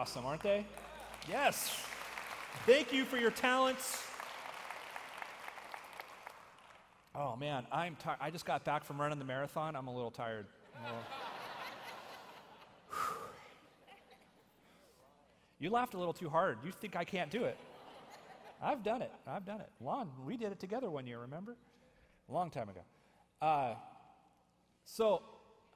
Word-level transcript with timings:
awesome, 0.00 0.24
aren't 0.24 0.42
they? 0.42 0.64
Yes. 1.28 1.78
Thank 2.64 2.90
you 2.90 3.04
for 3.04 3.18
your 3.18 3.30
talents. 3.30 4.02
Oh 7.14 7.36
man, 7.36 7.66
I'm 7.70 7.96
tired. 7.96 8.16
I 8.18 8.30
just 8.30 8.46
got 8.46 8.64
back 8.64 8.82
from 8.82 8.98
running 8.98 9.18
the 9.18 9.26
marathon. 9.26 9.76
I'm 9.76 9.88
a 9.88 9.94
little 9.94 10.10
tired. 10.10 10.46
A 10.74 10.82
little... 10.86 11.02
you 15.58 15.68
laughed 15.68 15.92
a 15.92 15.98
little 15.98 16.14
too 16.14 16.30
hard. 16.30 16.56
You 16.64 16.72
think 16.72 16.96
I 16.96 17.04
can't 17.04 17.30
do 17.30 17.44
it. 17.44 17.58
I've 18.62 18.82
done 18.82 19.02
it. 19.02 19.12
I've 19.26 19.44
done 19.44 19.60
it. 19.60 19.68
Lon, 19.82 20.08
we 20.24 20.38
did 20.38 20.50
it 20.50 20.58
together 20.58 20.88
one 20.88 21.06
year, 21.06 21.18
remember? 21.18 21.56
A 22.30 22.32
long 22.32 22.48
time 22.48 22.70
ago. 22.70 22.80
Uh, 23.42 23.74
so, 24.86 25.20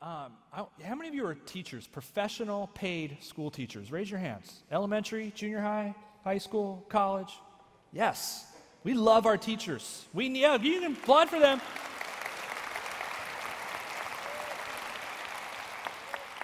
um, 0.05 0.33
I, 0.53 0.65
how 0.85 0.95
many 0.95 1.09
of 1.09 1.15
you 1.15 1.25
are 1.27 1.35
teachers, 1.35 1.87
professional 1.87 2.67
paid 2.75 3.17
school 3.21 3.51
teachers? 3.51 3.91
Raise 3.91 4.11
your 4.11 4.21
hands. 4.21 4.63
Elementary, 4.71 5.33
junior 5.35 5.63
high, 5.63 5.95
high 6.25 6.37
school, 6.37 6.85
college? 6.91 7.33
Yes. 7.91 8.47
We 8.83 8.93
love 8.93 9.25
our 9.25 9.39
teachers. 9.39 10.05
We, 10.13 10.29
yeah, 10.29 10.59
you 10.59 10.81
can 10.83 10.93
applaud 10.93 11.31
for 11.31 11.39
them. 11.39 11.59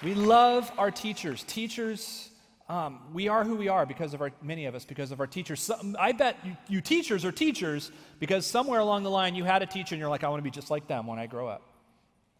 We 0.03 0.15
love 0.15 0.73
our 0.79 0.91
teachers. 0.91 1.43
Teachers, 1.43 2.31
um, 2.71 3.01
we 3.13 3.29
are 3.29 3.45
who 3.45 3.57
we 3.57 3.69
are 3.69 3.85
because 3.85 4.15
of 4.15 4.23
our, 4.23 4.31
many 4.41 4.65
of 4.65 4.75
us, 4.75 4.87
because 4.87 5.11
of 5.11 5.21
our 5.21 5.27
teachers. 5.27 5.61
Some, 5.61 5.99
I 6.01 6.13
bet 6.13 6.39
you, 6.47 6.57
you 6.67 6.81
teachers 6.81 7.27
are 7.27 7.33
teachers 7.33 7.93
because 8.21 8.47
somewhere 8.47 8.81
along 8.81 9.03
the 9.03 9.11
line 9.11 9.35
you 9.35 9.45
had 9.45 9.61
a 9.61 9.67
teacher 9.67 9.95
and 9.95 10.01
you're 10.01 10.09
like, 10.09 10.25
I 10.25 10.31
want 10.31 10.41
to 10.41 10.45
be 10.45 10.51
just 10.51 10.71
like 10.71 10.89
them 10.89 11.07
when 11.07 11.19
I 11.19 11.27
grow 11.27 11.47
up. 11.47 11.70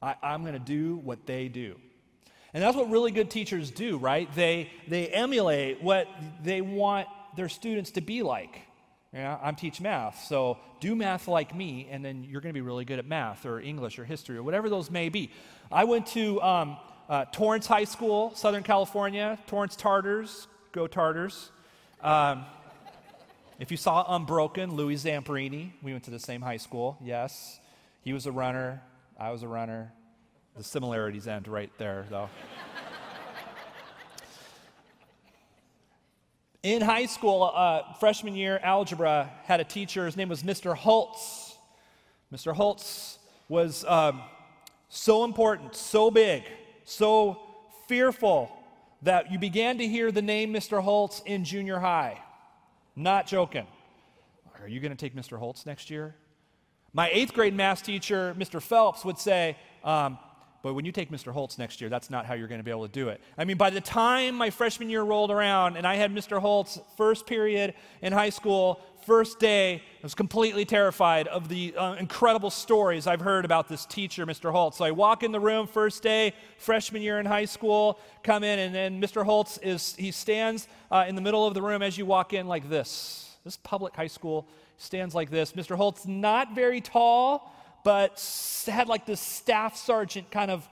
I, 0.03 0.15
I'm 0.23 0.43
going 0.43 0.55
to 0.55 0.59
do 0.59 0.97
what 0.97 1.27
they 1.27 1.49
do. 1.49 1.77
And 2.53 2.63
that's 2.63 2.77
what 2.77 2.91
really 2.91 3.13
good 3.13 3.31
teachers 3.31 3.71
do, 3.71 3.97
right? 3.99 4.33
They, 4.35 4.71
they 4.89 5.09
emulate 5.09 5.83
what 5.83 6.09
they 6.43 6.61
want 6.61 7.07
their 7.37 7.49
students 7.49 7.93
to 7.93 8.01
be 8.01 8.23
like. 8.23 8.63
Yeah, 9.13 9.39
I'm 9.43 9.57
teach 9.57 9.81
math, 9.81 10.25
so 10.25 10.59
do 10.79 10.95
math 10.95 11.27
like 11.27 11.53
me, 11.53 11.89
and 11.91 12.05
then 12.05 12.23
you're 12.23 12.41
going 12.41 12.53
to 12.53 12.57
be 12.57 12.61
really 12.61 12.85
good 12.85 13.01
at 13.01 13.07
math 13.07 13.45
or 13.45 13.59
English 13.61 13.99
or 13.99 14.05
history 14.05 14.37
or 14.37 14.45
whatever 14.45 14.69
those 14.69 14.89
may 14.89 15.09
be. 15.09 15.33
I 15.71 15.83
went 15.83 16.07
to 16.09 16.41
um, 16.41 16.77
uh, 17.09 17.25
Torrance 17.33 17.67
High 17.67 17.85
School, 17.85 18.33
Southern 18.37 18.63
California. 18.63 19.37
Torrance 19.49 19.75
Tartars, 19.75 20.47
go 20.71 20.87
Tartars. 20.87 21.51
Um, 22.03 22.45
if 23.59 23.73
you 23.73 23.77
saw 23.77 24.15
Unbroken, 24.15 24.75
Louis 24.75 24.95
Zamperini, 24.95 25.73
we 25.83 25.91
went 25.91 26.05
to 26.05 26.11
the 26.11 26.21
same 26.21 26.41
high 26.41 26.57
school. 26.57 26.97
Yes, 27.03 27.59
he 28.03 28.13
was 28.13 28.27
a 28.27 28.33
runner. 28.33 28.81
I 29.21 29.31
was 29.31 29.43
a 29.43 29.49
runner. 29.49 29.93
The 30.57 30.65
similarities 30.65 31.29
end 31.29 31.47
right 31.47 31.71
there, 31.77 32.07
though. 32.09 32.31
In 36.63 36.81
high 36.81 37.05
school, 37.05 37.53
uh, 37.55 37.93
freshman 38.01 38.35
year 38.35 38.59
algebra, 38.63 39.31
had 39.45 39.61
a 39.61 39.65
teacher. 39.65 40.07
His 40.07 40.17
name 40.17 40.31
was 40.31 40.43
Mr. 40.43 40.75
Holtz. 40.75 41.59
Mr. 42.33 42.55
Holtz 42.55 43.19
was 43.51 43.85
um, 43.85 44.23
so 44.89 45.25
important, 45.25 45.75
so 45.75 46.11
big, 46.11 46.43
so 46.85 47.43
fearful 47.89 48.51
that 49.03 49.31
you 49.31 49.39
began 49.39 49.77
to 49.79 49.87
hear 49.87 50.11
the 50.11 50.23
name 50.23 50.53
Mr. 50.53 50.83
Holtz 50.83 51.21
in 51.27 51.45
junior 51.45 51.79
high. 51.79 52.19
Not 52.97 53.27
joking. 53.27 53.67
Are 54.61 54.69
you 54.69 54.81
going 54.81 54.93
to 54.93 54.97
take 54.97 55.15
Mr. 55.15 55.39
Holtz 55.39 55.67
next 55.67 55.91
year? 55.91 56.15
My 56.93 57.09
eighth 57.13 57.35
grade 57.35 57.55
math 57.55 57.83
teacher, 57.85 58.35
Mr. 58.39 58.61
Phelps, 58.61 59.05
would 59.05 59.19
say, 59.19 59.57
um, 59.85 60.19
but 60.63 60.75
when 60.75 60.85
you 60.85 60.93
take 60.93 61.11
Mr. 61.11 61.33
Holtz 61.33 61.57
next 61.57 61.81
year, 61.81 61.89
that's 61.89 62.11
not 62.11 62.27
how 62.27 62.35
you're 62.35 62.49
going 62.49 62.59
to 62.59 62.65
be 62.65 62.71
able 62.71 62.87
to 62.87 62.93
do 62.93 63.09
it. 63.09 63.21
I 63.39 63.45
mean, 63.45 63.57
by 63.57 63.71
the 63.71 63.81
time 63.81 64.35
my 64.35 64.51
freshman 64.51 64.91
year 64.91 65.03
rolled 65.03 65.31
around 65.31 65.77
and 65.77 65.87
I 65.87 65.95
had 65.95 66.15
Mr. 66.15 66.39
Holtz 66.39 66.79
first 66.97 67.27
period 67.27 67.75
in 68.03 68.13
high 68.13 68.29
school, 68.29 68.81
first 69.07 69.39
day, 69.39 69.77
I 69.77 70.03
was 70.03 70.15
completely 70.15 70.67
terrified 70.67 71.29
of 71.29 71.49
the 71.49 71.75
uh, 71.77 71.95
incredible 71.95 72.51
stories 72.51 73.07
I've 73.07 73.23
heard 73.23 73.47
about 73.47 73.69
this 73.69 73.87
teacher, 73.87 74.27
Mr. 74.27 74.53
Holtz. 74.53 74.77
So 74.79 74.85
I 74.85 74.91
walk 74.91 75.23
in 75.23 75.33
the 75.33 75.41
room 75.41 75.67
first 75.67 76.03
day, 76.03 76.35
freshman 76.59 77.01
year 77.01 77.19
in 77.21 77.25
high 77.25 77.47
school, 77.47 77.99
come 78.23 78.45
in, 78.45 78.59
and 78.59 78.75
then 78.75 79.01
Mr. 79.01 79.25
Holtz 79.25 79.59
is 79.59 79.95
he 79.97 80.11
stands 80.11 80.69
uh, 80.91 81.07
in 81.09 81.15
the 81.15 81.23
middle 81.23 81.47
of 81.47 81.55
the 81.55 81.63
room 81.63 81.81
as 81.81 81.97
you 81.97 82.05
walk 82.05 82.35
in 82.35 82.47
like 82.47 82.69
this. 82.69 83.37
This 83.45 83.57
public 83.57 83.97
high 83.97 84.09
school 84.09 84.47
stands 84.81 85.15
like 85.15 85.31
this. 85.31 85.53
Mr. 85.53 85.77
Holtz 85.77 86.07
not 86.07 86.55
very 86.55 86.81
tall 86.81 87.55
but 87.85 88.23
had 88.67 88.89
like 88.89 89.07
this 89.07 89.21
staff 89.21 89.77
sergeant 89.77 90.31
kind 90.31 90.51
of 90.51 90.69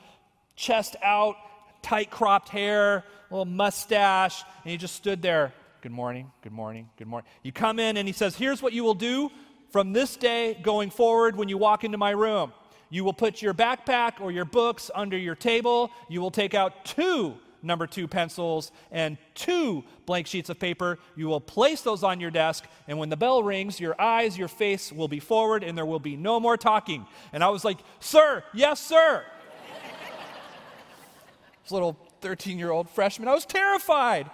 chest 0.57 0.97
out, 1.03 1.37
tight 1.83 2.11
cropped 2.11 2.49
hair, 2.49 3.05
little 3.31 3.45
mustache, 3.45 4.43
and 4.65 4.71
he 4.71 4.77
just 4.77 4.95
stood 4.95 5.23
there. 5.23 5.53
Good 5.81 5.93
morning, 5.93 6.31
good 6.43 6.53
morning, 6.53 6.89
good 6.97 7.07
morning. 7.07 7.29
You 7.43 7.53
come 7.53 7.79
in 7.79 7.97
and 7.97 8.07
he 8.07 8.13
says, 8.13 8.37
Here's 8.37 8.61
what 8.61 8.73
you 8.73 8.83
will 8.83 8.95
do 8.95 9.31
from 9.71 9.93
this 9.93 10.17
day 10.17 10.59
going 10.63 10.91
forward 10.91 11.37
when 11.37 11.49
you 11.49 11.57
walk 11.57 11.85
into 11.85 11.99
my 11.99 12.11
room. 12.11 12.53
You 12.91 13.05
will 13.05 13.13
put 13.13 13.43
your 13.43 13.55
backpack 13.55 14.21
or 14.21 14.33
your 14.33 14.47
books 14.47 14.91
under 14.95 15.17
your 15.17 15.35
table. 15.35 15.91
You 16.09 16.21
will 16.21 16.31
take 16.31 16.55
out 16.55 16.85
two 16.85 17.37
number 17.63 17.87
two 17.87 18.09
pencils 18.09 18.73
and 18.91 19.19
two 19.35 19.85
blank 20.07 20.27
sheets 20.27 20.49
of 20.49 20.59
paper. 20.59 20.99
You 21.17 21.29
will 21.29 21.41
place 21.41 21.81
those 21.81 22.03
on 22.03 22.21
your 22.21 22.31
desk, 22.31 22.65
and 22.87 22.99
when 22.99 23.09
the 23.09 23.17
bell 23.17 23.43
rings, 23.43 23.81
your 23.81 24.01
eyes, 24.01 24.39
your 24.39 24.49
face 24.49 24.93
will 24.93 25.09
be 25.09 25.21
forward, 25.21 25.63
and 25.63 25.77
there 25.77 25.87
will 25.87 26.01
be 26.01 26.17
no 26.17 26.41
more 26.41 26.57
talking. 26.57 27.07
And 27.33 27.43
I 27.43 27.49
was 27.49 27.65
like, 27.65 27.79
Sir, 28.01 28.45
yes, 28.53 28.81
sir. 28.81 29.25
this 31.63 31.73
little 31.73 31.97
13 32.21 32.59
year 32.59 32.71
old 32.71 32.89
freshman, 32.89 33.29
I 33.29 33.35
was 33.35 33.47
terrified. 33.47 34.31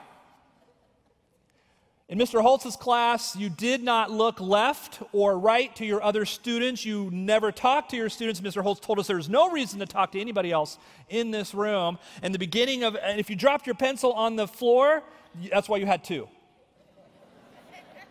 In 2.14 2.20
Mr. 2.20 2.40
Holtz's 2.40 2.76
class, 2.76 3.34
you 3.34 3.50
did 3.50 3.82
not 3.82 4.08
look 4.08 4.40
left 4.40 5.02
or 5.10 5.36
right 5.36 5.74
to 5.74 5.84
your 5.84 6.00
other 6.00 6.24
students. 6.24 6.84
You 6.84 7.10
never 7.10 7.50
talked 7.50 7.90
to 7.90 7.96
your 7.96 8.08
students. 8.08 8.40
Mr. 8.40 8.62
Holtz 8.62 8.78
told 8.78 9.00
us 9.00 9.08
there's 9.08 9.28
no 9.28 9.50
reason 9.50 9.80
to 9.80 9.86
talk 9.86 10.12
to 10.12 10.20
anybody 10.20 10.52
else 10.52 10.78
in 11.08 11.32
this 11.32 11.54
room. 11.54 11.98
And 12.22 12.32
the 12.32 12.38
beginning 12.38 12.84
of, 12.84 12.94
and 12.94 13.18
if 13.18 13.28
you 13.28 13.34
dropped 13.34 13.66
your 13.66 13.74
pencil 13.74 14.12
on 14.12 14.36
the 14.36 14.46
floor, 14.46 15.02
that's 15.50 15.68
why 15.68 15.78
you 15.78 15.86
had 15.86 16.04
two. 16.04 16.28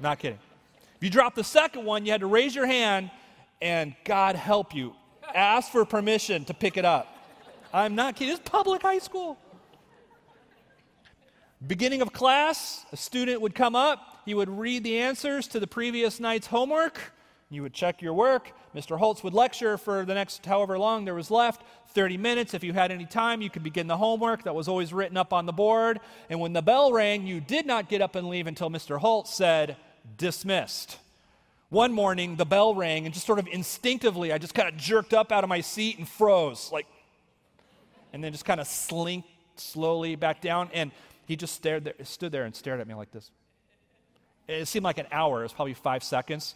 Not 0.02 0.20
kidding. 0.20 0.40
If 0.98 1.04
you 1.04 1.10
dropped 1.10 1.38
the 1.38 1.44
second 1.46 1.86
one, 1.86 2.06
you 2.06 2.12
had 2.12 2.20
to 2.20 2.28
raise 2.28 2.54
your 2.54 2.66
hand 2.66 3.10
and 3.62 3.96
God 4.04 4.36
help 4.36 4.76
you. 4.76 4.96
Ask 5.34 5.72
for 5.72 5.86
permission 5.86 6.44
to 6.44 6.54
pick 6.54 6.76
it 6.76 6.84
up. 6.84 7.08
I'm 7.72 7.96
not 7.96 8.18
kidding. 8.18 8.34
It's 8.34 8.50
public 8.50 8.82
high 8.82 9.00
school. 9.00 9.38
Beginning 11.66 12.02
of 12.02 12.12
class, 12.12 12.86
a 12.92 12.98
student 12.98 13.40
would 13.40 13.56
come 13.56 13.76
up, 13.76 14.22
he 14.26 14.34
would 14.34 14.50
read 14.50 14.84
the 14.84 15.00
answers 15.00 15.48
to 15.48 15.62
the 15.62 15.68
previous 15.68 16.20
night's 16.20 16.48
homework. 16.48 17.14
You 17.50 17.62
would 17.62 17.74
check 17.74 18.02
your 18.02 18.14
work. 18.14 18.52
Mr. 18.76 18.98
Holtz 18.98 19.24
would 19.24 19.34
lecture 19.34 19.78
for 19.78 20.04
the 20.04 20.14
next 20.14 20.46
however 20.46 20.78
long 20.78 21.06
there 21.06 21.14
was 21.14 21.32
left 21.32 21.62
30 21.90 22.18
minutes. 22.18 22.54
If 22.54 22.64
you 22.64 22.74
had 22.74 22.92
any 22.92 23.06
time, 23.06 23.42
you 23.42 23.50
could 23.50 23.64
begin 23.64 23.88
the 23.88 23.96
homework 23.96 24.44
that 24.44 24.56
was 24.56 24.68
always 24.68 24.92
written 24.92 25.16
up 25.16 25.32
on 25.32 25.46
the 25.46 25.54
board. 25.54 26.02
And 26.30 26.42
when 26.42 26.52
the 26.52 26.62
bell 26.62 26.92
rang, 26.92 27.26
you 27.28 27.40
did 27.40 27.66
not 27.66 27.88
get 27.88 28.02
up 28.02 28.16
and 28.16 28.28
leave 28.28 28.48
until 28.48 28.70
Mr. 28.70 28.98
Holtz 28.98 29.34
said, 29.34 29.78
dismissed. 30.18 30.98
One 31.70 31.94
morning, 31.94 32.36
the 32.36 32.46
bell 32.46 32.76
rang, 32.76 33.06
and 33.06 33.14
just 33.14 33.26
sort 33.26 33.40
of 33.40 33.48
instinctively, 33.48 34.34
I 34.34 34.38
just 34.38 34.54
kind 34.54 34.68
of 34.68 34.76
jerked 34.76 35.14
up 35.14 35.32
out 35.32 35.44
of 35.44 35.50
my 35.50 35.62
seat 35.62 35.98
and 35.98 36.08
froze, 36.08 36.72
like, 36.74 36.88
and 38.12 38.24
then 38.24 38.32
just 38.32 38.46
kind 38.46 38.60
of 38.60 38.68
slinked 38.68 39.30
slowly 39.56 40.16
back 40.16 40.42
down. 40.42 40.70
And 40.74 40.92
he 41.26 41.36
just 41.36 41.56
stared 41.56 41.86
there, 41.86 41.94
stood 42.04 42.32
there 42.32 42.44
and 42.44 42.56
stared 42.56 42.80
at 42.80 42.88
me 42.88 42.94
like 42.94 43.12
this. 43.12 43.32
It 44.48 44.68
seemed 44.68 44.84
like 44.84 44.98
an 44.98 45.08
hour. 45.12 45.40
It 45.40 45.44
was 45.44 45.54
probably 45.54 45.74
five 45.74 46.04
seconds. 46.04 46.56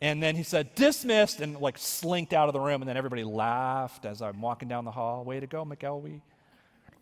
And 0.00 0.22
then 0.22 0.34
he 0.34 0.42
said, 0.42 0.74
dismissed, 0.74 1.40
and 1.40 1.60
like 1.60 1.76
slinked 1.78 2.32
out 2.32 2.48
of 2.48 2.54
the 2.54 2.60
room. 2.60 2.82
And 2.82 2.88
then 2.88 2.96
everybody 2.96 3.22
laughed 3.22 4.06
as 4.06 4.22
I'm 4.22 4.40
walking 4.40 4.68
down 4.68 4.84
the 4.84 4.90
hall. 4.90 5.24
Way 5.24 5.40
to 5.40 5.46
go, 5.46 5.64
McElwee. 5.64 6.20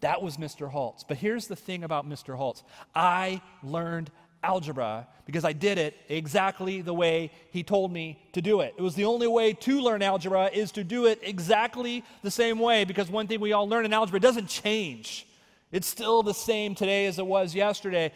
That 0.00 0.22
was 0.22 0.36
Mr. 0.36 0.68
Holtz. 0.68 1.04
But 1.04 1.16
here's 1.16 1.46
the 1.46 1.56
thing 1.56 1.84
about 1.84 2.08
Mr. 2.08 2.36
Holtz 2.36 2.62
I 2.94 3.40
learned 3.62 4.10
algebra 4.42 5.08
because 5.26 5.44
I 5.44 5.52
did 5.52 5.78
it 5.78 5.96
exactly 6.08 6.80
the 6.80 6.94
way 6.94 7.32
he 7.50 7.62
told 7.62 7.92
me 7.92 8.20
to 8.32 8.40
do 8.40 8.60
it. 8.60 8.74
It 8.76 8.82
was 8.82 8.94
the 8.94 9.04
only 9.04 9.26
way 9.26 9.52
to 9.52 9.80
learn 9.80 10.02
algebra 10.02 10.50
is 10.52 10.72
to 10.72 10.84
do 10.84 11.06
it 11.06 11.18
exactly 11.22 12.04
the 12.22 12.30
same 12.30 12.58
way 12.58 12.84
because 12.84 13.10
one 13.10 13.26
thing 13.26 13.40
we 13.40 13.52
all 13.52 13.68
learn 13.68 13.84
in 13.84 13.92
algebra 13.92 14.20
doesn't 14.20 14.48
change. 14.48 15.26
It's 15.70 15.86
still 15.86 16.22
the 16.22 16.34
same 16.34 16.74
today 16.74 17.06
as 17.06 17.18
it 17.18 17.26
was 17.26 17.54
yesterday. 17.54 18.12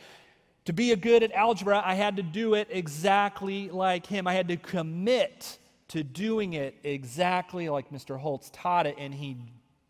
To 0.67 0.73
be 0.73 0.93
a 0.93 0.97
good 0.97 1.23
at 1.23 1.33
algebra, 1.33 1.83
I 1.85 1.95
had 1.95 2.17
to 2.17 2.23
do 2.23 2.55
it 2.55 2.69
exactly 2.71 3.69
like 3.69 4.07
him. 4.07 4.27
I 4.27 4.35
had 4.35 4.49
to 4.49 4.57
commit 4.57 5.59
to 5.89 6.03
doing 6.03 6.55
it 6.55 6.77
exactly 6.85 7.69
like 7.69 7.91
Mr. 7.91 8.19
Holtz 8.19 8.51
taught 8.51 8.87
it, 8.87 8.95
and 8.97 9.13
he, 9.13 9.37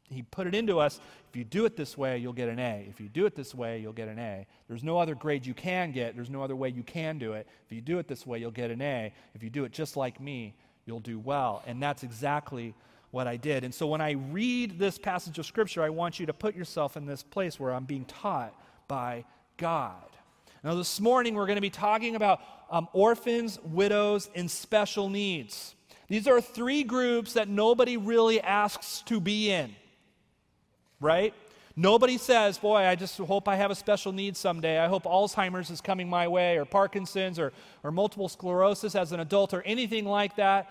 he 0.09 0.23
put 0.23 0.47
it 0.47 0.55
into 0.55 0.81
us. 0.81 0.99
If 1.31 1.37
you 1.37 1.45
do 1.45 1.65
it 1.65 1.77
this 1.77 1.97
way, 1.97 2.19
you'll 2.19 2.33
get 2.33 2.49
an 2.49 2.59
A. 2.59 2.87
If 2.89 3.01
you 3.01 3.09
do 3.09 3.27
it 3.27 3.37
this 3.37 3.55
way, 3.55 3.79
you'll 3.79 3.93
get 3.93 4.09
an 4.09 4.19
A. 4.19 4.47
There's 4.67 4.83
no 4.83 4.99
other 4.99 5.15
grade 5.15 5.47
you 5.47 5.55
can 5.55 5.93
get. 5.93 6.17
There's 6.17 6.31
no 6.31 6.43
other 6.43 6.57
way 6.57 6.71
you 6.71 6.83
can 6.83 7.19
do 7.19 7.35
it. 7.35 7.47
If 7.67 7.73
you 7.73 7.81
do 7.81 7.99
it 7.99 8.09
this 8.09 8.27
way, 8.27 8.39
you'll 8.39 8.51
get 8.51 8.71
an 8.71 8.83
A. 8.83 9.13
If 9.35 9.43
you 9.43 9.51
do 9.51 9.65
it 9.65 9.73
just 9.73 9.97
like 9.97 10.21
me, 10.21 10.55
you'll 10.87 11.01
do 11.01 11.19
well. 11.19 11.63
And 11.67 11.83
that's 11.83 12.03
exactly 12.03 12.75
what 13.13 13.29
I 13.29 13.37
did. 13.37 13.63
And 13.63 13.73
so 13.73 13.87
when 13.87 14.01
I 14.01 14.13
read 14.13 14.79
this 14.79 14.99
passage 14.99 15.39
of 15.39 15.47
Scripture, 15.47 15.83
I 15.83 15.91
want 15.91 16.19
you 16.19 16.27
to 16.27 16.33
put 16.33 16.57
yourself 16.57 16.97
in 16.97 17.07
this 17.07 17.23
place 17.23 17.61
where 17.61 17.73
I'm 17.73 17.85
being 17.85 18.07
taught 18.07 18.55
by 18.89 19.25
God. 19.59 19.95
Now, 20.65 20.75
this 20.75 20.99
morning 20.99 21.35
we're 21.35 21.47
going 21.47 21.57
to 21.57 21.63
be 21.63 21.71
talking 21.71 22.17
about 22.17 22.41
um, 22.71 22.89
orphans, 22.93 23.59
widows, 23.63 24.31
and 24.35 24.51
special 24.51 25.11
needs. 25.11 25.75
These 26.09 26.27
are 26.27 26.41
three 26.41 26.85
groups 26.85 27.35
that 27.35 27.49
nobody 27.49 27.97
really 27.97 28.41
asks 28.41 29.03
to 29.03 29.21
be 29.21 29.51
in, 29.51 29.75
right? 31.01 31.35
Nobody 31.77 32.17
says, 32.17 32.59
Boy, 32.59 32.87
I 32.87 32.95
just 32.95 33.19
hope 33.19 33.49
I 33.49 33.57
have 33.57 33.71
a 33.71 33.75
special 33.75 34.13
need 34.13 34.37
someday. 34.37 34.79
I 34.79 34.89
hope 34.89 35.05
Alzheimer's 35.05 35.71
is 35.71 35.81
coming 35.81 36.09
my 36.09 36.29
way, 36.29 36.57
or 36.57 36.65
Parkinson's, 36.65 37.39
or, 37.39 37.53
or 37.83 37.91
multiple 37.91 38.29
sclerosis 38.29 38.95
as 38.95 39.13
an 39.13 39.21
adult, 39.21 39.53
or 39.53 39.63
anything 39.63 40.05
like 40.05 40.37
that. 40.37 40.71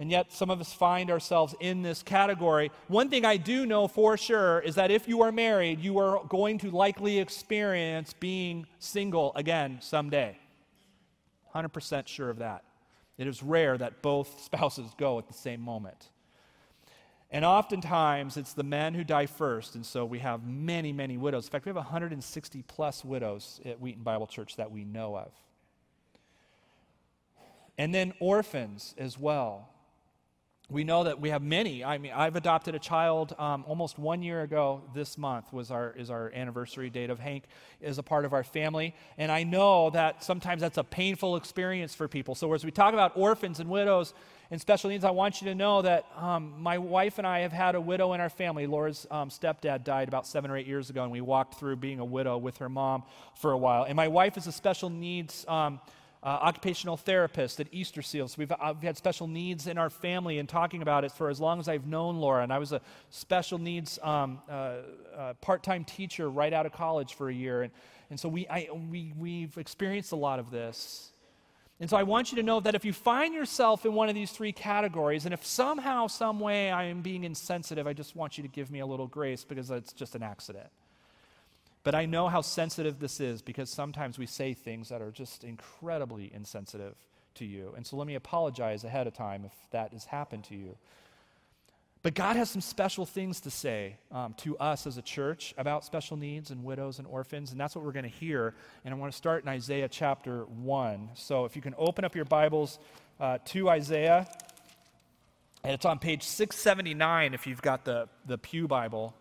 And 0.00 0.10
yet, 0.10 0.32
some 0.32 0.48
of 0.48 0.62
us 0.62 0.72
find 0.72 1.10
ourselves 1.10 1.54
in 1.60 1.82
this 1.82 2.02
category. 2.02 2.72
One 2.88 3.10
thing 3.10 3.26
I 3.26 3.36
do 3.36 3.66
know 3.66 3.86
for 3.86 4.16
sure 4.16 4.58
is 4.60 4.76
that 4.76 4.90
if 4.90 5.06
you 5.06 5.20
are 5.20 5.30
married, 5.30 5.78
you 5.78 5.98
are 5.98 6.24
going 6.26 6.56
to 6.60 6.70
likely 6.70 7.18
experience 7.18 8.14
being 8.14 8.66
single 8.78 9.32
again 9.36 9.76
someday. 9.82 10.38
100% 11.54 12.08
sure 12.08 12.30
of 12.30 12.38
that. 12.38 12.64
It 13.18 13.26
is 13.26 13.42
rare 13.42 13.76
that 13.76 14.00
both 14.00 14.40
spouses 14.44 14.90
go 14.96 15.18
at 15.18 15.28
the 15.28 15.34
same 15.34 15.60
moment. 15.60 16.08
And 17.30 17.44
oftentimes, 17.44 18.38
it's 18.38 18.54
the 18.54 18.62
men 18.62 18.94
who 18.94 19.04
die 19.04 19.26
first, 19.26 19.74
and 19.74 19.84
so 19.84 20.06
we 20.06 20.20
have 20.20 20.46
many, 20.46 20.94
many 20.94 21.18
widows. 21.18 21.44
In 21.44 21.50
fact, 21.50 21.66
we 21.66 21.68
have 21.68 21.76
160 21.76 22.62
plus 22.62 23.04
widows 23.04 23.60
at 23.66 23.78
Wheaton 23.78 24.02
Bible 24.02 24.26
Church 24.26 24.56
that 24.56 24.72
we 24.72 24.82
know 24.82 25.14
of. 25.14 25.30
And 27.76 27.94
then 27.94 28.14
orphans 28.18 28.94
as 28.96 29.18
well 29.18 29.68
we 30.70 30.84
know 30.84 31.04
that 31.04 31.20
we 31.20 31.30
have 31.30 31.42
many. 31.42 31.84
I 31.84 31.98
mean, 31.98 32.12
I've 32.14 32.36
adopted 32.36 32.74
a 32.76 32.78
child 32.78 33.34
um, 33.38 33.64
almost 33.66 33.98
one 33.98 34.22
year 34.22 34.42
ago. 34.42 34.82
This 34.94 35.18
month 35.18 35.52
was 35.52 35.70
our 35.70 35.92
is 35.92 36.10
our 36.10 36.30
anniversary 36.32 36.90
date 36.90 37.10
of 37.10 37.18
Hank 37.18 37.44
is 37.80 37.98
a 37.98 38.02
part 38.02 38.24
of 38.24 38.32
our 38.32 38.44
family, 38.44 38.94
and 39.18 39.32
I 39.32 39.42
know 39.42 39.90
that 39.90 40.22
sometimes 40.22 40.60
that's 40.60 40.78
a 40.78 40.84
painful 40.84 41.36
experience 41.36 41.94
for 41.94 42.06
people. 42.06 42.34
So 42.34 42.52
as 42.54 42.64
we 42.64 42.70
talk 42.70 42.94
about 42.94 43.16
orphans 43.16 43.58
and 43.58 43.68
widows 43.68 44.14
and 44.52 44.60
special 44.60 44.90
needs, 44.90 45.04
I 45.04 45.10
want 45.10 45.42
you 45.42 45.48
to 45.48 45.54
know 45.54 45.82
that 45.82 46.06
um, 46.16 46.54
my 46.58 46.78
wife 46.78 47.18
and 47.18 47.26
I 47.26 47.40
have 47.40 47.52
had 47.52 47.74
a 47.74 47.80
widow 47.80 48.12
in 48.12 48.20
our 48.20 48.30
family. 48.30 48.66
Laura's 48.66 49.06
um, 49.10 49.28
stepdad 49.28 49.82
died 49.82 50.06
about 50.06 50.26
seven 50.26 50.50
or 50.50 50.56
eight 50.56 50.66
years 50.66 50.88
ago, 50.88 51.02
and 51.02 51.10
we 51.10 51.20
walked 51.20 51.58
through 51.58 51.76
being 51.76 51.98
a 51.98 52.04
widow 52.04 52.38
with 52.38 52.58
her 52.58 52.68
mom 52.68 53.02
for 53.34 53.50
a 53.52 53.58
while. 53.58 53.84
And 53.84 53.96
my 53.96 54.08
wife 54.08 54.36
is 54.36 54.46
a 54.46 54.52
special 54.52 54.90
needs. 54.90 55.44
Um, 55.48 55.80
uh, 56.22 56.26
occupational 56.26 56.96
therapist 56.96 57.60
at 57.60 57.66
Easter 57.72 58.02
Seals. 58.02 58.36
We've, 58.36 58.52
uh, 58.52 58.74
we've, 58.74 58.82
had 58.82 58.96
special 58.96 59.26
needs 59.26 59.66
in 59.66 59.78
our 59.78 59.88
family 59.88 60.38
and 60.38 60.48
talking 60.48 60.82
about 60.82 61.04
it 61.04 61.12
for 61.12 61.30
as 61.30 61.40
long 61.40 61.60
as 61.60 61.68
I've 61.68 61.86
known 61.86 62.16
Laura. 62.16 62.42
And 62.42 62.52
I 62.52 62.58
was 62.58 62.72
a 62.72 62.80
special 63.08 63.58
needs 63.58 63.98
um, 64.02 64.40
uh, 64.48 64.76
uh 65.16 65.34
part 65.40 65.62
time 65.62 65.84
teacher 65.84 66.28
right 66.28 66.52
out 66.52 66.66
of 66.66 66.72
college 66.72 67.14
for 67.14 67.30
a 67.30 67.34
year. 67.34 67.62
And, 67.62 67.72
and 68.10 68.20
so 68.20 68.28
we, 68.28 68.46
I, 68.48 68.68
we, 68.90 69.14
we've 69.18 69.56
experienced 69.56 70.12
a 70.12 70.16
lot 70.16 70.38
of 70.38 70.50
this. 70.50 71.12
And 71.80 71.88
so 71.88 71.96
I 71.96 72.02
want 72.02 72.30
you 72.30 72.36
to 72.36 72.42
know 72.42 72.60
that 72.60 72.74
if 72.74 72.84
you 72.84 72.92
find 72.92 73.32
yourself 73.32 73.86
in 73.86 73.94
one 73.94 74.10
of 74.10 74.14
these 74.14 74.30
three 74.30 74.52
categories, 74.52 75.24
and 75.24 75.32
if 75.32 75.46
somehow, 75.46 76.08
some 76.08 76.38
way 76.38 76.70
I 76.70 76.84
am 76.84 77.00
being 77.00 77.24
insensitive, 77.24 77.86
I 77.86 77.94
just 77.94 78.14
want 78.14 78.36
you 78.36 78.42
to 78.42 78.48
give 78.48 78.70
me 78.70 78.80
a 78.80 78.86
little 78.86 79.06
grace 79.06 79.44
because 79.44 79.70
it's 79.70 79.94
just 79.94 80.14
an 80.14 80.22
accident. 80.22 80.68
But 81.82 81.94
I 81.94 82.04
know 82.04 82.28
how 82.28 82.42
sensitive 82.42 82.98
this 82.98 83.20
is 83.20 83.40
because 83.40 83.70
sometimes 83.70 84.18
we 84.18 84.26
say 84.26 84.52
things 84.52 84.90
that 84.90 85.00
are 85.00 85.10
just 85.10 85.44
incredibly 85.44 86.30
insensitive 86.32 86.94
to 87.36 87.44
you. 87.44 87.72
And 87.76 87.86
so 87.86 87.96
let 87.96 88.06
me 88.06 88.14
apologize 88.14 88.84
ahead 88.84 89.06
of 89.06 89.14
time 89.14 89.44
if 89.44 89.52
that 89.70 89.92
has 89.92 90.04
happened 90.04 90.44
to 90.44 90.54
you. 90.54 90.76
But 92.02 92.14
God 92.14 92.36
has 92.36 92.48
some 92.48 92.62
special 92.62 93.04
things 93.04 93.40
to 93.42 93.50
say 93.50 93.96
um, 94.10 94.34
to 94.38 94.56
us 94.56 94.86
as 94.86 94.96
a 94.96 95.02
church 95.02 95.54
about 95.58 95.84
special 95.84 96.16
needs 96.16 96.50
and 96.50 96.64
widows 96.64 96.98
and 96.98 97.06
orphans, 97.06 97.52
and 97.52 97.60
that's 97.60 97.74
what 97.76 97.84
we're 97.84 97.92
going 97.92 98.04
to 98.04 98.08
hear. 98.08 98.54
And 98.84 98.94
I 98.94 98.96
want 98.96 99.12
to 99.12 99.16
start 99.16 99.42
in 99.42 99.48
Isaiah 99.50 99.88
chapter 99.88 100.44
1. 100.44 101.10
So 101.14 101.44
if 101.44 101.56
you 101.56 101.60
can 101.60 101.74
open 101.76 102.04
up 102.06 102.14
your 102.14 102.24
Bibles 102.24 102.78
uh, 103.18 103.38
to 103.46 103.68
Isaiah, 103.68 104.26
and 105.62 105.74
it's 105.74 105.84
on 105.84 105.98
page 105.98 106.22
679 106.22 107.34
if 107.34 107.46
you've 107.46 107.60
got 107.60 107.84
the, 107.84 108.08
the 108.26 108.38
Pew 108.38 108.66
Bible. 108.66 109.14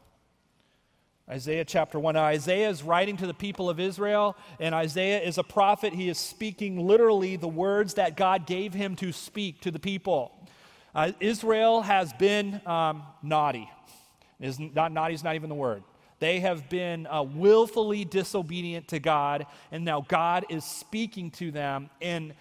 Isaiah 1.29 1.63
chapter 1.63 1.99
1. 1.99 2.15
Now, 2.15 2.23
Isaiah 2.23 2.69
is 2.69 2.81
writing 2.81 3.15
to 3.17 3.27
the 3.27 3.35
people 3.35 3.69
of 3.69 3.79
Israel, 3.79 4.35
and 4.59 4.73
Isaiah 4.73 5.21
is 5.21 5.37
a 5.37 5.43
prophet. 5.43 5.93
He 5.93 6.09
is 6.09 6.17
speaking 6.17 6.87
literally 6.87 7.35
the 7.35 7.47
words 7.47 7.93
that 7.95 8.17
God 8.17 8.47
gave 8.47 8.73
him 8.73 8.95
to 8.95 9.11
speak 9.11 9.61
to 9.61 9.69
the 9.69 9.77
people. 9.77 10.31
Uh, 10.95 11.11
Israel 11.19 11.83
has 11.83 12.11
been 12.13 12.59
um, 12.65 13.03
naughty. 13.21 13.69
Is 14.39 14.59
not 14.59 14.91
naughty 14.91 15.13
is 15.13 15.23
not 15.23 15.35
even 15.35 15.49
the 15.49 15.55
word. 15.55 15.83
They 16.17 16.39
have 16.39 16.67
been 16.67 17.05
uh, 17.05 17.23
willfully 17.23 18.05
disobedient 18.05 18.87
to 18.87 18.99
God, 18.99 19.45
and 19.71 19.85
now 19.85 20.01
God 20.07 20.45
is 20.49 20.65
speaking 20.65 21.29
to 21.31 21.51
them 21.51 21.91
in, 22.01 22.33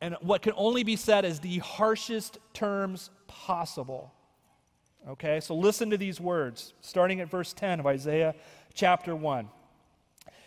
in 0.00 0.12
what 0.20 0.42
can 0.42 0.52
only 0.56 0.84
be 0.84 0.94
said 0.94 1.24
as 1.24 1.40
the 1.40 1.58
harshest 1.58 2.38
terms 2.54 3.10
possible. 3.26 4.12
Okay, 5.08 5.38
so 5.38 5.54
listen 5.54 5.90
to 5.90 5.96
these 5.96 6.20
words, 6.20 6.72
starting 6.80 7.20
at 7.20 7.30
verse 7.30 7.52
10 7.52 7.78
of 7.78 7.86
Isaiah 7.86 8.34
chapter 8.74 9.14
1. 9.14 9.48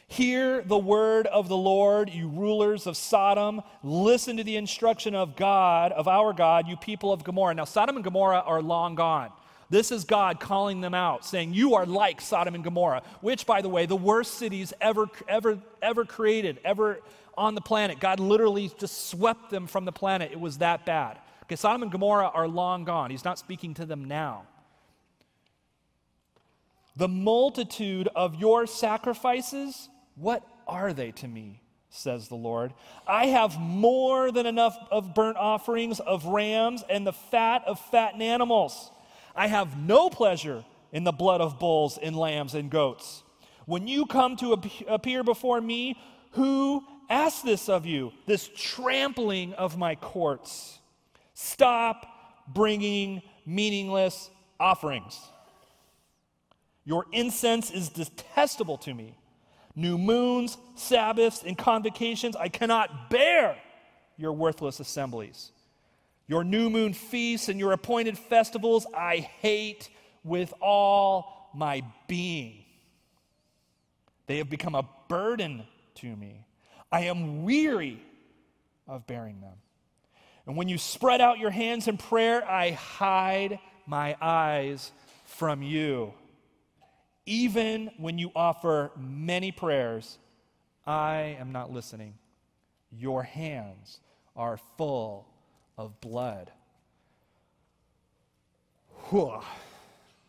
Hear 0.09 0.61
the 0.63 0.77
word 0.77 1.27
of 1.27 1.47
the 1.47 1.55
Lord, 1.55 2.09
you 2.09 2.27
rulers 2.27 2.85
of 2.85 2.97
Sodom. 2.97 3.61
Listen 3.83 4.35
to 4.35 4.43
the 4.43 4.57
instruction 4.57 5.15
of 5.15 5.37
God, 5.37 5.93
of 5.93 6.09
our 6.09 6.33
God, 6.33 6.67
you 6.67 6.75
people 6.75 7.13
of 7.13 7.23
Gomorrah. 7.23 7.53
Now, 7.53 7.63
Sodom 7.63 7.95
and 7.95 8.03
Gomorrah 8.03 8.43
are 8.45 8.61
long 8.61 8.95
gone. 8.95 9.31
This 9.69 9.93
is 9.93 10.03
God 10.03 10.41
calling 10.41 10.81
them 10.81 10.93
out, 10.93 11.23
saying, 11.23 11.53
You 11.53 11.75
are 11.75 11.85
like 11.85 12.19
Sodom 12.19 12.53
and 12.53 12.63
Gomorrah, 12.63 13.03
which, 13.21 13.45
by 13.45 13.61
the 13.61 13.69
way, 13.69 13.85
the 13.85 13.95
worst 13.95 14.33
cities 14.33 14.73
ever, 14.81 15.05
ever, 15.29 15.59
ever 15.81 16.03
created, 16.03 16.59
ever 16.65 16.99
on 17.37 17.55
the 17.55 17.61
planet. 17.61 18.01
God 18.01 18.19
literally 18.19 18.69
just 18.77 19.09
swept 19.09 19.51
them 19.51 19.67
from 19.67 19.85
the 19.85 19.93
planet. 19.93 20.33
It 20.33 20.39
was 20.39 20.57
that 20.57 20.85
bad. 20.85 21.17
Okay, 21.49 21.55
Sodom 21.55 21.81
and 21.81 21.91
Gomorrah 21.91 22.29
are 22.31 22.47
long 22.47 22.83
gone. 22.83 23.09
He's 23.09 23.25
not 23.25 23.39
speaking 23.39 23.73
to 23.73 23.85
them 23.87 24.05
now. 24.05 24.43
The 26.95 27.07
multitude 27.07 28.07
of 28.15 28.35
your 28.35 28.67
sacrifices, 28.67 29.89
what 30.15 30.43
are 30.67 30.93
they 30.93 31.09
to 31.13 31.27
me? 31.27 31.63
says 31.89 32.27
the 32.27 32.35
Lord. 32.35 32.71
I 33.07 33.25
have 33.27 33.59
more 33.59 34.31
than 34.31 34.45
enough 34.45 34.77
of 34.91 35.15
burnt 35.15 35.37
offerings 35.37 35.99
of 35.99 36.23
rams 36.25 36.83
and 36.87 37.07
the 37.07 37.13
fat 37.13 37.63
of 37.65 37.79
fattened 37.79 38.21
animals. 38.21 38.91
I 39.35 39.47
have 39.47 39.75
no 39.75 40.07
pleasure 40.07 40.63
in 40.91 41.03
the 41.03 41.11
blood 41.11 41.41
of 41.41 41.57
bulls 41.57 41.97
and 41.99 42.15
lambs 42.15 42.53
and 42.53 42.69
goats. 42.69 43.23
When 43.65 43.87
you 43.87 44.05
come 44.05 44.35
to 44.35 44.61
appear 44.87 45.23
before 45.23 45.59
me, 45.61 45.97
who 46.33 46.83
asks 47.09 47.41
this 47.41 47.69
of 47.69 47.87
you, 47.87 48.11
this 48.27 48.47
trampling 48.55 49.53
of 49.53 49.75
my 49.79 49.95
courts? 49.95 50.78
Stop 51.41 52.05
bringing 52.53 53.21
meaningless 53.45 54.29
offerings. 54.59 55.17
Your 56.83 57.05
incense 57.13 57.71
is 57.71 57.87
detestable 57.87 58.77
to 58.79 58.93
me. 58.93 59.15
New 59.73 59.97
moons, 59.97 60.57
Sabbaths, 60.75 61.43
and 61.43 61.57
convocations, 61.57 62.35
I 62.35 62.49
cannot 62.49 63.09
bear 63.09 63.55
your 64.17 64.33
worthless 64.33 64.81
assemblies. 64.81 65.51
Your 66.27 66.43
new 66.43 66.69
moon 66.69 66.91
feasts 66.91 67.47
and 67.47 67.57
your 67.57 67.71
appointed 67.71 68.17
festivals, 68.17 68.85
I 68.93 69.19
hate 69.19 69.87
with 70.25 70.53
all 70.61 71.51
my 71.55 71.83
being. 72.09 72.65
They 74.27 74.39
have 74.39 74.49
become 74.49 74.75
a 74.75 74.85
burden 75.07 75.63
to 75.95 76.13
me. 76.17 76.45
I 76.91 77.05
am 77.05 77.45
weary 77.45 78.03
of 78.89 79.07
bearing 79.07 79.39
them. 79.39 79.55
And 80.49 80.57
when 80.57 80.67
you 80.67 80.79
spread 80.79 81.21
out 81.21 81.37
your 81.37 81.51
hands 81.51 81.87
in 81.87 81.97
prayer, 81.97 82.43
I 82.43 82.71
hide 82.71 83.59
my 83.85 84.15
eyes 84.19 84.91
from 85.25 85.61
you. 85.61 86.15
Even 87.27 87.91
when 87.97 88.17
you 88.17 88.31
offer 88.35 88.89
many 88.97 89.51
prayers, 89.51 90.17
I 90.87 91.37
am 91.39 91.51
not 91.51 91.71
listening. 91.71 92.15
Your 92.91 93.21
hands 93.21 93.99
are 94.35 94.57
full 94.75 95.27
of 95.77 96.01
blood. 96.01 96.49
Whew. 99.09 99.39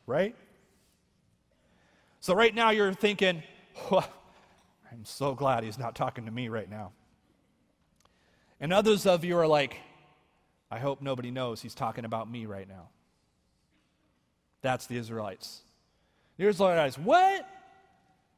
Right? 0.06 0.36
So, 2.20 2.34
right 2.34 2.54
now, 2.54 2.68
you're 2.68 2.92
thinking, 2.92 3.42
I'm 3.90 5.04
so 5.04 5.34
glad 5.34 5.64
he's 5.64 5.78
not 5.78 5.94
talking 5.94 6.26
to 6.26 6.30
me 6.30 6.50
right 6.50 6.68
now. 6.68 6.92
And 8.60 8.70
others 8.70 9.06
of 9.06 9.24
you 9.24 9.38
are 9.38 9.46
like, 9.46 9.78
I 10.70 10.78
hope 10.78 11.02
nobody 11.02 11.30
knows 11.30 11.60
he's 11.60 11.74
talking 11.74 12.04
about 12.04 12.30
me 12.30 12.46
right 12.46 12.68
now. 12.68 12.88
That's 14.62 14.86
the 14.86 14.96
Israelites. 14.96 15.62
The 16.36 16.46
Israelites, 16.46 16.96
what? 16.96 17.46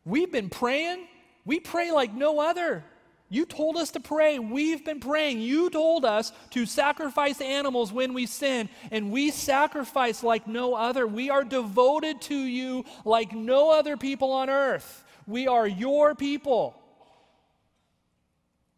We've 0.05 0.33
been 0.33 0.49
praying? 0.49 1.07
We 1.45 1.61
pray 1.61 1.91
like 1.91 2.15
no 2.15 2.41
other. 2.41 2.85
You 3.29 3.47
told 3.47 3.77
us 3.77 3.93
to 3.93 4.01
pray. 4.01 4.39
We've 4.39 4.85
been 4.85 5.01
praying. 5.01 5.41
You 5.41 5.71
told 5.71 6.05
us 6.05 6.33
to 6.51 6.67
sacrifice 6.67 7.41
animals 7.41 7.91
when 7.91 8.12
we 8.12 8.27
sin, 8.27 8.69
and 8.91 9.11
we 9.11 9.31
sacrifice 9.31 10.23
like 10.23 10.47
no 10.47 10.75
other. 10.75 11.07
We 11.07 11.31
are 11.31 11.43
devoted 11.43 12.21
to 12.23 12.37
you 12.37 12.85
like 13.05 13.33
no 13.33 13.71
other 13.71 13.97
people 13.97 14.33
on 14.33 14.51
earth. 14.51 15.03
We 15.27 15.49
are 15.49 15.67
your 15.67 16.15
people. 16.15 16.79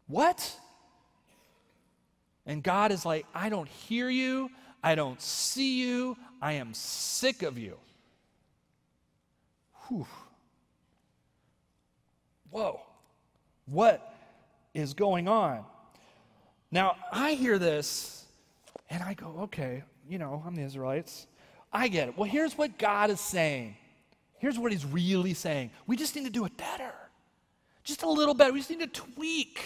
What? 0.07 0.57
And 2.45 2.61
God 2.61 2.91
is 2.91 3.05
like, 3.05 3.25
I 3.33 3.49
don't 3.49 3.67
hear 3.67 4.09
you. 4.09 4.51
I 4.83 4.95
don't 4.95 5.19
see 5.21 5.81
you. 5.81 6.15
I 6.41 6.53
am 6.53 6.73
sick 6.73 7.41
of 7.41 7.57
you. 7.57 7.77
Whew. 9.87 10.07
Whoa. 12.51 12.81
What 13.65 14.13
is 14.73 14.93
going 14.93 15.27
on? 15.27 15.65
Now, 16.71 16.97
I 17.11 17.33
hear 17.33 17.57
this 17.57 18.25
and 18.89 19.01
I 19.01 19.13
go, 19.13 19.35
okay, 19.43 19.83
you 20.07 20.19
know, 20.19 20.43
I'm 20.45 20.55
the 20.55 20.61
Israelites. 20.61 21.27
I 21.73 21.87
get 21.87 22.09
it. 22.09 22.17
Well, 22.17 22.29
here's 22.29 22.57
what 22.57 22.77
God 22.77 23.09
is 23.09 23.19
saying. 23.19 23.75
Here's 24.37 24.59
what 24.59 24.71
He's 24.71 24.85
really 24.85 25.33
saying. 25.33 25.71
We 25.87 25.97
just 25.97 26.15
need 26.15 26.25
to 26.25 26.31
do 26.31 26.45
it 26.45 26.55
better. 26.57 26.93
Just 27.83 28.03
a 28.03 28.09
little 28.09 28.33
better. 28.33 28.53
We 28.53 28.59
just 28.59 28.69
need 28.69 28.79
to 28.81 28.87
tweak 28.87 29.61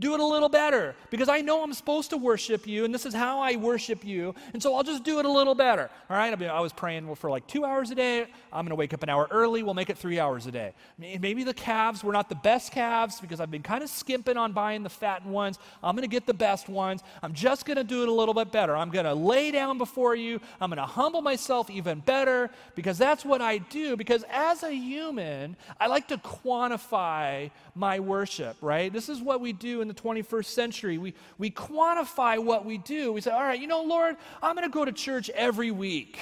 do 0.00 0.14
it 0.14 0.20
a 0.20 0.24
little 0.24 0.48
better 0.48 0.96
because 1.10 1.28
I 1.28 1.42
know 1.42 1.62
I'm 1.62 1.74
supposed 1.74 2.10
to 2.10 2.16
worship 2.16 2.66
you 2.66 2.84
and 2.84 2.94
this 2.94 3.06
is 3.06 3.14
how 3.14 3.40
I 3.40 3.56
worship 3.56 4.04
you. 4.04 4.34
And 4.52 4.62
so 4.62 4.74
I'll 4.74 4.82
just 4.82 5.04
do 5.04 5.18
it 5.18 5.26
a 5.26 5.30
little 5.30 5.54
better. 5.54 5.90
All 6.08 6.16
right. 6.16 6.30
I 6.42 6.60
was 6.60 6.72
praying 6.72 7.14
for 7.16 7.30
like 7.30 7.46
two 7.46 7.64
hours 7.64 7.90
a 7.90 7.94
day. 7.94 8.22
I'm 8.52 8.64
going 8.64 8.70
to 8.70 8.76
wake 8.76 8.94
up 8.94 9.02
an 9.02 9.08
hour 9.08 9.28
early. 9.30 9.62
We'll 9.62 9.74
make 9.74 9.90
it 9.90 9.98
three 9.98 10.18
hours 10.18 10.46
a 10.46 10.50
day. 10.50 10.72
Maybe 10.98 11.44
the 11.44 11.54
calves 11.54 12.02
were 12.02 12.12
not 12.12 12.28
the 12.28 12.34
best 12.34 12.72
calves 12.72 13.20
because 13.20 13.40
I've 13.40 13.50
been 13.50 13.62
kind 13.62 13.82
of 13.82 13.90
skimping 13.90 14.36
on 14.36 14.52
buying 14.52 14.82
the 14.82 14.88
fattened 14.88 15.30
ones. 15.30 15.58
I'm 15.82 15.94
going 15.94 16.08
to 16.08 16.12
get 16.12 16.26
the 16.26 16.34
best 16.34 16.68
ones. 16.68 17.02
I'm 17.22 17.34
just 17.34 17.66
going 17.66 17.76
to 17.76 17.84
do 17.84 18.02
it 18.02 18.08
a 18.08 18.12
little 18.12 18.34
bit 18.34 18.50
better. 18.50 18.74
I'm 18.74 18.90
going 18.90 19.04
to 19.04 19.14
lay 19.14 19.50
down 19.50 19.76
before 19.76 20.14
you. 20.14 20.40
I'm 20.60 20.70
going 20.70 20.78
to 20.78 20.86
humble 20.86 21.20
myself 21.20 21.68
even 21.68 22.00
better 22.00 22.50
because 22.74 22.96
that's 22.96 23.24
what 23.24 23.42
I 23.42 23.58
do. 23.58 23.96
Because 23.96 24.24
as 24.30 24.62
a 24.62 24.72
human, 24.72 25.56
I 25.78 25.86
like 25.88 26.08
to 26.08 26.16
quantify 26.16 27.50
my 27.74 28.00
worship, 28.00 28.56
right? 28.60 28.92
This 28.92 29.08
is 29.08 29.20
what 29.20 29.40
we 29.40 29.52
do 29.52 29.80
in 29.80 29.89
the 29.92 30.00
21st 30.00 30.44
century. 30.44 30.98
We, 30.98 31.14
we 31.38 31.50
quantify 31.50 32.42
what 32.42 32.64
we 32.64 32.78
do. 32.78 33.12
We 33.12 33.20
say, 33.20 33.30
all 33.30 33.42
right, 33.42 33.60
you 33.60 33.66
know, 33.66 33.82
Lord, 33.82 34.16
I'm 34.42 34.54
going 34.54 34.68
to 34.68 34.72
go 34.72 34.84
to 34.84 34.92
church 34.92 35.30
every 35.30 35.70
week 35.70 36.18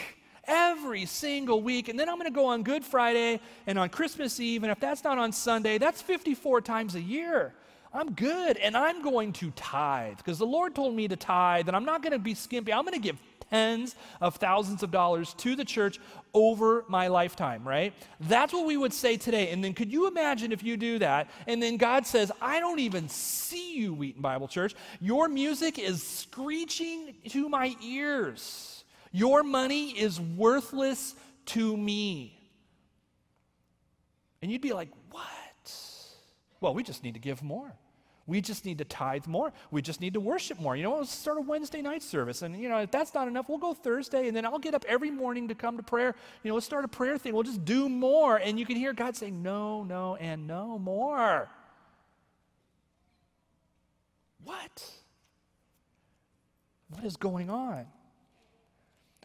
every 0.50 1.04
single 1.04 1.60
week. 1.60 1.90
And 1.90 2.00
then 2.00 2.08
I'm 2.08 2.16
going 2.16 2.24
to 2.24 2.34
go 2.34 2.46
on 2.46 2.62
Good 2.62 2.82
Friday 2.82 3.38
and 3.66 3.78
on 3.78 3.90
Christmas 3.90 4.40
Eve. 4.40 4.62
And 4.62 4.72
if 4.72 4.80
that's 4.80 5.04
not 5.04 5.18
on 5.18 5.30
Sunday, 5.30 5.76
that's 5.76 6.00
54 6.00 6.62
times 6.62 6.94
a 6.94 7.02
year. 7.02 7.52
I'm 7.92 8.12
good. 8.12 8.56
And 8.56 8.76
I'm 8.76 9.02
going 9.02 9.32
to 9.34 9.50
tithe 9.50 10.16
because 10.16 10.38
the 10.38 10.46
Lord 10.46 10.74
told 10.74 10.94
me 10.94 11.06
to 11.08 11.16
tithe 11.16 11.68
and 11.68 11.76
I'm 11.76 11.84
not 11.84 12.02
going 12.02 12.12
to 12.12 12.18
be 12.18 12.34
skimpy. 12.34 12.72
I'm 12.72 12.84
going 12.84 12.94
to 12.94 13.00
give 13.00 13.18
tens 13.50 13.94
of 14.20 14.36
thousands 14.36 14.82
of 14.82 14.90
dollars 14.90 15.34
to 15.34 15.56
the 15.56 15.64
church 15.64 15.98
over 16.34 16.84
my 16.88 17.08
lifetime, 17.08 17.66
right? 17.66 17.92
That's 18.20 18.52
what 18.52 18.66
we 18.66 18.76
would 18.76 18.92
say 18.92 19.16
today. 19.16 19.50
And 19.50 19.62
then 19.62 19.72
could 19.74 19.90
you 19.90 20.06
imagine 20.06 20.52
if 20.52 20.62
you 20.62 20.76
do 20.76 20.98
that? 20.98 21.28
And 21.46 21.62
then 21.62 21.76
God 21.76 22.06
says, 22.06 22.30
I 22.40 22.60
don't 22.60 22.80
even 22.80 23.08
see 23.08 23.76
you, 23.76 23.94
Wheaton 23.94 24.22
Bible 24.22 24.48
Church. 24.48 24.74
Your 25.00 25.28
music 25.28 25.78
is 25.78 26.02
screeching 26.02 27.14
to 27.30 27.48
my 27.48 27.74
ears. 27.82 28.84
Your 29.12 29.42
money 29.42 29.90
is 29.90 30.20
worthless 30.20 31.14
to 31.46 31.76
me. 31.76 32.34
And 34.42 34.52
you'd 34.52 34.60
be 34.60 34.72
like, 34.72 34.90
what? 35.10 35.24
Well, 36.60 36.74
we 36.74 36.82
just 36.82 37.02
need 37.02 37.14
to 37.14 37.20
give 37.20 37.42
more. 37.42 37.72
We 38.28 38.42
just 38.42 38.66
need 38.66 38.76
to 38.76 38.84
tithe 38.84 39.26
more. 39.26 39.54
We 39.70 39.80
just 39.80 40.02
need 40.02 40.12
to 40.12 40.20
worship 40.20 40.60
more. 40.60 40.76
You 40.76 40.82
know, 40.82 40.98
let's 40.98 41.10
start 41.10 41.38
a 41.38 41.40
Wednesday 41.40 41.80
night 41.80 42.02
service. 42.02 42.42
And, 42.42 42.54
you 42.60 42.68
know, 42.68 42.76
if 42.76 42.90
that's 42.90 43.14
not 43.14 43.26
enough, 43.26 43.48
we'll 43.48 43.56
go 43.56 43.72
Thursday. 43.72 44.28
And 44.28 44.36
then 44.36 44.44
I'll 44.44 44.58
get 44.58 44.74
up 44.74 44.84
every 44.86 45.10
morning 45.10 45.48
to 45.48 45.54
come 45.54 45.78
to 45.78 45.82
prayer. 45.82 46.14
You 46.42 46.50
know, 46.50 46.54
let's 46.54 46.66
start 46.66 46.84
a 46.84 46.88
prayer 46.88 47.16
thing. 47.16 47.32
We'll 47.32 47.42
just 47.42 47.64
do 47.64 47.88
more. 47.88 48.36
And 48.36 48.60
you 48.60 48.66
can 48.66 48.76
hear 48.76 48.92
God 48.92 49.16
saying, 49.16 49.42
no, 49.42 49.82
no, 49.82 50.16
and 50.16 50.46
no 50.46 50.78
more. 50.78 51.48
What? 54.44 54.92
What 56.90 57.04
is 57.04 57.16
going 57.16 57.48
on? 57.48 57.86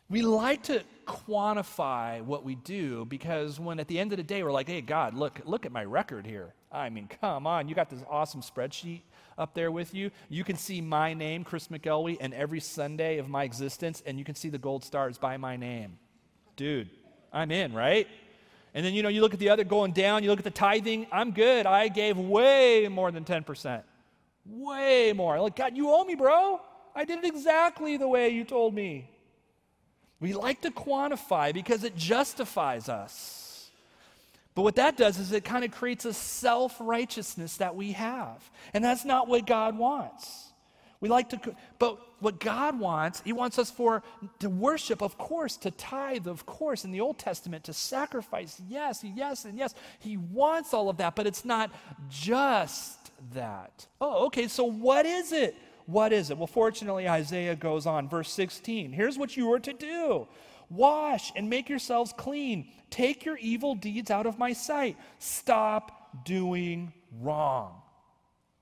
We 0.10 0.22
like 0.22 0.64
to 0.64 0.82
quantify 1.06 2.22
what 2.22 2.46
we 2.46 2.56
do 2.56 3.04
because 3.04 3.60
when 3.60 3.82
at 3.82 3.90
the 3.90 4.00
end 4.00 4.14
of 4.14 4.18
the 4.18 4.24
day 4.24 4.44
we're 4.44 4.52
like, 4.54 4.70
hey, 4.70 4.80
God, 4.80 5.14
look, 5.14 5.42
look 5.44 5.66
at 5.66 5.74
my 5.74 5.84
record 5.84 6.26
here. 6.26 6.54
I 6.74 6.90
mean, 6.90 7.08
come 7.22 7.46
on. 7.46 7.70
You 7.70 7.76
got 7.76 7.90
this 7.90 8.04
awesome 8.10 8.42
spreadsheet 8.42 9.02
up 9.38 9.54
there 9.54 9.72
with 9.72 9.94
you. 9.94 10.10
You 10.28 10.44
can 10.44 10.58
see 10.58 10.82
my 10.82 11.14
name, 11.14 11.44
Chris 11.44 11.68
McElwee, 11.68 12.18
and 12.20 12.34
every 12.34 12.60
Sunday 12.60 13.20
of 13.20 13.30
my 13.30 13.44
existence, 13.44 14.02
and 14.06 14.18
you 14.18 14.26
can 14.26 14.36
see 14.36 14.50
the 14.50 14.58
gold 14.58 14.84
stars 14.84 15.18
by 15.20 15.38
my 15.38 15.56
name. 15.56 16.00
Dude, 16.56 16.90
I'm 17.32 17.52
in, 17.52 17.74
right? 17.74 18.08
And 18.74 18.84
then, 18.84 18.94
you 18.96 19.04
know, 19.04 19.10
you 19.10 19.22
look 19.22 19.34
at 19.34 19.40
the 19.40 19.50
other 19.50 19.64
going 19.64 19.92
down, 19.92 20.24
you 20.24 20.30
look 20.30 20.40
at 20.40 20.46
the 20.46 20.52
tithing, 20.52 21.06
I'm 21.12 21.32
good. 21.32 21.68
I 21.68 21.90
gave 21.90 22.18
way 22.18 22.88
more 22.90 23.12
than 23.12 23.24
10%. 23.24 23.84
Way 24.46 25.14
more. 25.14 25.40
Like, 25.40 25.56
God, 25.56 25.78
you 25.78 25.92
owe 25.92 26.04
me, 26.04 26.16
bro. 26.16 26.60
I 26.96 27.06
did 27.06 27.20
it 27.20 27.26
exactly 27.26 27.98
the 27.98 28.08
way 28.08 28.30
you 28.30 28.44
told 28.44 28.74
me. 28.74 29.10
We 30.20 30.34
like 30.34 30.62
to 30.62 30.72
quantify 30.72 31.54
because 31.54 31.84
it 31.84 31.96
justifies 31.96 32.90
us. 32.90 33.43
But 34.56 34.62
what 34.62 34.76
that 34.76 34.98
does 34.98 35.18
is 35.20 35.32
it 35.32 35.44
kind 35.44 35.64
of 35.64 35.72
creates 35.72 36.06
a 36.06 36.14
self 36.14 36.76
righteousness 36.80 37.58
that 37.58 37.76
we 37.76 37.94
have. 37.94 38.50
And 38.74 38.84
that's 38.84 39.06
not 39.06 39.28
what 39.28 39.48
God 39.48 39.78
wants. 39.78 40.50
We 41.04 41.10
like 41.10 41.30
to, 41.30 41.56
but 41.80 42.00
what 42.22 42.40
God 42.40 42.80
wants, 42.80 43.22
He 43.26 43.34
wants 43.34 43.60
us 43.60 43.70
for 43.70 44.04
to 44.40 44.50
worship, 44.50 45.02
of 45.02 45.18
course, 45.18 45.58
to 45.58 45.72
tithe, 45.72 46.28
of 46.28 46.46
course, 46.46 46.86
in 46.86 46.92
the 46.92 47.02
Old 47.02 47.20
Testament, 47.20 47.66
to 47.66 47.74
sacrifice, 47.74 48.62
yes, 48.70 49.04
yes, 49.04 49.44
and 49.44 49.58
yes. 49.58 49.76
He 50.00 50.16
wants 50.16 50.74
all 50.74 50.88
of 50.88 50.96
that, 50.98 51.16
but 51.16 51.28
it's 51.28 51.44
not 51.44 51.72
just 52.10 53.12
that. 53.34 53.86
Oh, 54.00 54.28
okay, 54.28 54.48
so 54.48 54.64
what 54.64 55.06
is 55.06 55.34
it? 55.34 55.58
What 55.88 56.14
is 56.14 56.30
it? 56.30 56.38
Well, 56.38 56.48
fortunately, 56.48 57.10
Isaiah 57.10 57.58
goes 57.58 57.86
on, 57.86 58.08
verse 58.08 58.32
16. 58.32 58.94
Here's 58.94 59.18
what 59.18 59.36
you 59.36 59.52
are 59.52 59.60
to 59.60 59.74
do 59.74 60.28
Wash 60.74 61.32
and 61.36 61.50
make 61.50 61.70
yourselves 61.70 62.14
clean. 62.18 62.68
Take 62.90 63.26
your 63.26 63.38
evil 63.38 63.76
deeds 63.76 64.10
out 64.10 64.26
of 64.26 64.40
my 64.40 64.54
sight. 64.54 64.98
Stop 65.20 66.26
doing 66.26 66.94
wrong. 67.22 67.82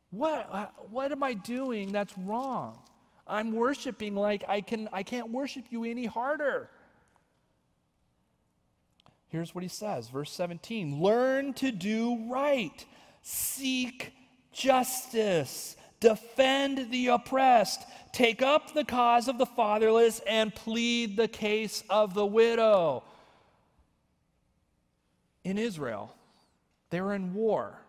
What, 0.09 0.73
what 0.89 1.11
am 1.11 1.23
I 1.23 1.33
doing 1.33 1.91
that's 1.91 2.17
wrong? 2.17 2.77
I'm 3.25 3.53
worshiping 3.53 4.13
like 4.13 4.43
I, 4.47 4.59
can, 4.59 4.89
I 4.91 5.03
can't 5.03 5.31
worship 5.31 5.65
you 5.69 5.85
any 5.85 6.05
harder. 6.05 6.69
Here's 9.29 9.55
what 9.55 9.63
he 9.63 9.69
says, 9.69 10.09
verse 10.09 10.31
17 10.31 11.01
Learn 11.01 11.53
to 11.53 11.71
do 11.71 12.27
right, 12.29 12.85
seek 13.21 14.11
justice, 14.51 15.77
defend 16.01 16.91
the 16.91 17.07
oppressed, 17.07 17.81
take 18.11 18.41
up 18.41 18.73
the 18.73 18.83
cause 18.83 19.27
of 19.27 19.37
the 19.37 19.45
fatherless, 19.45 20.21
and 20.27 20.53
plead 20.53 21.17
the 21.17 21.27
case 21.27 21.83
of 21.89 22.13
the 22.13 22.25
widow. 22.25 23.03
In 25.43 25.57
Israel, 25.57 26.13
they 26.89 27.01
were 27.01 27.15
in 27.15 27.33
war. 27.33 27.81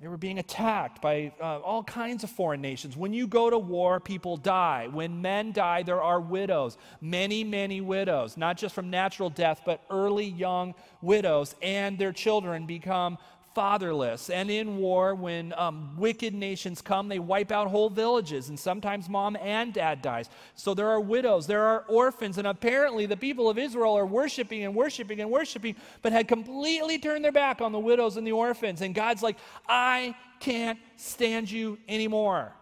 They 0.00 0.06
were 0.06 0.16
being 0.16 0.38
attacked 0.38 1.02
by 1.02 1.32
uh, 1.40 1.58
all 1.58 1.82
kinds 1.82 2.22
of 2.22 2.30
foreign 2.30 2.60
nations. 2.60 2.96
When 2.96 3.12
you 3.12 3.26
go 3.26 3.50
to 3.50 3.58
war, 3.58 3.98
people 3.98 4.36
die. 4.36 4.88
When 4.92 5.20
men 5.20 5.50
die, 5.50 5.82
there 5.82 6.00
are 6.00 6.20
widows. 6.20 6.78
Many, 7.00 7.42
many 7.42 7.80
widows, 7.80 8.36
not 8.36 8.56
just 8.56 8.76
from 8.76 8.90
natural 8.90 9.28
death, 9.28 9.62
but 9.66 9.82
early 9.90 10.26
young 10.26 10.76
widows, 11.02 11.56
and 11.62 11.98
their 11.98 12.12
children 12.12 12.64
become 12.64 13.18
fatherless. 13.58 14.30
And 14.30 14.52
in 14.52 14.76
war, 14.76 15.16
when 15.16 15.52
um, 15.56 15.96
wicked 15.96 16.32
nations 16.32 16.80
come, 16.80 17.08
they 17.08 17.18
wipe 17.18 17.50
out 17.50 17.66
whole 17.66 17.90
villages, 17.90 18.50
and 18.50 18.56
sometimes 18.56 19.08
mom 19.08 19.36
and 19.42 19.74
dad 19.74 20.00
dies. 20.00 20.30
So 20.54 20.74
there 20.74 20.88
are 20.88 21.00
widows, 21.00 21.48
there 21.48 21.64
are 21.64 21.84
orphans, 21.88 22.38
and 22.38 22.46
apparently 22.46 23.04
the 23.06 23.16
people 23.16 23.50
of 23.50 23.58
Israel 23.58 23.98
are 23.98 24.06
worshiping 24.06 24.62
and 24.62 24.76
worshiping 24.76 25.20
and 25.20 25.28
worshiping, 25.28 25.74
but 26.02 26.12
had 26.12 26.28
completely 26.28 27.00
turned 27.00 27.24
their 27.24 27.32
back 27.32 27.60
on 27.60 27.72
the 27.72 27.80
widows 27.80 28.16
and 28.16 28.24
the 28.24 28.30
orphans. 28.30 28.80
And 28.80 28.94
God's 28.94 29.24
like, 29.24 29.38
I 29.68 30.14
can't 30.38 30.78
stand 30.94 31.50
you 31.50 31.80
anymore 31.88 32.52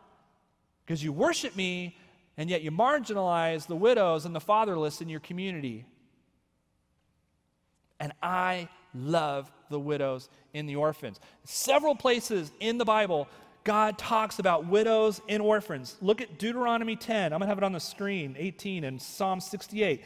because 0.87 1.05
you 1.05 1.13
worship 1.13 1.55
me, 1.57 1.99
and 2.39 2.49
yet 2.49 2.63
you 2.63 2.71
marginalize 2.71 3.67
the 3.67 3.77
widows 3.77 4.25
and 4.25 4.35
the 4.35 4.41
fatherless 4.41 5.03
in 5.03 5.11
your 5.11 5.21
community. 5.21 5.85
And 8.01 8.15
I 8.23 8.71
love 8.95 9.53
the 9.71 9.81
widows 9.81 10.29
and 10.55 10.69
the 10.69 10.77
orphans. 10.77 11.21
Several 11.45 11.95
places 11.95 12.51
in 12.61 12.79
the 12.79 12.85
Bible, 12.85 13.29
God 13.65 13.99
talks 13.99 14.39
about 14.39 14.67
widows 14.67 15.21
and 15.29 15.43
orphans. 15.43 15.97
Look 16.01 16.21
at 16.21 16.39
Deuteronomy 16.39 16.97
10. 16.97 17.33
I'm 17.33 17.39
going 17.39 17.43
to 17.43 17.47
have 17.49 17.59
it 17.59 17.65
on 17.65 17.73
the 17.73 17.81
screen, 17.81 18.37
18, 18.39 18.85
and 18.85 19.03
Psalm 19.03 19.41
68. 19.41 20.03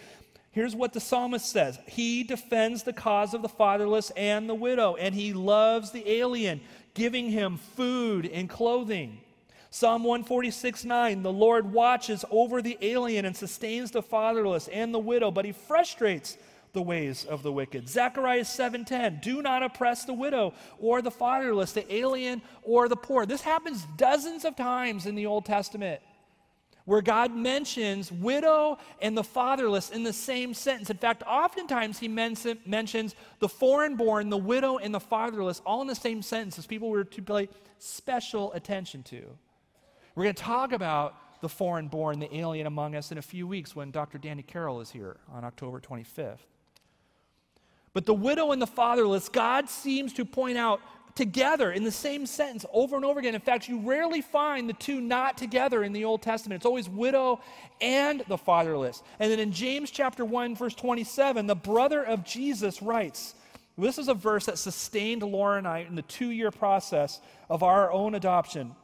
Here's 0.53 0.75
what 0.75 0.93
the 0.93 1.01
psalmist 1.01 1.47
says 1.47 1.79
He 1.87 2.25
defends 2.25 2.83
the 2.83 2.93
cause 2.93 3.35
of 3.35 3.43
the 3.43 3.49
fatherless 3.49 4.11
and 4.17 4.49
the 4.49 4.55
widow, 4.55 4.97
and 4.97 5.15
he 5.15 5.33
loves 5.33 5.93
the 5.93 6.09
alien, 6.11 6.61
giving 6.95 7.31
him 7.31 7.57
food 7.57 8.27
and 8.27 8.49
clothing. 8.49 9.21
Psalm 9.73 10.03
146 10.03 10.85
9, 10.85 11.23
the 11.23 11.33
Lord 11.33 11.73
watches 11.73 12.25
over 12.31 12.61
the 12.61 12.77
alien 12.83 13.25
and 13.25 13.37
sustains 13.37 13.93
the 13.93 14.03
fatherless 14.03 14.67
and 14.69 14.93
the 14.93 14.99
widow, 14.99 15.31
but 15.31 15.45
he 15.45 15.53
frustrates 15.53 16.37
the 16.73 16.83
ways 16.83 17.25
of 17.25 17.43
the 17.43 17.53
wicked. 17.53 17.89
Zechariah 17.89 18.45
7:10, 18.45 19.21
do 19.21 19.43
not 19.43 19.63
oppress 19.63 20.05
the 20.05 20.15
widow 20.15 20.55
or 20.79 21.03
the 21.03 21.11
fatherless, 21.11 21.73
the 21.73 21.93
alien 21.93 22.43
or 22.63 22.89
the 22.89 22.97
poor. 22.97 23.27
This 23.27 23.43
happens 23.43 23.87
dozens 23.97 24.45
of 24.45 24.57
times 24.57 25.07
in 25.07 25.15
the 25.15 25.27
Old 25.27 25.45
Testament 25.45 26.01
where 26.91 27.03
God 27.03 27.35
mentions 27.35 28.11
widow 28.11 28.79
and 29.01 29.17
the 29.17 29.23
fatherless 29.23 29.91
in 29.91 30.03
the 30.03 30.13
same 30.13 30.55
sentence. 30.55 30.91
In 30.91 30.97
fact, 30.97 31.23
oftentimes 31.25 32.01
he 32.01 32.09
men- 32.09 32.37
mentions 32.67 33.15
the 33.39 33.49
foreign 33.49 33.95
born, 33.97 34.29
the 34.29 34.37
widow, 34.37 34.79
and 34.79 34.93
the 34.93 34.99
fatherless 34.99 35.63
all 35.65 35.83
in 35.83 35.87
the 35.87 35.95
same 35.95 36.21
sentence 36.21 36.59
as 36.59 36.67
people 36.67 36.89
were 36.89 37.05
to 37.05 37.23
pay 37.23 37.49
special 37.79 38.53
attention 38.55 39.05
to. 39.05 39.23
We're 40.17 40.25
going 40.25 40.35
to 40.35 40.43
talk 40.43 40.73
about 40.73 41.15
the 41.41 41.49
foreign 41.49 41.89
born, 41.89 42.19
the 42.19 42.35
alien 42.37 42.67
among 42.67 42.95
us 42.95 43.13
in 43.13 43.19
a 43.19 43.23
few 43.23 43.47
weeks 43.47 43.77
when 43.77 43.91
Dr. 43.91 44.19
Danny 44.19 44.43
Carroll 44.43 44.81
is 44.81 44.91
here 44.91 45.19
on 45.33 45.45
October 45.45 45.81
25th. 45.81 46.39
But 47.93 48.07
the 48.07 48.15
widow 48.15 48.53
and 48.53 48.63
the 48.63 48.67
fatherless, 48.67 49.29
God 49.29 49.69
seems 49.69 50.13
to 50.15 50.25
point 50.25 50.57
out 50.57 50.81
together 51.15 51.73
in 51.73 51.83
the 51.85 51.91
same 51.91 52.25
sentence 52.25 52.65
over 52.73 52.97
and 52.97 53.05
over 53.05 53.19
again. 53.19 53.35
In 53.35 53.41
fact, 53.41 53.69
you 53.69 53.81
rarely 53.81 54.23
find 54.23 54.69
the 54.69 54.75
two 54.75 55.01
not 55.01 55.37
together 55.37 55.83
in 55.83 55.93
the 55.93 56.05
Old 56.05 56.23
Testament. 56.23 56.61
It's 56.61 56.67
always 56.67 56.89
widow 56.89 57.41
and 57.81 58.23
the 58.29 58.39
fatherless. 58.39 59.03
And 59.19 59.31
then 59.31 59.41
in 59.41 59.53
James 59.53 59.91
chapter 59.91 60.25
1 60.25 60.55
verse 60.55 60.75
27, 60.75 61.47
the 61.47 61.57
brother 61.57 62.05
of 62.05 62.25
Jesus 62.25 62.81
writes, 62.81 63.35
this 63.77 63.99
is 63.99 64.09
a 64.09 64.15
verse 64.15 64.47
that 64.47 64.59
sustained 64.59 65.23
Laura 65.23 65.59
and 65.59 65.67
I 65.67 65.81
in 65.81 65.95
the 65.95 66.03
two-year 66.03 66.51
process 66.51 67.21
of 67.49 67.63
our 67.63 67.91
own 67.91 68.15
adoption 68.15 68.75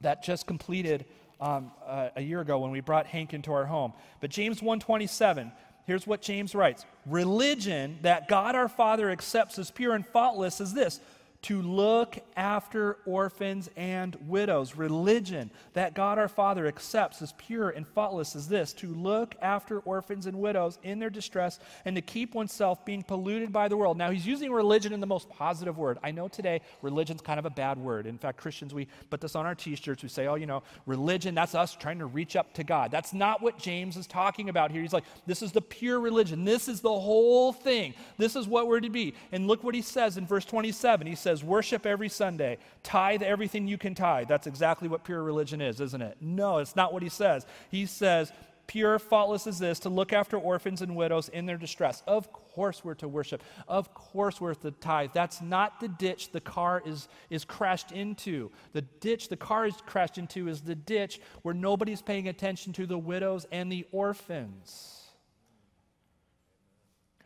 that 0.00 0.22
just 0.22 0.46
completed 0.46 1.04
um, 1.40 1.70
uh, 1.86 2.08
a 2.16 2.22
year 2.22 2.40
ago 2.40 2.58
when 2.58 2.70
we 2.70 2.80
brought 2.80 3.06
Hank 3.06 3.34
into 3.34 3.52
our 3.52 3.66
home. 3.66 3.92
But 4.20 4.30
James 4.30 4.62
127, 4.62 5.52
here's 5.86 6.06
what 6.06 6.22
James 6.22 6.54
writes. 6.54 6.84
Religion 7.06 7.98
that 8.02 8.28
God 8.28 8.54
our 8.54 8.68
Father 8.68 9.10
accepts 9.10 9.58
as 9.58 9.70
pure 9.70 9.94
and 9.94 10.06
faultless 10.06 10.60
is 10.60 10.72
this 10.74 11.00
to 11.42 11.62
look 11.62 12.18
after 12.36 12.98
orphans 13.06 13.70
and 13.76 14.16
widows. 14.26 14.76
Religion 14.76 15.50
that 15.72 15.94
God 15.94 16.18
our 16.18 16.28
Father 16.28 16.66
accepts 16.66 17.22
as 17.22 17.32
pure 17.38 17.70
and 17.70 17.86
faultless 17.88 18.36
as 18.36 18.46
this 18.46 18.72
to 18.74 18.88
look 18.88 19.34
after 19.40 19.78
orphans 19.80 20.26
and 20.26 20.38
widows 20.38 20.78
in 20.82 20.98
their 20.98 21.08
distress 21.08 21.58
and 21.84 21.96
to 21.96 22.02
keep 22.02 22.34
oneself 22.34 22.84
being 22.84 23.02
polluted 23.02 23.52
by 23.52 23.68
the 23.68 23.76
world. 23.76 23.96
Now, 23.96 24.10
he's 24.10 24.26
using 24.26 24.52
religion 24.52 24.92
in 24.92 25.00
the 25.00 25.06
most 25.06 25.30
positive 25.30 25.78
word. 25.78 25.98
I 26.02 26.10
know 26.10 26.28
today 26.28 26.60
religion's 26.82 27.22
kind 27.22 27.38
of 27.38 27.46
a 27.46 27.50
bad 27.50 27.78
word. 27.78 28.06
In 28.06 28.18
fact, 28.18 28.38
Christians, 28.38 28.74
we 28.74 28.86
put 29.08 29.20
this 29.20 29.34
on 29.34 29.46
our 29.46 29.54
t 29.54 29.74
shirts. 29.76 30.02
We 30.02 30.08
say, 30.10 30.26
oh, 30.26 30.34
you 30.34 30.46
know, 30.46 30.62
religion, 30.84 31.34
that's 31.34 31.54
us 31.54 31.74
trying 31.74 32.00
to 32.00 32.06
reach 32.06 32.36
up 32.36 32.52
to 32.54 32.64
God. 32.64 32.90
That's 32.90 33.14
not 33.14 33.40
what 33.42 33.58
James 33.58 33.96
is 33.96 34.06
talking 34.06 34.50
about 34.50 34.70
here. 34.70 34.82
He's 34.82 34.92
like, 34.92 35.04
this 35.26 35.40
is 35.42 35.52
the 35.52 35.62
pure 35.62 36.00
religion. 36.00 36.44
This 36.44 36.68
is 36.68 36.80
the 36.80 36.88
whole 36.88 37.52
thing. 37.52 37.94
This 38.18 38.36
is 38.36 38.46
what 38.46 38.66
we're 38.66 38.80
to 38.80 38.90
be. 38.90 39.14
And 39.32 39.46
look 39.46 39.64
what 39.64 39.74
he 39.74 39.82
says 39.82 40.16
in 40.16 40.26
verse 40.26 40.44
27. 40.44 41.06
He 41.06 41.14
says, 41.14 41.29
says, 41.30 41.44
worship 41.44 41.86
every 41.86 42.08
Sunday, 42.08 42.58
tithe 42.82 43.22
everything 43.22 43.68
you 43.68 43.78
can 43.78 43.94
tithe. 43.94 44.28
That's 44.28 44.46
exactly 44.46 44.88
what 44.88 45.04
pure 45.04 45.22
religion 45.22 45.60
is, 45.60 45.80
isn't 45.80 46.02
it? 46.02 46.16
No, 46.20 46.58
it's 46.58 46.76
not 46.76 46.92
what 46.92 47.02
he 47.02 47.08
says. 47.08 47.46
He 47.70 47.86
says, 47.86 48.32
pure, 48.66 48.98
faultless 48.98 49.46
is 49.46 49.58
this 49.58 49.80
to 49.80 49.88
look 49.88 50.12
after 50.12 50.36
orphans 50.36 50.82
and 50.82 50.96
widows 50.96 51.28
in 51.28 51.46
their 51.46 51.56
distress. 51.56 52.02
Of 52.06 52.32
course, 52.32 52.84
we're 52.84 52.94
to 52.94 53.08
worship. 53.08 53.42
Of 53.68 53.94
course, 53.94 54.40
we're 54.40 54.54
to 54.54 54.70
tithe. 54.72 55.10
That's 55.12 55.40
not 55.40 55.80
the 55.80 55.88
ditch 55.88 56.32
the 56.32 56.40
car 56.40 56.82
is, 56.84 57.08
is 57.30 57.44
crashed 57.44 57.92
into. 57.92 58.50
The 58.72 58.82
ditch 58.82 59.28
the 59.28 59.36
car 59.36 59.66
is 59.66 59.74
crashed 59.86 60.18
into 60.18 60.48
is 60.48 60.60
the 60.60 60.74
ditch 60.74 61.20
where 61.42 61.54
nobody's 61.54 62.02
paying 62.02 62.28
attention 62.28 62.72
to 62.74 62.86
the 62.86 62.98
widows 62.98 63.46
and 63.52 63.70
the 63.70 63.86
orphans. 63.92 64.99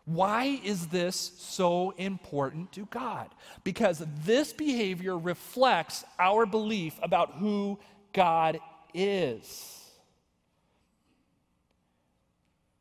Why 0.05 0.61
is 0.63 0.89
this 0.89 1.33
so 1.39 1.95
important 1.97 2.73
to 2.73 2.87
God? 2.87 3.31
Because 3.63 4.03
this 4.25 4.53
behavior 4.53 5.17
reflects 5.17 6.05
our 6.19 6.45
belief 6.45 6.99
about 7.03 7.33
who 7.33 7.79
God 8.13 8.61
is. 8.93 9.71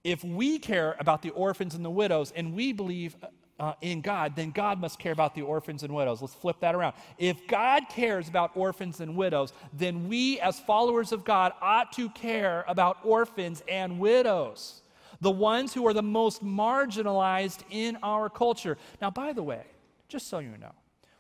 If 0.04 0.22
we 0.22 0.60
care 0.60 0.98
about 1.00 1.22
the 1.22 1.30
orphans 1.30 1.76
and 1.76 1.86
the 1.86 1.90
widows 1.90 2.34
and 2.36 2.54
we 2.54 2.74
believe 2.74 3.16
uh, 3.58 3.74
in 3.80 4.02
God, 4.02 4.36
then 4.36 4.52
God 4.52 4.82
must 4.82 5.00
care 5.00 5.14
about 5.14 5.34
the 5.34 5.44
orphans 5.44 5.84
and 5.84 5.96
widows. 5.96 6.22
Let's 6.22 6.34
flip 6.34 6.58
that 6.60 6.76
around. 6.76 6.96
If 7.18 7.48
God 7.48 7.84
cares 7.90 8.28
about 8.28 8.52
orphans 8.56 9.00
and 9.00 9.16
widows, 9.16 9.54
then 9.72 10.10
we, 10.10 10.42
as 10.42 10.60
followers 10.60 11.14
of 11.14 11.24
God, 11.24 11.54
ought 11.62 11.94
to 11.94 12.10
care 12.10 12.66
about 12.68 12.98
orphans 13.06 13.64
and 13.70 13.98
widows 13.98 14.83
the 15.24 15.32
ones 15.32 15.74
who 15.74 15.88
are 15.88 15.94
the 15.94 16.04
most 16.04 16.44
marginalized 16.44 17.64
in 17.72 17.98
our 18.04 18.30
culture. 18.30 18.78
Now, 19.02 19.10
by 19.10 19.32
the 19.32 19.42
way, 19.42 19.64
just 20.10 20.28
so 20.28 20.40
you 20.40 20.58
know, 20.60 20.74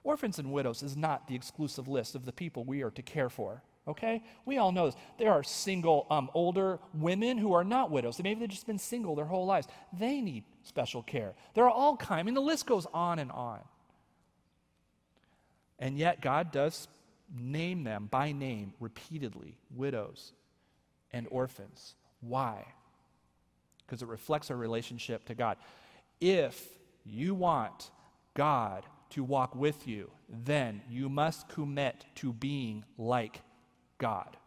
orphans 0.03 0.39
and 0.39 0.51
widows 0.51 0.83
is 0.83 0.97
not 0.97 1.27
the 1.27 1.35
exclusive 1.35 1.87
list 1.87 2.13
of 2.13 2.25
the 2.25 2.33
people 2.33 2.65
we 2.65 2.83
are 2.83 2.91
to 2.91 3.01
care 3.01 3.29
for. 3.29 3.63
Okay? 3.87 4.21
We 4.45 4.57
all 4.57 4.73
know 4.73 4.87
this. 4.87 4.95
There 5.17 5.31
are 5.31 5.41
single, 5.41 6.05
um, 6.09 6.29
older 6.33 6.79
women 6.93 7.37
who 7.37 7.53
are 7.53 7.63
not 7.63 7.91
widows. 7.91 8.21
Maybe 8.21 8.41
they've 8.41 8.49
just 8.49 8.67
been 8.67 8.77
single 8.77 9.15
their 9.15 9.25
whole 9.25 9.45
lives. 9.45 9.67
They 9.97 10.19
need 10.19 10.43
special 10.63 11.01
care. 11.01 11.33
There 11.53 11.63
are 11.63 11.71
all 11.71 11.95
kinds. 11.95 12.19
I 12.19 12.23
mean, 12.23 12.33
the 12.33 12.41
list 12.41 12.65
goes 12.65 12.85
on 12.93 13.19
and 13.19 13.31
on. 13.31 13.59
And 15.79 15.97
yet, 15.97 16.21
God 16.21 16.51
does 16.51 16.87
name 17.33 17.83
them 17.83 18.07
by 18.11 18.31
name 18.31 18.73
repeatedly 18.79 19.57
widows 19.73 20.33
and 21.11 21.27
orphans. 21.29 21.95
Why? 22.21 22.65
Because 23.85 24.01
it 24.01 24.07
reflects 24.07 24.51
our 24.51 24.57
relationship 24.57 25.25
to 25.25 25.35
God. 25.35 25.57
If 26.19 26.67
you 27.05 27.35
want 27.35 27.91
God 28.33 28.85
to 29.11 29.23
walk 29.23 29.55
with 29.55 29.87
you, 29.87 30.09
then 30.29 30.81
you 30.89 31.09
must 31.09 31.47
commit 31.49 32.05
to 32.15 32.33
being 32.33 32.83
like 32.97 33.41
God. 33.97 34.37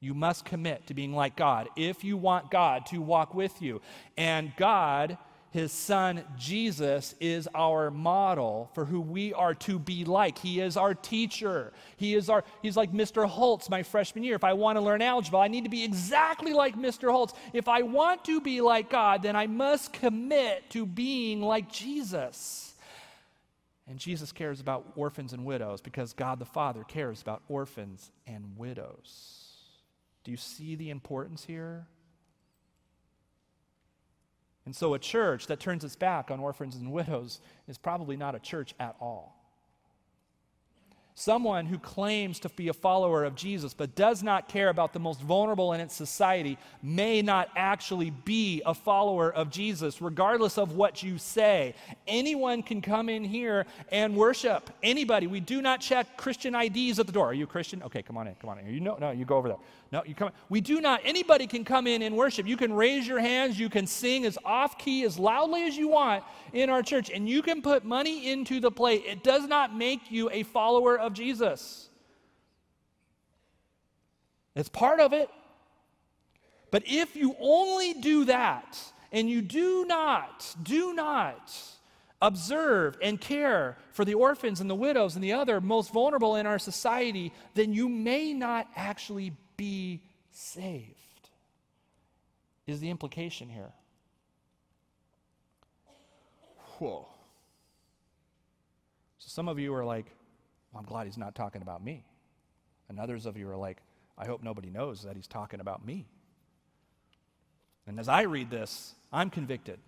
You 0.00 0.14
must 0.14 0.44
commit 0.44 0.86
to 0.88 0.94
being 0.94 1.14
like 1.14 1.36
God 1.36 1.68
if 1.76 2.04
you 2.04 2.16
want 2.16 2.50
God 2.50 2.86
to 2.86 2.98
walk 2.98 3.34
with 3.34 3.62
you. 3.62 3.80
And 4.16 4.52
God 4.56 5.16
his 5.54 5.70
son 5.70 6.24
Jesus 6.36 7.14
is 7.20 7.48
our 7.54 7.88
model 7.88 8.72
for 8.74 8.84
who 8.84 9.00
we 9.00 9.32
are 9.32 9.54
to 9.54 9.78
be 9.78 10.04
like. 10.04 10.36
He 10.36 10.60
is 10.60 10.76
our 10.76 10.94
teacher. 10.94 11.72
He 11.96 12.16
is 12.16 12.28
our 12.28 12.42
he's 12.60 12.76
like 12.76 12.90
Mr. 12.90 13.24
Holtz 13.24 13.70
my 13.70 13.84
freshman 13.84 14.24
year. 14.24 14.34
If 14.34 14.42
I 14.42 14.54
want 14.54 14.78
to 14.78 14.80
learn 14.80 15.00
algebra, 15.00 15.38
I 15.38 15.46
need 15.46 15.62
to 15.62 15.70
be 15.70 15.84
exactly 15.84 16.52
like 16.52 16.76
Mr. 16.76 17.08
Holtz. 17.08 17.34
If 17.52 17.68
I 17.68 17.82
want 17.82 18.24
to 18.24 18.40
be 18.40 18.60
like 18.62 18.90
God, 18.90 19.22
then 19.22 19.36
I 19.36 19.46
must 19.46 19.92
commit 19.92 20.68
to 20.70 20.84
being 20.84 21.40
like 21.40 21.70
Jesus. 21.70 22.74
And 23.86 23.96
Jesus 23.96 24.32
cares 24.32 24.58
about 24.58 24.84
orphans 24.96 25.32
and 25.32 25.44
widows 25.44 25.80
because 25.80 26.14
God 26.14 26.40
the 26.40 26.44
Father 26.44 26.82
cares 26.82 27.22
about 27.22 27.42
orphans 27.48 28.10
and 28.26 28.56
widows. 28.56 29.52
Do 30.24 30.32
you 30.32 30.36
see 30.36 30.74
the 30.74 30.90
importance 30.90 31.44
here? 31.44 31.86
And 34.66 34.74
so, 34.74 34.94
a 34.94 34.98
church 34.98 35.46
that 35.48 35.60
turns 35.60 35.84
its 35.84 35.96
back 35.96 36.30
on 36.30 36.40
orphans 36.40 36.76
and 36.76 36.90
widows 36.90 37.40
is 37.68 37.76
probably 37.76 38.16
not 38.16 38.34
a 38.34 38.38
church 38.38 38.74
at 38.80 38.96
all. 39.00 39.34
Someone 41.16 41.66
who 41.66 41.78
claims 41.78 42.40
to 42.40 42.48
be 42.48 42.66
a 42.66 42.72
follower 42.72 43.22
of 43.22 43.36
Jesus 43.36 43.72
but 43.72 43.94
does 43.94 44.24
not 44.24 44.48
care 44.48 44.68
about 44.68 44.92
the 44.92 44.98
most 44.98 45.20
vulnerable 45.20 45.72
in 45.72 45.80
its 45.80 45.94
society 45.94 46.58
may 46.82 47.22
not 47.22 47.50
actually 47.54 48.10
be 48.10 48.62
a 48.66 48.74
follower 48.74 49.32
of 49.32 49.48
Jesus, 49.48 50.02
regardless 50.02 50.58
of 50.58 50.74
what 50.74 51.04
you 51.04 51.16
say. 51.18 51.76
Anyone 52.08 52.64
can 52.64 52.82
come 52.82 53.08
in 53.08 53.22
here 53.22 53.64
and 53.92 54.16
worship. 54.16 54.70
Anybody. 54.82 55.28
We 55.28 55.38
do 55.38 55.62
not 55.62 55.80
check 55.80 56.16
Christian 56.16 56.52
IDs 56.56 56.98
at 56.98 57.06
the 57.06 57.12
door. 57.12 57.28
Are 57.28 57.34
you 57.34 57.44
a 57.44 57.46
Christian? 57.46 57.80
Okay, 57.84 58.02
come 58.02 58.16
on 58.16 58.26
in. 58.26 58.34
Come 58.34 58.50
on 58.50 58.58
in. 58.58 58.66
You 58.66 58.80
know, 58.80 58.96
no, 58.98 59.12
you 59.12 59.24
go 59.24 59.36
over 59.36 59.46
there. 59.46 59.58
No, 59.94 60.02
you 60.04 60.16
come. 60.16 60.32
We 60.48 60.60
do 60.60 60.80
not. 60.80 61.02
Anybody 61.04 61.46
can 61.46 61.64
come 61.64 61.86
in 61.86 62.02
and 62.02 62.16
worship. 62.16 62.48
You 62.48 62.56
can 62.56 62.72
raise 62.72 63.06
your 63.06 63.20
hands. 63.20 63.60
You 63.60 63.70
can 63.70 63.86
sing 63.86 64.24
as 64.24 64.36
off 64.44 64.76
key, 64.76 65.04
as 65.04 65.20
loudly 65.20 65.68
as 65.68 65.76
you 65.76 65.86
want 65.86 66.24
in 66.52 66.68
our 66.68 66.82
church, 66.82 67.10
and 67.10 67.28
you 67.28 67.42
can 67.42 67.62
put 67.62 67.84
money 67.84 68.28
into 68.28 68.58
the 68.58 68.72
plate. 68.72 69.04
It 69.06 69.22
does 69.22 69.46
not 69.46 69.72
make 69.72 70.10
you 70.10 70.28
a 70.30 70.42
follower 70.42 70.98
of 70.98 71.12
Jesus. 71.12 71.88
It's 74.56 74.68
part 74.68 74.98
of 74.98 75.12
it. 75.12 75.30
But 76.72 76.82
if 76.86 77.14
you 77.14 77.36
only 77.38 77.94
do 77.94 78.24
that, 78.24 78.76
and 79.12 79.30
you 79.30 79.42
do 79.42 79.84
not, 79.86 80.56
do 80.60 80.92
not 80.92 81.56
observe 82.20 82.98
and 83.00 83.20
care 83.20 83.76
for 83.92 84.04
the 84.04 84.14
orphans 84.14 84.60
and 84.60 84.68
the 84.68 84.74
widows 84.74 85.14
and 85.14 85.22
the 85.22 85.34
other 85.34 85.60
most 85.60 85.92
vulnerable 85.92 86.34
in 86.34 86.46
our 86.46 86.58
society, 86.58 87.32
then 87.54 87.72
you 87.72 87.88
may 87.88 88.32
not 88.32 88.66
actually 88.74 89.34
be 89.56 90.02
saved, 90.30 91.30
is 92.66 92.80
the 92.80 92.90
implication 92.90 93.48
here. 93.48 93.72
Whoa. 96.78 97.06
So 99.18 99.28
some 99.28 99.48
of 99.48 99.58
you 99.58 99.74
are 99.74 99.84
like, 99.84 100.06
well, 100.72 100.80
I'm 100.80 100.86
glad 100.86 101.06
he's 101.06 101.18
not 101.18 101.34
talking 101.34 101.62
about 101.62 101.84
me. 101.84 102.04
And 102.88 102.98
others 102.98 103.26
of 103.26 103.36
you 103.36 103.48
are 103.48 103.56
like, 103.56 103.78
I 104.18 104.26
hope 104.26 104.42
nobody 104.42 104.70
knows 104.70 105.02
that 105.02 105.16
he's 105.16 105.26
talking 105.26 105.60
about 105.60 105.84
me. 105.84 106.06
And 107.86 107.98
as 107.98 108.08
I 108.08 108.22
read 108.22 108.50
this, 108.50 108.94
I'm 109.12 109.30
convicted. 109.30 109.78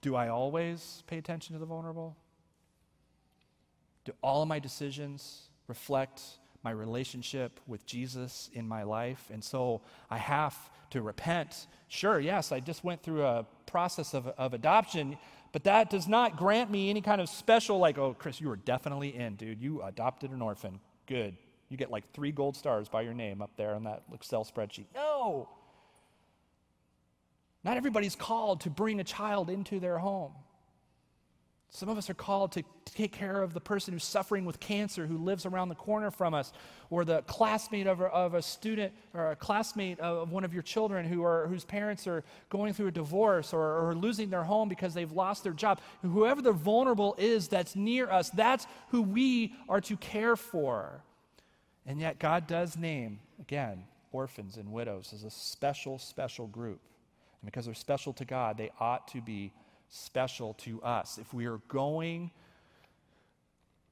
Do 0.00 0.14
I 0.14 0.28
always 0.28 1.02
pay 1.06 1.18
attention 1.18 1.54
to 1.54 1.58
the 1.58 1.66
vulnerable? 1.66 2.16
Do 4.04 4.12
all 4.22 4.42
of 4.42 4.48
my 4.48 4.58
decisions 4.58 5.45
reflect 5.68 6.22
my 6.62 6.70
relationship 6.70 7.60
with 7.66 7.86
Jesus 7.86 8.50
in 8.52 8.66
my 8.66 8.82
life? 8.82 9.28
And 9.32 9.42
so 9.42 9.82
I 10.10 10.18
have 10.18 10.56
to 10.90 11.02
repent. 11.02 11.66
Sure, 11.88 12.18
yes, 12.18 12.52
I 12.52 12.60
just 12.60 12.84
went 12.84 13.02
through 13.02 13.24
a 13.24 13.46
process 13.66 14.14
of, 14.14 14.26
of 14.26 14.54
adoption, 14.54 15.16
but 15.52 15.64
that 15.64 15.90
does 15.90 16.08
not 16.08 16.36
grant 16.36 16.70
me 16.70 16.90
any 16.90 17.00
kind 17.00 17.20
of 17.20 17.28
special, 17.28 17.78
like, 17.78 17.98
oh, 17.98 18.14
Chris, 18.18 18.40
you 18.40 18.48
were 18.48 18.56
definitely 18.56 19.14
in, 19.14 19.36
dude. 19.36 19.60
You 19.60 19.82
adopted 19.82 20.30
an 20.30 20.42
orphan. 20.42 20.80
Good. 21.06 21.36
You 21.68 21.76
get 21.76 21.90
like 21.90 22.12
three 22.12 22.32
gold 22.32 22.56
stars 22.56 22.88
by 22.88 23.02
your 23.02 23.14
name 23.14 23.42
up 23.42 23.50
there 23.56 23.74
on 23.74 23.84
that 23.84 24.02
Excel 24.12 24.44
spreadsheet. 24.44 24.86
No. 24.94 25.48
Not 27.64 27.76
everybody's 27.76 28.14
called 28.14 28.60
to 28.60 28.70
bring 28.70 29.00
a 29.00 29.04
child 29.04 29.50
into 29.50 29.80
their 29.80 29.98
home. 29.98 30.32
Some 31.76 31.90
of 31.90 31.98
us 31.98 32.08
are 32.08 32.14
called 32.14 32.52
to 32.52 32.62
take 32.86 33.12
care 33.12 33.42
of 33.42 33.52
the 33.52 33.60
person 33.60 33.92
who's 33.92 34.02
suffering 34.02 34.46
with 34.46 34.58
cancer 34.58 35.06
who 35.06 35.18
lives 35.18 35.44
around 35.44 35.68
the 35.68 35.74
corner 35.74 36.10
from 36.10 36.32
us, 36.32 36.54
or 36.88 37.04
the 37.04 37.20
classmate 37.26 37.86
of 37.86 38.00
a, 38.00 38.06
of 38.06 38.32
a 38.32 38.40
student 38.40 38.94
or 39.12 39.32
a 39.32 39.36
classmate 39.36 40.00
of 40.00 40.32
one 40.32 40.42
of 40.42 40.54
your 40.54 40.62
children 40.62 41.04
who 41.04 41.22
are, 41.22 41.46
whose 41.48 41.66
parents 41.66 42.06
are 42.06 42.24
going 42.48 42.72
through 42.72 42.86
a 42.86 42.90
divorce 42.90 43.52
or, 43.52 43.88
or 43.90 43.94
losing 43.94 44.30
their 44.30 44.42
home 44.42 44.70
because 44.70 44.94
they've 44.94 45.12
lost 45.12 45.44
their 45.44 45.52
job. 45.52 45.82
Whoever 46.00 46.40
the 46.40 46.52
vulnerable 46.52 47.14
is 47.18 47.46
that's 47.46 47.76
near 47.76 48.10
us, 48.10 48.30
that's 48.30 48.66
who 48.88 49.02
we 49.02 49.54
are 49.68 49.82
to 49.82 49.98
care 49.98 50.34
for. 50.34 51.02
And 51.84 52.00
yet, 52.00 52.18
God 52.18 52.46
does 52.46 52.78
name, 52.78 53.20
again, 53.38 53.84
orphans 54.12 54.56
and 54.56 54.72
widows 54.72 55.12
as 55.12 55.24
a 55.24 55.30
special, 55.30 55.98
special 55.98 56.46
group. 56.46 56.80
And 57.42 57.52
because 57.52 57.66
they're 57.66 57.74
special 57.74 58.14
to 58.14 58.24
God, 58.24 58.56
they 58.56 58.70
ought 58.80 59.08
to 59.08 59.20
be 59.20 59.52
special 59.88 60.54
to 60.54 60.82
us. 60.82 61.18
If 61.18 61.32
we 61.32 61.46
are 61.46 61.58
going, 61.68 62.30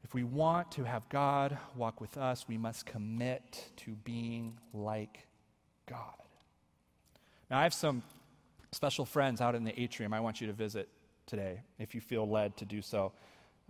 if 0.02 0.14
we 0.14 0.22
want 0.22 0.72
to 0.72 0.84
have 0.84 1.08
God 1.08 1.56
walk 1.76 2.00
with 2.00 2.16
us, 2.16 2.46
we 2.48 2.58
must 2.58 2.86
commit 2.86 3.70
to 3.78 3.92
being 4.04 4.58
like 4.72 5.26
God. 5.88 6.14
Now, 7.50 7.58
I 7.58 7.62
have 7.62 7.74
some 7.74 8.02
special 8.72 9.04
friends 9.04 9.40
out 9.40 9.54
in 9.54 9.64
the 9.64 9.80
atrium 9.80 10.12
I 10.12 10.20
want 10.20 10.40
you 10.40 10.46
to 10.48 10.52
visit 10.52 10.88
today, 11.26 11.60
if 11.78 11.94
you 11.94 12.00
feel 12.00 12.28
led 12.28 12.56
to 12.58 12.64
do 12.64 12.82
so. 12.82 13.12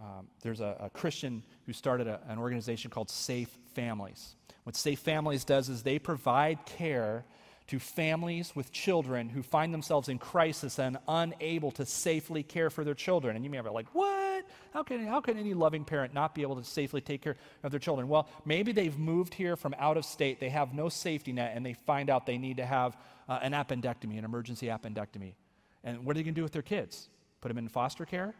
Um, 0.01 0.27
there's 0.43 0.61
a, 0.61 0.77
a, 0.81 0.91
Christian 0.91 1.45
who 1.67 1.73
started 1.73 2.09
a, 2.09 2.21
an 2.29 2.39
organization 2.39 2.91
called 2.91 3.11
Safe 3.11 3.57
Families. 3.75 4.35
What 4.65 4.75
Safe 4.75 4.99
Families 4.99 5.45
does 5.45 5.69
is 5.69 5.83
they 5.83 6.01
provide 6.01 6.67
care 6.67 7.25
to 7.67 7.79
families 7.79 8.55
with 8.55 8.73
children 8.73 9.29
who 9.29 9.43
find 9.43 9.73
themselves 9.73 10.09
in 10.09 10.19
crisis 10.19 10.79
and 10.79 10.99
unable 11.09 11.71
to 11.73 11.87
safely 11.87 12.43
care 12.43 12.69
for 12.69 12.85
their 12.85 12.95
children. 12.95 13.37
And 13.37 13.45
you 13.45 13.51
may 13.51 13.61
be 13.61 13.71
like, 13.71 13.87
what? 13.95 14.45
How 14.73 14.83
can, 14.83 15.07
how 15.07 15.21
can 15.21 15.39
any 15.39 15.55
loving 15.55 15.85
parent 15.85 16.13
not 16.13 16.35
be 16.35 16.43
able 16.43 16.57
to 16.57 16.65
safely 16.65 17.01
take 17.01 17.23
care 17.23 17.37
of 17.63 17.71
their 17.71 17.81
children? 17.81 18.09
Well, 18.09 18.29
maybe 18.45 18.73
they've 18.73 18.99
moved 18.99 19.33
here 19.33 19.57
from 19.57 19.75
out 19.79 19.97
of 19.97 20.05
state, 20.05 20.41
they 20.41 20.51
have 20.51 20.75
no 20.75 20.89
safety 20.89 21.33
net, 21.33 21.53
and 21.55 21.65
they 21.65 21.73
find 21.73 22.11
out 22.11 22.27
they 22.27 22.39
need 22.39 22.59
to 22.59 22.67
have 22.67 22.97
uh, 23.29 23.39
an 23.41 23.53
appendectomy, 23.53 24.19
an 24.19 24.25
emergency 24.25 24.67
appendectomy. 24.67 25.35
And 25.85 26.05
what 26.05 26.17
are 26.17 26.19
they 26.19 26.25
going 26.25 26.35
to 26.35 26.39
do 26.39 26.43
with 26.43 26.53
their 26.53 26.63
kids? 26.63 27.09
Put 27.41 27.49
them 27.49 27.59
in 27.59 27.69
foster 27.69 28.05
care? 28.05 28.35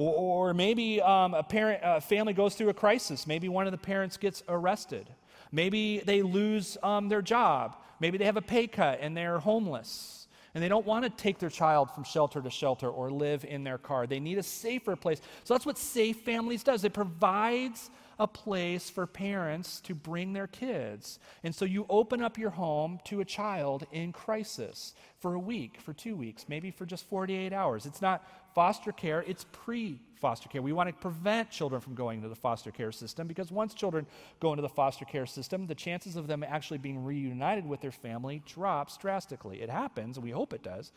Or, 0.00 0.54
maybe 0.54 1.02
um, 1.02 1.34
a 1.34 1.42
parent, 1.42 1.80
a 1.82 2.00
family 2.00 2.32
goes 2.32 2.54
through 2.54 2.68
a 2.68 2.74
crisis. 2.74 3.26
Maybe 3.26 3.48
one 3.48 3.66
of 3.66 3.72
the 3.72 3.78
parents 3.78 4.16
gets 4.16 4.44
arrested. 4.48 5.08
Maybe 5.50 5.98
they 5.98 6.22
lose 6.22 6.76
um, 6.84 7.08
their 7.08 7.20
job. 7.20 7.76
Maybe 7.98 8.16
they 8.16 8.24
have 8.24 8.36
a 8.36 8.42
pay 8.42 8.68
cut 8.68 9.00
and 9.02 9.16
they're 9.16 9.40
homeless. 9.40 10.28
And 10.54 10.62
they 10.62 10.68
don't 10.68 10.86
want 10.86 11.04
to 11.04 11.10
take 11.10 11.40
their 11.40 11.50
child 11.50 11.90
from 11.90 12.04
shelter 12.04 12.40
to 12.40 12.48
shelter 12.48 12.88
or 12.88 13.10
live 13.10 13.44
in 13.44 13.64
their 13.64 13.76
car. 13.76 14.06
They 14.06 14.20
need 14.20 14.38
a 14.38 14.42
safer 14.44 14.94
place. 14.94 15.20
So 15.42 15.54
that's 15.54 15.66
what 15.66 15.76
Safe 15.76 16.20
Families 16.20 16.62
does. 16.62 16.84
It 16.84 16.92
provides 16.92 17.90
a 18.18 18.26
place 18.26 18.90
for 18.90 19.06
parents 19.06 19.80
to 19.82 19.94
bring 19.94 20.32
their 20.32 20.48
kids. 20.48 21.18
And 21.44 21.54
so 21.54 21.64
you 21.64 21.86
open 21.88 22.22
up 22.22 22.36
your 22.36 22.50
home 22.50 22.98
to 23.04 23.20
a 23.20 23.24
child 23.24 23.86
in 23.92 24.12
crisis 24.12 24.94
for 25.20 25.34
a 25.34 25.38
week, 25.38 25.80
for 25.80 25.92
two 25.92 26.16
weeks, 26.16 26.46
maybe 26.48 26.70
for 26.70 26.84
just 26.84 27.08
48 27.08 27.52
hours. 27.52 27.86
It's 27.86 28.02
not 28.02 28.26
foster 28.58 28.90
care, 28.90 29.22
it's 29.28 29.44
pre 29.52 30.00
foster 30.16 30.48
care. 30.48 30.60
We 30.60 30.72
want 30.72 30.88
to 30.88 30.92
prevent 30.92 31.48
children 31.48 31.80
from 31.80 31.94
going 31.94 32.16
into 32.18 32.28
the 32.28 32.34
foster 32.34 32.72
care 32.72 32.90
system 32.90 33.28
because 33.28 33.52
once 33.52 33.72
children 33.72 34.04
go 34.40 34.52
into 34.52 34.62
the 34.62 34.68
foster 34.68 35.04
care 35.04 35.26
system, 35.26 35.68
the 35.68 35.76
chances 35.76 36.16
of 36.16 36.26
them 36.26 36.42
actually 36.42 36.78
being 36.78 37.04
reunited 37.04 37.64
with 37.64 37.80
their 37.80 37.92
family 37.92 38.42
drops 38.46 38.96
drastically. 38.96 39.62
It 39.62 39.70
happens, 39.70 40.18
we 40.18 40.32
hope 40.32 40.52
it 40.52 40.64
does, 40.64 40.90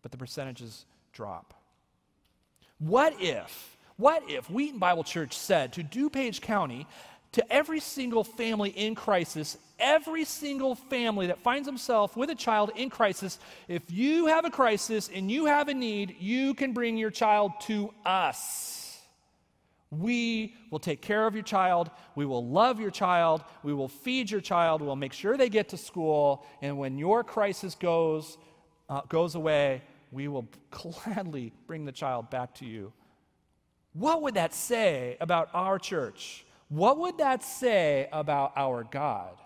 but 0.00 0.10
the 0.10 0.16
percentages 0.16 0.86
drop. 1.12 1.52
What 2.78 3.20
if 3.20 3.76
what 3.98 4.22
if 4.30 4.48
Wheaton 4.48 4.78
Bible 4.78 5.04
Church 5.04 5.36
said 5.36 5.74
to 5.74 5.84
DuPage 5.84 6.40
County, 6.40 6.86
to 7.32 7.52
every 7.52 7.80
single 7.80 8.24
family 8.24 8.70
in 8.70 8.94
crisis, 8.94 9.58
every 9.78 10.24
single 10.24 10.74
family 10.74 11.28
that 11.28 11.42
finds 11.42 11.66
himself 11.66 12.16
with 12.16 12.30
a 12.30 12.34
child 12.34 12.70
in 12.76 12.90
crisis, 12.90 13.38
if 13.68 13.90
you 13.90 14.26
have 14.26 14.44
a 14.44 14.50
crisis 14.50 15.10
and 15.12 15.30
you 15.30 15.46
have 15.46 15.68
a 15.68 15.74
need, 15.74 16.16
you 16.18 16.54
can 16.54 16.72
bring 16.72 16.96
your 16.96 17.10
child 17.10 17.52
to 17.62 17.92
us. 18.04 19.00
We 19.90 20.54
will 20.70 20.80
take 20.80 21.00
care 21.00 21.26
of 21.26 21.34
your 21.34 21.44
child. 21.44 21.90
We 22.16 22.26
will 22.26 22.46
love 22.46 22.80
your 22.80 22.90
child. 22.90 23.44
We 23.62 23.72
will 23.72 23.88
feed 23.88 24.30
your 24.30 24.40
child. 24.40 24.82
We'll 24.82 24.96
make 24.96 25.12
sure 25.12 25.36
they 25.36 25.48
get 25.48 25.68
to 25.70 25.76
school. 25.76 26.44
And 26.60 26.76
when 26.78 26.98
your 26.98 27.22
crisis 27.22 27.74
goes, 27.74 28.36
uh, 28.88 29.02
goes 29.08 29.36
away, 29.36 29.82
we 30.10 30.28
will 30.28 30.48
gladly 30.70 31.52
bring 31.66 31.84
the 31.84 31.92
child 31.92 32.30
back 32.30 32.54
to 32.56 32.66
you 32.66 32.92
what 33.96 34.20
would 34.20 34.34
that 34.34 34.52
say 34.52 35.16
about 35.20 35.48
our 35.54 35.78
church? 35.78 36.44
What 36.68 36.98
would 36.98 37.18
that 37.18 37.42
say 37.42 38.08
about 38.12 38.52
our 38.54 38.84
God? 38.84 39.36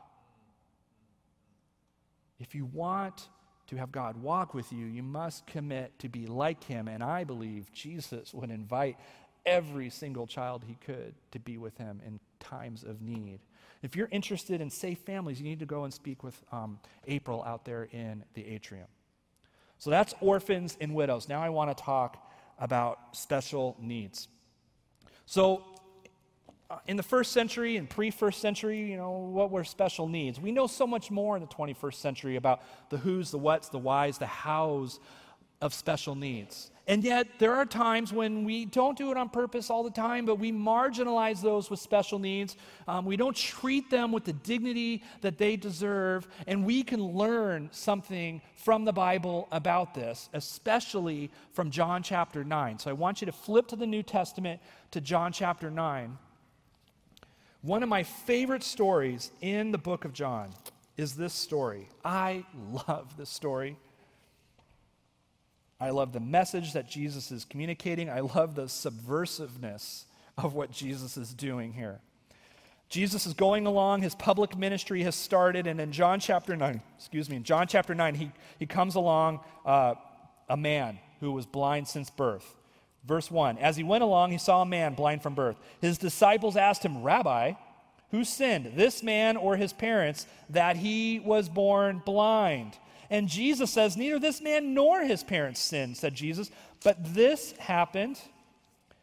If 2.41 2.55
you 2.55 2.65
want 2.65 3.29
to 3.69 3.77
have 3.77 3.93
God 3.93 4.17
walk 4.17 4.55
with 4.55 4.73
you, 4.73 4.87
you 4.87 5.03
must 5.03 5.47
commit 5.47 5.97
to 6.01 6.09
be 6.09 6.27
like 6.27 6.65
Him. 6.65 6.89
And 6.89 7.05
I 7.05 7.25
believe 7.25 7.73
Jesus 7.73 8.35
would 8.35 8.51
invite 8.51 8.97
every 9.47 9.91
single 9.91 10.27
child 10.27 10.65
He 10.67 10.77
could 10.85 11.15
to 11.31 11.39
be 11.39 11.59
with 11.59 11.79
Him 11.79 12.01
in 12.05 12.19
times 12.41 12.83
of 12.83 13.01
need. 13.01 13.41
If 13.83 13.95
you're 13.95 14.09
interested 14.11 14.61
in 14.61 14.71
safe 14.71 14.99
families, 15.01 15.41
you 15.41 15.45
need 15.45 15.61
to 15.61 15.67
go 15.67 15.85
and 15.85 15.95
speak 15.95 16.23
with 16.23 16.43
um, 16.51 16.81
April 17.07 17.43
out 17.45 17.65
there 17.65 17.89
in 17.93 18.25
the 18.35 18.47
atrium. 18.47 18.89
So 19.79 19.89
that's 19.89 20.15
orphans 20.21 20.77
and 20.81 20.95
widows. 20.95 21.29
Now 21.29 21.43
I 21.43 21.49
want 21.49 21.75
to 21.77 21.83
talk 21.83 22.31
about 22.59 22.99
special 23.17 23.77
needs. 23.81 24.29
So, 25.25 25.65
in 26.87 26.97
the 26.97 27.03
first 27.03 27.33
century 27.33 27.77
and 27.77 27.89
pre 27.89 28.11
first 28.11 28.41
century, 28.41 28.79
you 28.79 28.97
know, 28.97 29.11
what 29.11 29.51
were 29.51 29.65
special 29.65 30.09
needs? 30.09 30.41
We 30.41 30.53
know 30.53 30.67
so 30.67 30.87
much 30.87 31.11
more 31.11 31.37
in 31.37 31.43
the 31.43 31.49
21st 31.49 31.95
century 31.95 32.37
about 32.37 32.63
the 32.91 32.97
who's, 32.97 33.31
the 33.31 33.39
what's, 33.39 33.69
the 33.69 33.79
why's, 33.79 34.19
the 34.19 34.27
how's 34.27 35.01
of 35.61 35.75
special 35.75 36.15
needs. 36.15 36.71
And 36.87 37.05
yet, 37.05 37.29
there 37.39 37.55
are 37.55 37.67
times 37.67 38.13
when 38.13 38.45
we 38.45 38.65
don't 38.65 38.97
do 38.99 39.13
it 39.13 39.17
on 39.17 39.29
purpose 39.29 39.71
all 39.71 39.85
the 39.85 39.91
time, 39.91 40.25
but 40.25 40.41
we 40.41 40.51
marginalize 40.51 41.41
those 41.41 41.71
with 41.71 41.79
special 41.79 42.19
needs. 42.19 42.57
Um, 42.89 43.05
we 43.05 43.17
don't 43.17 43.37
treat 43.37 43.91
them 43.91 44.11
with 44.11 44.25
the 44.25 44.33
dignity 44.33 45.05
that 45.21 45.39
they 45.39 45.57
deserve, 45.57 46.27
and 46.49 46.65
we 46.65 46.83
can 46.83 47.01
learn 47.01 47.69
something 47.71 48.41
from 48.57 48.85
the 48.85 48.93
Bible 48.93 49.47
about 49.53 49.95
this, 49.95 50.31
especially 50.33 51.31
from 51.53 51.71
John 51.71 52.03
chapter 52.03 52.43
9. 52.43 52.79
So 52.81 52.91
I 52.91 52.95
want 52.95 53.21
you 53.21 53.27
to 53.27 53.33
flip 53.33 53.69
to 53.69 53.77
the 53.77 53.87
New 53.87 54.03
Testament 54.03 54.61
to 54.91 55.01
John 55.01 55.33
chapter 55.33 55.71
9. 55.71 56.19
One 57.63 57.83
of 57.83 57.89
my 57.89 58.05
favorite 58.05 58.63
stories 58.63 59.31
in 59.43 59.71
the 59.71 59.79
book 59.79 60.07
of 60.07 60.15
John 60.15 60.51
is 60.97 61.15
this 61.15 61.35
story. 61.35 61.89
I 62.03 62.45
love 62.89 63.17
this 63.19 63.29
story. 63.29 63.77
I 65.79 65.91
love 65.91 66.13
the 66.13 66.21
message 66.21 66.73
that 66.73 66.89
Jesus 66.89 67.31
is 67.31 67.45
communicating. 67.45 68.09
I 68.09 68.21
love 68.21 68.55
the 68.55 68.65
subversiveness 68.65 70.05
of 70.39 70.55
what 70.55 70.71
Jesus 70.71 71.19
is 71.19 71.35
doing 71.35 71.73
here. 71.73 72.01
Jesus 72.89 73.27
is 73.27 73.35
going 73.35 73.67
along, 73.67 74.03
his 74.03 74.17
public 74.17 74.57
ministry 74.59 75.03
has 75.05 75.15
started, 75.15 75.69
and 75.69 75.81
in 75.81 75.93
John 75.93 76.19
chapter 76.19 76.57
9, 76.57 76.83
excuse 76.97 77.31
me, 77.31 77.37
in 77.37 77.45
John 77.45 77.69
chapter 77.69 77.95
9, 77.95 78.15
he, 78.17 78.33
he 78.59 78.67
comes 78.67 78.97
along 78.97 79.41
uh, 79.65 79.95
a 80.49 80.57
man 80.57 80.99
who 81.21 81.31
was 81.31 81.47
blind 81.47 81.87
since 81.87 82.11
birth. 82.11 82.57
Verse 83.05 83.31
1 83.31 83.59
As 83.59 83.77
he 83.77 83.83
went 83.83 84.03
along, 84.05 84.31
he 84.31 84.39
saw 84.39 84.63
a 84.63 84.67
man 84.67 84.95
blind 84.95 85.23
from 85.23 85.35
birth. 85.35 85.57
His 85.81 85.99
disciples 85.99 86.57
asked 86.57 86.85
him, 86.85 87.03
Rabbi, 87.03 87.53
who 88.11 88.25
sinned, 88.25 88.73
this 88.75 89.03
man 89.03 89.37
or 89.37 89.57
his 89.57 89.73
parents, 89.73 90.27
that 90.51 90.77
he 90.77 91.21
was 91.21 91.49
born 91.49 92.03
blind? 92.05 92.77
And 93.09 93.29
Jesus 93.29 93.71
says, 93.71 93.97
Neither 93.97 94.19
this 94.19 94.41
man 94.41 94.75
nor 94.75 95.03
his 95.03 95.25
parents 95.25 95.61
sinned, 95.61 95.97
said 95.97 96.15
Jesus, 96.15 96.51
but 96.83 96.97
this 97.15 97.53
happened 97.59 98.21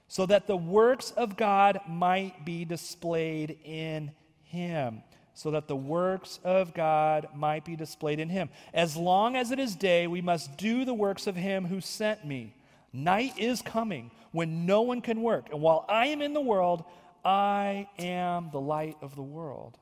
so 0.07 0.25
that 0.25 0.47
the 0.47 0.57
works 0.57 1.11
of 1.11 1.35
God 1.35 1.81
might 1.87 2.45
be 2.45 2.65
displayed 2.65 3.57
in 3.63 4.11
him. 4.43 5.03
So 5.33 5.51
that 5.51 5.67
the 5.67 5.75
works 5.75 6.39
of 6.43 6.73
God 6.73 7.27
might 7.35 7.63
be 7.63 7.75
displayed 7.75 8.19
in 8.19 8.29
him. 8.29 8.49
As 8.73 8.95
long 8.95 9.35
as 9.35 9.51
it 9.51 9.59
is 9.59 9.75
day, 9.75 10.07
we 10.07 10.21
must 10.21 10.57
do 10.57 10.83
the 10.83 10.93
works 10.93 11.27
of 11.27 11.35
him 11.35 11.65
who 11.65 11.79
sent 11.79 12.25
me. 12.25 12.55
Night 12.93 13.37
is 13.37 13.61
coming 13.61 14.11
when 14.31 14.65
no 14.65 14.81
one 14.81 15.01
can 15.01 15.21
work. 15.21 15.49
And 15.51 15.61
while 15.61 15.85
I 15.87 16.07
am 16.07 16.21
in 16.21 16.33
the 16.33 16.41
world, 16.41 16.83
I 17.23 17.87
am 17.99 18.49
the 18.51 18.61
light 18.61 18.97
of 19.01 19.15
the 19.15 19.23
world. 19.23 19.77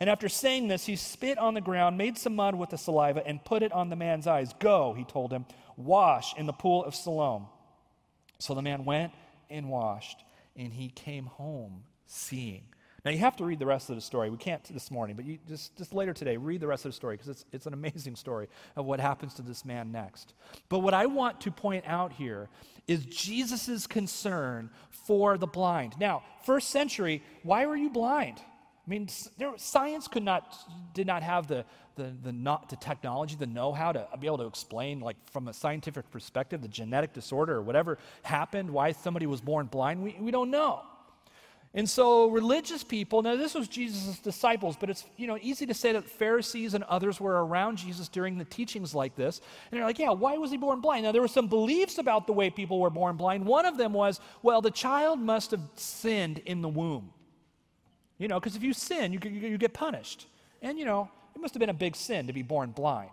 And 0.00 0.08
after 0.08 0.28
saying 0.28 0.68
this, 0.68 0.86
he 0.86 0.96
spit 0.96 1.38
on 1.38 1.54
the 1.54 1.60
ground, 1.60 1.98
made 1.98 2.16
some 2.18 2.36
mud 2.36 2.54
with 2.54 2.70
the 2.70 2.78
saliva, 2.78 3.26
and 3.26 3.44
put 3.44 3.62
it 3.62 3.72
on 3.72 3.90
the 3.90 3.96
man's 3.96 4.26
eyes. 4.26 4.52
Go, 4.60 4.94
he 4.94 5.04
told 5.04 5.32
him, 5.32 5.44
wash 5.76 6.36
in 6.36 6.46
the 6.46 6.52
pool 6.52 6.84
of 6.84 6.94
Siloam. 6.94 7.46
So 8.38 8.54
the 8.54 8.62
man 8.62 8.84
went 8.84 9.12
and 9.50 9.68
washed, 9.68 10.24
and 10.56 10.72
he 10.72 10.88
came 10.88 11.26
home 11.26 11.82
seeing. 12.06 12.62
Now 13.08 13.12
you 13.12 13.20
have 13.20 13.36
to 13.36 13.44
read 13.46 13.58
the 13.58 13.64
rest 13.64 13.88
of 13.88 13.96
the 13.96 14.02
story. 14.02 14.28
We 14.28 14.36
can't 14.36 14.62
this 14.64 14.90
morning, 14.90 15.16
but 15.16 15.24
you 15.24 15.38
just, 15.48 15.74
just 15.78 15.94
later 15.94 16.12
today, 16.12 16.36
read 16.36 16.60
the 16.60 16.66
rest 16.66 16.84
of 16.84 16.90
the 16.90 16.94
story 16.94 17.16
because 17.16 17.30
it's, 17.30 17.44
it's 17.52 17.66
an 17.66 17.72
amazing 17.72 18.16
story 18.16 18.48
of 18.76 18.84
what 18.84 19.00
happens 19.00 19.32
to 19.36 19.42
this 19.42 19.64
man 19.64 19.90
next. 19.90 20.34
But 20.68 20.80
what 20.80 20.92
I 20.92 21.06
want 21.06 21.40
to 21.40 21.50
point 21.50 21.86
out 21.86 22.12
here 22.12 22.50
is 22.86 23.06
Jesus' 23.06 23.86
concern 23.86 24.68
for 24.90 25.38
the 25.38 25.46
blind. 25.46 25.94
Now, 25.98 26.22
first 26.44 26.68
century, 26.68 27.22
why 27.44 27.64
were 27.64 27.76
you 27.76 27.88
blind? 27.88 28.40
I 28.40 28.90
mean, 28.90 29.08
there, 29.38 29.54
science 29.56 30.06
could 30.06 30.22
not, 30.22 30.54
did 30.92 31.06
not 31.06 31.22
have 31.22 31.46
the, 31.46 31.64
the, 31.96 32.12
the, 32.22 32.32
not, 32.32 32.68
the 32.68 32.76
technology, 32.76 33.36
the 33.36 33.46
know 33.46 33.72
how 33.72 33.90
to 33.90 34.06
be 34.20 34.26
able 34.26 34.36
to 34.36 34.46
explain, 34.46 35.00
like 35.00 35.16
from 35.32 35.48
a 35.48 35.54
scientific 35.54 36.10
perspective, 36.10 36.60
the 36.60 36.68
genetic 36.68 37.14
disorder 37.14 37.54
or 37.54 37.62
whatever 37.62 37.96
happened, 38.22 38.68
why 38.68 38.92
somebody 38.92 39.24
was 39.24 39.40
born 39.40 39.64
blind. 39.64 40.02
We, 40.02 40.14
we 40.20 40.30
don't 40.30 40.50
know. 40.50 40.82
And 41.74 41.88
so 41.88 42.30
religious 42.30 42.82
people, 42.82 43.20
now 43.20 43.36
this 43.36 43.54
was 43.54 43.68
Jesus' 43.68 44.18
disciples, 44.18 44.76
but 44.78 44.88
it's 44.88 45.04
you 45.16 45.26
know 45.26 45.38
easy 45.40 45.66
to 45.66 45.74
say 45.74 45.92
that 45.92 46.04
Pharisees 46.04 46.72
and 46.72 46.82
others 46.84 47.20
were 47.20 47.44
around 47.44 47.76
Jesus 47.76 48.08
during 48.08 48.38
the 48.38 48.44
teachings 48.44 48.94
like 48.94 49.14
this. 49.16 49.40
And 49.70 49.78
they're 49.78 49.86
like, 49.86 49.98
yeah, 49.98 50.10
why 50.10 50.38
was 50.38 50.50
he 50.50 50.56
born 50.56 50.80
blind? 50.80 51.04
Now 51.04 51.12
there 51.12 51.20
were 51.20 51.28
some 51.28 51.46
beliefs 51.46 51.98
about 51.98 52.26
the 52.26 52.32
way 52.32 52.48
people 52.48 52.80
were 52.80 52.90
born 52.90 53.16
blind. 53.16 53.44
One 53.44 53.66
of 53.66 53.76
them 53.76 53.92
was, 53.92 54.18
well, 54.42 54.62
the 54.62 54.70
child 54.70 55.20
must 55.20 55.50
have 55.50 55.60
sinned 55.74 56.38
in 56.38 56.62
the 56.62 56.68
womb. 56.68 57.12
You 58.16 58.28
know, 58.28 58.40
because 58.40 58.56
if 58.56 58.62
you 58.62 58.72
sin, 58.72 59.12
you, 59.12 59.20
you, 59.22 59.30
you 59.30 59.58
get 59.58 59.74
punished. 59.74 60.26
And 60.62 60.78
you 60.78 60.86
know, 60.86 61.10
it 61.34 61.40
must 61.40 61.52
have 61.52 61.60
been 61.60 61.68
a 61.68 61.74
big 61.74 61.96
sin 61.96 62.28
to 62.28 62.32
be 62.32 62.42
born 62.42 62.70
blind. 62.70 63.10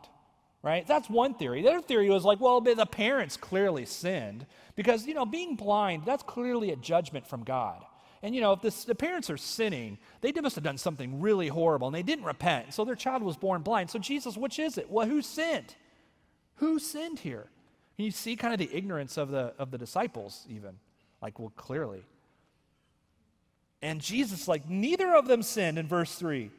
Right? 0.63 0.87
That's 0.87 1.09
one 1.09 1.35
theory. 1.35 1.61
The 1.61 1.69
other 1.69 1.81
theory 1.81 2.09
was 2.09 2.23
like, 2.23 2.39
well, 2.39 2.59
the 2.61 2.87
parents 2.87 3.37
clearly 3.37 3.85
sinned 3.85 4.47
because, 4.75 5.05
you 5.05 5.13
know, 5.13 5.25
being 5.25 5.55
blind, 5.55 6.05
that's 6.05 6.23
clearly 6.23 6.71
a 6.71 6.75
judgment 6.75 7.27
from 7.27 7.43
God. 7.43 7.85
And 8.25 8.33
you 8.33 8.41
know, 8.41 8.53
if 8.53 8.61
this, 8.63 8.85
the 8.85 8.95
parents 8.95 9.29
are 9.29 9.37
sinning, 9.37 9.99
they 10.21 10.31
must 10.31 10.55
have 10.55 10.63
done 10.63 10.79
something 10.79 11.21
really 11.21 11.47
horrible 11.47 11.85
and 11.85 11.95
they 11.95 12.01
didn't 12.01 12.25
repent. 12.25 12.73
So 12.73 12.83
their 12.83 12.95
child 12.95 13.21
was 13.21 13.37
born 13.37 13.61
blind. 13.61 13.91
So, 13.91 13.99
Jesus, 13.99 14.35
which 14.35 14.57
is 14.57 14.79
it? 14.79 14.89
Well, 14.89 15.05
who 15.05 15.21
sinned? 15.21 15.75
Who 16.55 16.79
sinned 16.79 17.19
here? 17.19 17.45
Can 17.95 18.05
you 18.05 18.09
see 18.09 18.35
kind 18.35 18.51
of 18.51 18.57
the 18.57 18.75
ignorance 18.75 19.17
of 19.17 19.29
the, 19.29 19.53
of 19.59 19.69
the 19.69 19.77
disciples, 19.77 20.43
even? 20.49 20.79
Like, 21.21 21.37
well, 21.37 21.53
clearly. 21.55 22.03
And 23.83 24.01
Jesus, 24.01 24.47
like, 24.47 24.67
neither 24.67 25.13
of 25.13 25.27
them 25.27 25.43
sinned 25.43 25.77
in 25.77 25.87
verse 25.87 26.15
3. 26.15 26.49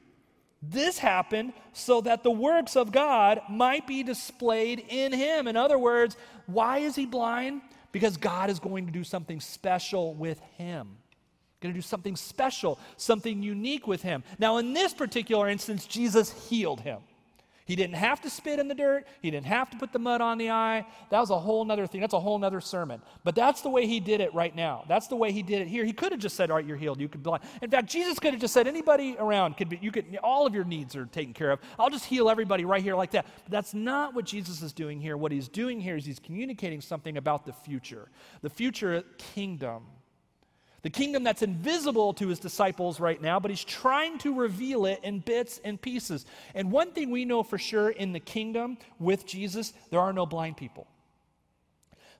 This 0.62 0.98
happened 0.98 1.52
so 1.72 2.00
that 2.02 2.22
the 2.22 2.31
works 2.31 2.76
of 2.76 2.92
God 2.92 3.40
might 3.50 3.88
be 3.88 4.05
displayed 4.05 4.85
in 4.88 5.12
him. 5.12 5.48
In 5.48 5.57
other 5.57 5.81
words, 5.81 6.16
why 6.46 6.79
is 6.79 6.94
he 6.94 7.07
blind? 7.07 7.62
Because 7.90 8.16
God 8.16 8.50
is 8.50 8.61
going 8.61 8.87
to 8.87 8.92
do 8.92 9.02
something 9.02 9.40
special 9.40 10.14
with 10.14 10.38
him 10.59 10.98
going 11.61 11.73
to 11.73 11.79
do 11.79 11.83
something 11.83 12.16
special, 12.16 12.79
something 12.97 13.42
unique 13.42 13.87
with 13.87 14.03
him. 14.03 14.23
Now, 14.38 14.59
in 14.59 14.73
this 14.73 14.92
particular 14.92 15.49
instance, 15.49 15.87
Jesus 15.87 16.49
healed 16.49 16.81
him. 16.81 17.01
He 17.64 17.75
didn't 17.75 17.97
have 17.97 18.21
to 18.21 18.31
spit 18.31 18.61
in 18.61 18.69
the 18.69 18.77
dirt. 18.77 19.09
He 19.21 19.29
didn't 19.29 19.47
have 19.47 19.71
to 19.71 19.77
put 19.77 19.92
the 19.92 19.99
mud 19.99 20.21
on 20.21 20.38
the 20.38 20.51
eye. 20.53 20.87
That 21.11 21.19
was 21.19 21.31
a 21.31 21.38
whole 21.38 21.69
other 21.69 21.88
thing. 21.88 22.01
That's 22.01 22.14
a 22.14 22.21
whole 22.21 22.42
other 22.45 22.61
sermon. 22.61 23.03
But 23.25 23.35
that's 23.35 23.62
the 23.62 23.69
way 23.69 23.88
he 23.88 23.99
did 23.99 24.21
it 24.21 24.33
right 24.33 24.55
now. 24.55 24.85
That's 24.87 25.09
the 25.09 25.16
way 25.16 25.33
he 25.33 25.42
did 25.42 25.62
it 25.62 25.66
here. 25.66 25.85
He 25.85 25.92
could 25.92 26.12
have 26.12 26.21
just 26.21 26.37
said, 26.37 26.49
"All 26.53 26.59
right, 26.59 26.64
you're 26.64 26.77
healed. 26.77 27.01
You 27.01 27.09
could 27.09 27.25
be 27.25 27.29
blind." 27.29 27.42
In 27.61 27.69
fact, 27.69 27.88
Jesus 27.88 28.21
could 28.21 28.35
have 28.35 28.40
just 28.40 28.55
said, 28.55 28.69
"Anybody 28.69 29.16
around 29.19 29.57
could 29.57 29.69
be. 29.69 29.81
You 29.83 29.90
could. 29.90 30.16
All 30.23 30.47
of 30.47 30.55
your 30.55 30.62
needs 30.62 30.95
are 30.95 31.07
taken 31.07 31.35
care 31.35 31.51
of. 31.51 31.59
I'll 31.77 31.90
just 31.90 32.05
heal 32.05 32.31
everybody 32.31 32.64
right 32.64 32.85
here 32.85 32.95
like 32.95 33.11
that." 33.11 33.27
But 33.42 33.51
that's 33.51 33.75
not 33.75 34.14
what 34.14 34.27
Jesus 34.27 34.62
is 34.62 34.73
doing 34.73 35.01
here. 35.01 35.16
What 35.16 35.33
he's 35.33 35.49
doing 35.49 35.81
here 35.81 35.97
is 35.97 36.07
he's 36.07 36.21
communicating 36.21 36.81
something 36.81 37.16
about 37.16 37.47
the 37.47 37.53
future, 37.53 38.11
the 38.42 38.51
future 38.51 39.03
kingdom 39.19 39.87
the 40.87 40.90
kingdom 40.90 41.25
that's 41.25 41.42
invisible 41.42 42.14
to 42.14 42.29
his 42.29 42.38
disciples 42.38 43.01
right 43.01 43.20
now, 43.20 43.40
but 43.40 43.51
he's 43.51 43.64
trying 43.64 44.18
to 44.18 44.33
reveal 44.33 44.87
it 44.87 45.01
in 45.03 45.18
bits 45.18 45.61
and 45.64 45.83
pieces. 45.83 46.25
And 46.55 46.70
one 46.70 46.92
thing 46.92 47.11
we 47.11 47.25
know 47.25 47.42
for 47.42 47.59
sure 47.59 47.90
in 47.90 48.12
the 48.12 48.20
kingdom 48.20 48.79
with 49.01 49.27
Jesus, 49.27 49.72
there 49.90 49.99
are 49.99 50.12
no 50.12 50.27
blind 50.27 50.57
people. 50.57 50.87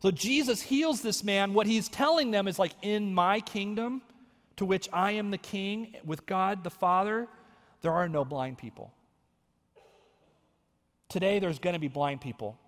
So 0.03 0.11
Jesus 0.11 0.61
heals 0.61 1.01
this 1.01 1.23
man. 1.23 1.55
What 1.55 1.69
he's 1.69 1.89
telling 1.89 2.33
them 2.33 2.49
is 2.49 2.59
like, 2.59 2.73
in 2.83 3.15
my 3.15 3.39
kingdom, 3.39 4.03
to 4.57 4.65
which 4.65 4.89
I 4.93 5.13
am 5.13 5.31
the 5.31 5.39
king 5.39 5.95
with 6.05 6.27
God 6.27 6.65
the 6.65 6.71
Father, 6.71 7.29
there 7.83 7.93
are 7.93 8.09
no 8.09 8.25
blind 8.25 8.59
people. 8.59 8.93
Today, 11.09 11.39
there's 11.39 11.61
going 11.61 11.75
to 11.75 11.81
be 11.81 11.87
blind 11.87 12.21
people. 12.21 12.59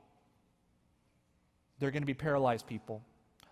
There 1.81 1.89
are 1.89 1.93
going 1.93 2.03
to 2.03 2.07
be 2.07 2.15
paralyzed 2.15 2.69
people. 2.69 3.03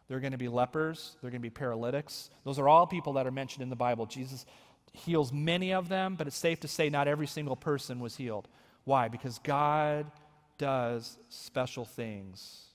There 0.09 0.17
are 0.17 0.21
going 0.21 0.33
to 0.33 0.39
be 0.39 0.49
lepers. 0.49 1.17
There 1.21 1.29
are 1.29 1.31
going 1.31 1.41
to 1.41 1.47
be 1.47 1.51
paralytics. 1.51 2.31
Those 2.45 2.59
are 2.59 2.69
all 2.69 2.87
people 2.87 3.15
that 3.15 3.27
are 3.27 3.33
mentioned 3.33 3.63
in 3.63 3.71
the 3.71 3.77
Bible. 3.77 4.07
Jesus 4.07 4.47
heals 4.93 5.33
many 5.33 5.73
of 5.73 5.89
them, 5.89 6.15
but 6.15 6.27
it's 6.27 6.37
safe 6.37 6.61
to 6.61 6.69
say 6.69 6.89
not 6.89 7.09
every 7.09 7.27
single 7.27 7.57
person 7.57 8.01
was 8.01 8.17
healed. 8.17 8.49
Why? 8.85 9.09
Because 9.09 9.39
God 9.39 10.11
does 10.59 11.19
special 11.29 11.85
things 11.85 12.67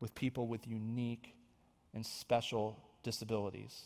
with 0.00 0.14
people 0.14 0.48
with 0.48 0.66
unique 0.66 1.34
and 1.94 2.04
special 2.04 2.76
disabilities. 3.02 3.84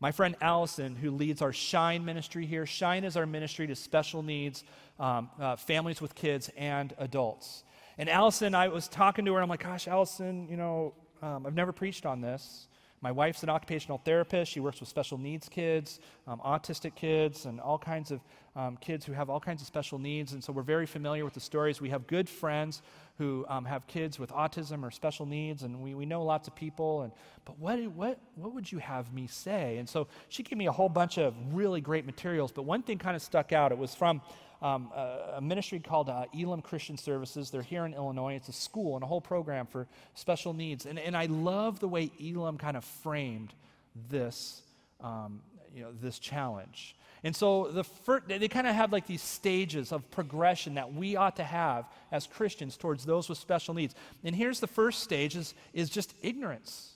My 0.00 0.12
friend 0.12 0.34
Allison, 0.40 0.96
who 0.96 1.10
leads 1.10 1.42
our 1.42 1.52
Shine 1.52 2.04
ministry 2.04 2.46
here, 2.46 2.66
Shine 2.66 3.04
is 3.04 3.16
our 3.16 3.26
ministry 3.26 3.66
to 3.66 3.76
special 3.76 4.22
needs 4.22 4.64
um, 4.98 5.30
uh, 5.38 5.56
families 5.56 6.00
with 6.00 6.14
kids 6.14 6.50
and 6.56 6.94
adults. 6.98 7.64
And 7.98 8.08
Allison, 8.08 8.54
I 8.54 8.68
was 8.68 8.88
talking 8.88 9.26
to 9.26 9.34
her, 9.34 9.42
I'm 9.42 9.48
like, 9.48 9.62
gosh, 9.62 9.86
Allison, 9.86 10.48
you 10.48 10.56
know, 10.56 10.94
um, 11.22 11.46
I've 11.46 11.54
never 11.54 11.72
preached 11.72 12.06
on 12.06 12.20
this. 12.20 12.68
My 13.02 13.12
wife's 13.12 13.42
an 13.42 13.48
occupational 13.48 13.96
therapist. 13.96 14.52
She 14.52 14.60
works 14.60 14.78
with 14.80 14.88
special 14.88 15.16
needs 15.16 15.48
kids, 15.48 16.00
um, 16.26 16.38
autistic 16.44 16.94
kids, 16.94 17.46
and 17.46 17.58
all 17.58 17.78
kinds 17.78 18.10
of 18.10 18.20
um, 18.54 18.76
kids 18.76 19.06
who 19.06 19.14
have 19.14 19.30
all 19.30 19.40
kinds 19.40 19.62
of 19.62 19.66
special 19.66 19.98
needs. 19.98 20.34
And 20.34 20.44
so 20.44 20.52
we're 20.52 20.62
very 20.62 20.84
familiar 20.84 21.24
with 21.24 21.32
the 21.32 21.40
stories. 21.40 21.80
We 21.80 21.88
have 21.90 22.06
good 22.06 22.28
friends 22.28 22.82
who 23.16 23.46
um, 23.48 23.64
have 23.64 23.86
kids 23.86 24.18
with 24.18 24.30
autism 24.32 24.82
or 24.82 24.90
special 24.90 25.24
needs, 25.24 25.62
and 25.62 25.80
we, 25.80 25.94
we 25.94 26.04
know 26.04 26.22
lots 26.22 26.46
of 26.46 26.54
people. 26.54 27.02
And, 27.02 27.12
but 27.46 27.58
what, 27.58 27.80
what, 27.92 28.18
what 28.34 28.54
would 28.54 28.70
you 28.70 28.78
have 28.78 29.14
me 29.14 29.26
say? 29.26 29.78
And 29.78 29.88
so 29.88 30.06
she 30.28 30.42
gave 30.42 30.58
me 30.58 30.66
a 30.66 30.72
whole 30.72 30.90
bunch 30.90 31.16
of 31.16 31.34
really 31.52 31.80
great 31.80 32.04
materials. 32.04 32.52
But 32.52 32.64
one 32.64 32.82
thing 32.82 32.98
kind 32.98 33.16
of 33.16 33.22
stuck 33.22 33.52
out. 33.52 33.72
It 33.72 33.78
was 33.78 33.94
from 33.94 34.20
um, 34.62 34.90
a, 34.94 35.34
a, 35.36 35.40
ministry 35.40 35.80
called 35.80 36.08
uh, 36.08 36.26
Elim 36.34 36.60
Christian 36.60 36.98
Services. 36.98 37.50
They're 37.50 37.62
here 37.62 37.86
in 37.86 37.94
Illinois. 37.94 38.34
It's 38.34 38.48
a 38.48 38.52
school 38.52 38.94
and 38.94 39.02
a 39.02 39.06
whole 39.06 39.20
program 39.20 39.66
for 39.66 39.86
special 40.14 40.52
needs. 40.52 40.86
And, 40.86 40.98
and 40.98 41.16
I 41.16 41.26
love 41.26 41.80
the 41.80 41.88
way 41.88 42.10
Elim 42.20 42.58
kind 42.58 42.76
of 42.76 42.84
framed 42.84 43.54
this, 44.10 44.62
um, 45.00 45.40
you 45.74 45.82
know, 45.82 45.90
this 46.00 46.18
challenge. 46.18 46.94
And 47.22 47.36
so 47.36 47.68
the 47.68 47.84
first, 47.84 48.28
they 48.28 48.48
kind 48.48 48.66
of 48.66 48.74
have 48.74 48.92
like 48.92 49.06
these 49.06 49.22
stages 49.22 49.92
of 49.92 50.10
progression 50.10 50.74
that 50.74 50.92
we 50.92 51.16
ought 51.16 51.36
to 51.36 51.44
have 51.44 51.86
as 52.12 52.26
Christians 52.26 52.76
towards 52.76 53.04
those 53.04 53.28
with 53.28 53.38
special 53.38 53.74
needs. 53.74 53.94
And 54.24 54.34
here's 54.34 54.60
the 54.60 54.66
first 54.66 55.02
stage 55.02 55.36
is, 55.36 55.54
is 55.74 55.90
just 55.90 56.14
ignorance. 56.22 56.94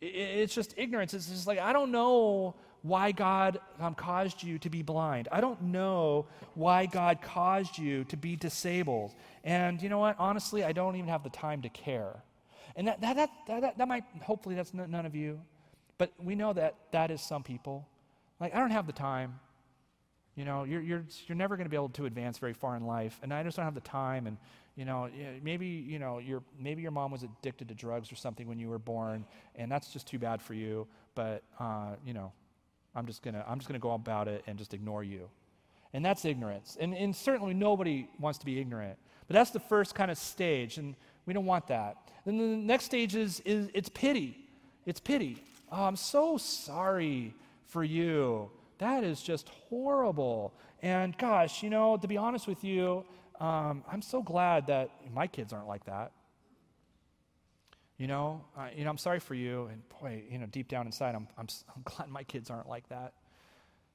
It's 0.00 0.54
just 0.54 0.74
ignorance. 0.76 1.14
It's 1.14 1.28
just 1.28 1.46
like, 1.46 1.58
I 1.58 1.72
don't 1.72 1.90
know 1.90 2.54
why 2.82 3.12
God 3.12 3.60
um, 3.78 3.94
caused 3.94 4.42
you 4.42 4.58
to 4.58 4.70
be 4.70 4.82
blind. 4.82 5.28
I 5.30 5.40
don't 5.40 5.60
know 5.62 6.26
why 6.54 6.86
God 6.86 7.20
caused 7.22 7.78
you 7.78 8.04
to 8.04 8.16
be 8.16 8.36
disabled. 8.36 9.14
And 9.44 9.82
you 9.82 9.88
know 9.88 9.98
what? 9.98 10.16
Honestly, 10.18 10.64
I 10.64 10.72
don't 10.72 10.96
even 10.96 11.08
have 11.08 11.22
the 11.22 11.30
time 11.30 11.62
to 11.62 11.68
care. 11.68 12.22
And 12.76 12.88
that, 12.88 13.00
that, 13.00 13.16
that, 13.16 13.30
that, 13.48 13.78
that 13.78 13.88
might, 13.88 14.04
hopefully, 14.22 14.54
that's 14.54 14.72
none 14.72 15.06
of 15.06 15.14
you. 15.14 15.40
But 15.98 16.12
we 16.22 16.34
know 16.34 16.52
that 16.52 16.76
that 16.92 17.10
is 17.10 17.20
some 17.20 17.42
people. 17.42 17.86
Like, 18.38 18.54
I 18.54 18.58
don't 18.58 18.70
have 18.70 18.86
the 18.86 18.92
time. 18.92 19.38
You 20.34 20.46
know, 20.46 20.64
you're, 20.64 20.80
you're, 20.80 21.04
you're 21.26 21.36
never 21.36 21.56
going 21.56 21.66
to 21.66 21.70
be 21.70 21.76
able 21.76 21.90
to 21.90 22.06
advance 22.06 22.38
very 22.38 22.54
far 22.54 22.76
in 22.76 22.86
life. 22.86 23.18
And 23.22 23.34
I 23.34 23.42
just 23.42 23.56
don't 23.56 23.66
have 23.66 23.74
the 23.74 23.80
time. 23.82 24.26
And, 24.26 24.38
you 24.76 24.86
know, 24.86 25.10
maybe, 25.42 25.66
you 25.66 25.98
know, 25.98 26.18
your, 26.18 26.42
maybe 26.58 26.80
your 26.80 26.92
mom 26.92 27.10
was 27.10 27.22
addicted 27.22 27.68
to 27.68 27.74
drugs 27.74 28.10
or 28.10 28.14
something 28.14 28.46
when 28.46 28.58
you 28.58 28.68
were 28.68 28.78
born, 28.78 29.26
and 29.56 29.70
that's 29.70 29.92
just 29.92 30.06
too 30.06 30.18
bad 30.18 30.40
for 30.40 30.54
you. 30.54 30.86
But, 31.14 31.42
uh, 31.58 31.96
you 32.06 32.14
know, 32.14 32.32
I'm 32.94 33.06
just 33.06 33.22
gonna 33.22 33.44
I'm 33.48 33.58
just 33.58 33.68
gonna 33.68 33.78
go 33.78 33.92
about 33.92 34.28
it 34.28 34.42
and 34.46 34.58
just 34.58 34.74
ignore 34.74 35.04
you. 35.04 35.28
And 35.92 36.04
that's 36.04 36.24
ignorance. 36.24 36.76
And, 36.80 36.94
and 36.94 37.14
certainly 37.14 37.52
nobody 37.52 38.08
wants 38.18 38.38
to 38.38 38.46
be 38.46 38.60
ignorant. 38.60 38.96
But 39.26 39.34
that's 39.34 39.50
the 39.50 39.60
first 39.60 39.94
kind 39.94 40.10
of 40.10 40.18
stage, 40.18 40.78
and 40.78 40.94
we 41.26 41.32
don't 41.32 41.46
want 41.46 41.66
that. 41.68 41.96
Then 42.24 42.38
the 42.38 42.44
next 42.44 42.84
stage 42.84 43.14
is, 43.14 43.40
is 43.40 43.68
it's 43.74 43.88
pity. 43.88 44.48
It's 44.86 45.00
pity. 45.00 45.42
Oh, 45.70 45.84
I'm 45.84 45.96
so 45.96 46.36
sorry 46.36 47.34
for 47.66 47.84
you. 47.84 48.50
That 48.78 49.04
is 49.04 49.20
just 49.22 49.48
horrible. 49.48 50.52
And 50.82 51.16
gosh, 51.18 51.62
you 51.62 51.70
know, 51.70 51.96
to 51.96 52.08
be 52.08 52.16
honest 52.16 52.46
with 52.46 52.64
you, 52.64 53.04
um, 53.40 53.84
I'm 53.90 54.02
so 54.02 54.22
glad 54.22 54.66
that 54.68 54.90
my 55.14 55.26
kids 55.26 55.52
aren't 55.52 55.68
like 55.68 55.84
that. 55.84 56.12
You 58.00 58.06
know, 58.06 58.40
uh, 58.56 58.68
you 58.74 58.82
know, 58.82 58.88
I'm 58.88 58.96
sorry 58.96 59.20
for 59.20 59.34
you. 59.34 59.68
And 59.70 59.82
boy, 60.00 60.22
you 60.30 60.38
know, 60.38 60.46
deep 60.46 60.68
down 60.68 60.86
inside, 60.86 61.14
I'm, 61.14 61.28
I'm, 61.36 61.46
I'm 61.76 61.82
glad 61.84 62.08
my 62.08 62.22
kids 62.22 62.48
aren't 62.48 62.66
like 62.66 62.88
that. 62.88 63.12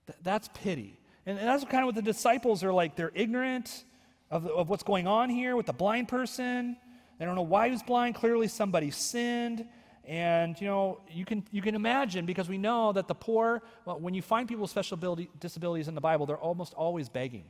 Th- 0.05 0.19
that's 0.21 0.47
pity. 0.53 0.99
And, 1.25 1.39
and, 1.39 1.47
that's 1.47 1.63
kind 1.63 1.81
of 1.81 1.87
what 1.87 1.95
the 1.95 2.03
disciples 2.03 2.63
are 2.63 2.71
like. 2.71 2.95
They're 2.95 3.11
ignorant 3.15 3.83
of, 4.29 4.45
of 4.45 4.69
what's 4.69 4.83
going 4.83 5.07
on 5.07 5.31
here 5.31 5.55
with 5.55 5.65
the 5.65 5.73
blind 5.73 6.07
person. 6.07 6.77
They 7.17 7.25
don't 7.25 7.33
know 7.33 7.41
why 7.41 7.65
he 7.65 7.71
was 7.71 7.81
blind. 7.81 8.13
Clearly, 8.13 8.47
somebody 8.47 8.91
sinned. 8.91 9.65
And, 10.07 10.61
you 10.61 10.67
know, 10.67 11.01
you 11.09 11.25
can, 11.25 11.43
you 11.49 11.63
can 11.63 11.73
imagine 11.73 12.27
because 12.27 12.47
we 12.47 12.59
know 12.59 12.93
that 12.93 13.07
the 13.07 13.15
poor, 13.15 13.63
well, 13.85 13.99
when 13.99 14.13
you 14.13 14.21
find 14.21 14.47
people 14.47 14.61
with 14.61 14.69
special 14.69 14.93
ability, 14.93 15.31
disabilities 15.39 15.87
in 15.87 15.95
the 15.95 16.01
Bible, 16.01 16.27
they're 16.27 16.37
almost 16.37 16.75
always 16.75 17.09
begging. 17.09 17.45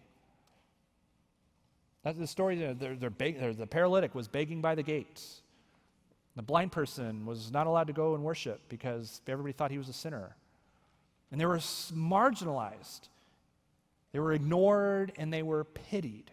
That's 2.02 2.18
the 2.18 2.28
story. 2.28 2.56
They're, 2.56 2.96
they're 2.96 3.10
beg, 3.10 3.58
the 3.58 3.68
paralytic 3.68 4.16
was 4.16 4.30
begging 4.30 4.62
by 4.62 4.76
the 4.76 4.84
gates. 4.84 5.42
The 6.36 6.42
blind 6.42 6.72
person 6.72 7.26
was 7.26 7.52
not 7.52 7.68
allowed 7.68 7.88
to 7.88 7.94
go 7.94 8.14
and 8.14 8.24
worship 8.24 8.62
because 8.68 9.22
everybody 9.28 9.54
thought 9.54 9.72
he 9.72 9.78
was 9.78 9.90
a 9.90 9.94
sinner. 9.94 10.36
And 11.32 11.40
they 11.40 11.46
were 11.46 11.58
marginalized, 11.58 13.10
they 14.12 14.20
were 14.20 14.34
ignored, 14.34 15.12
and 15.18 15.32
they 15.32 15.44
were 15.44 15.64
pitied. 15.64 16.32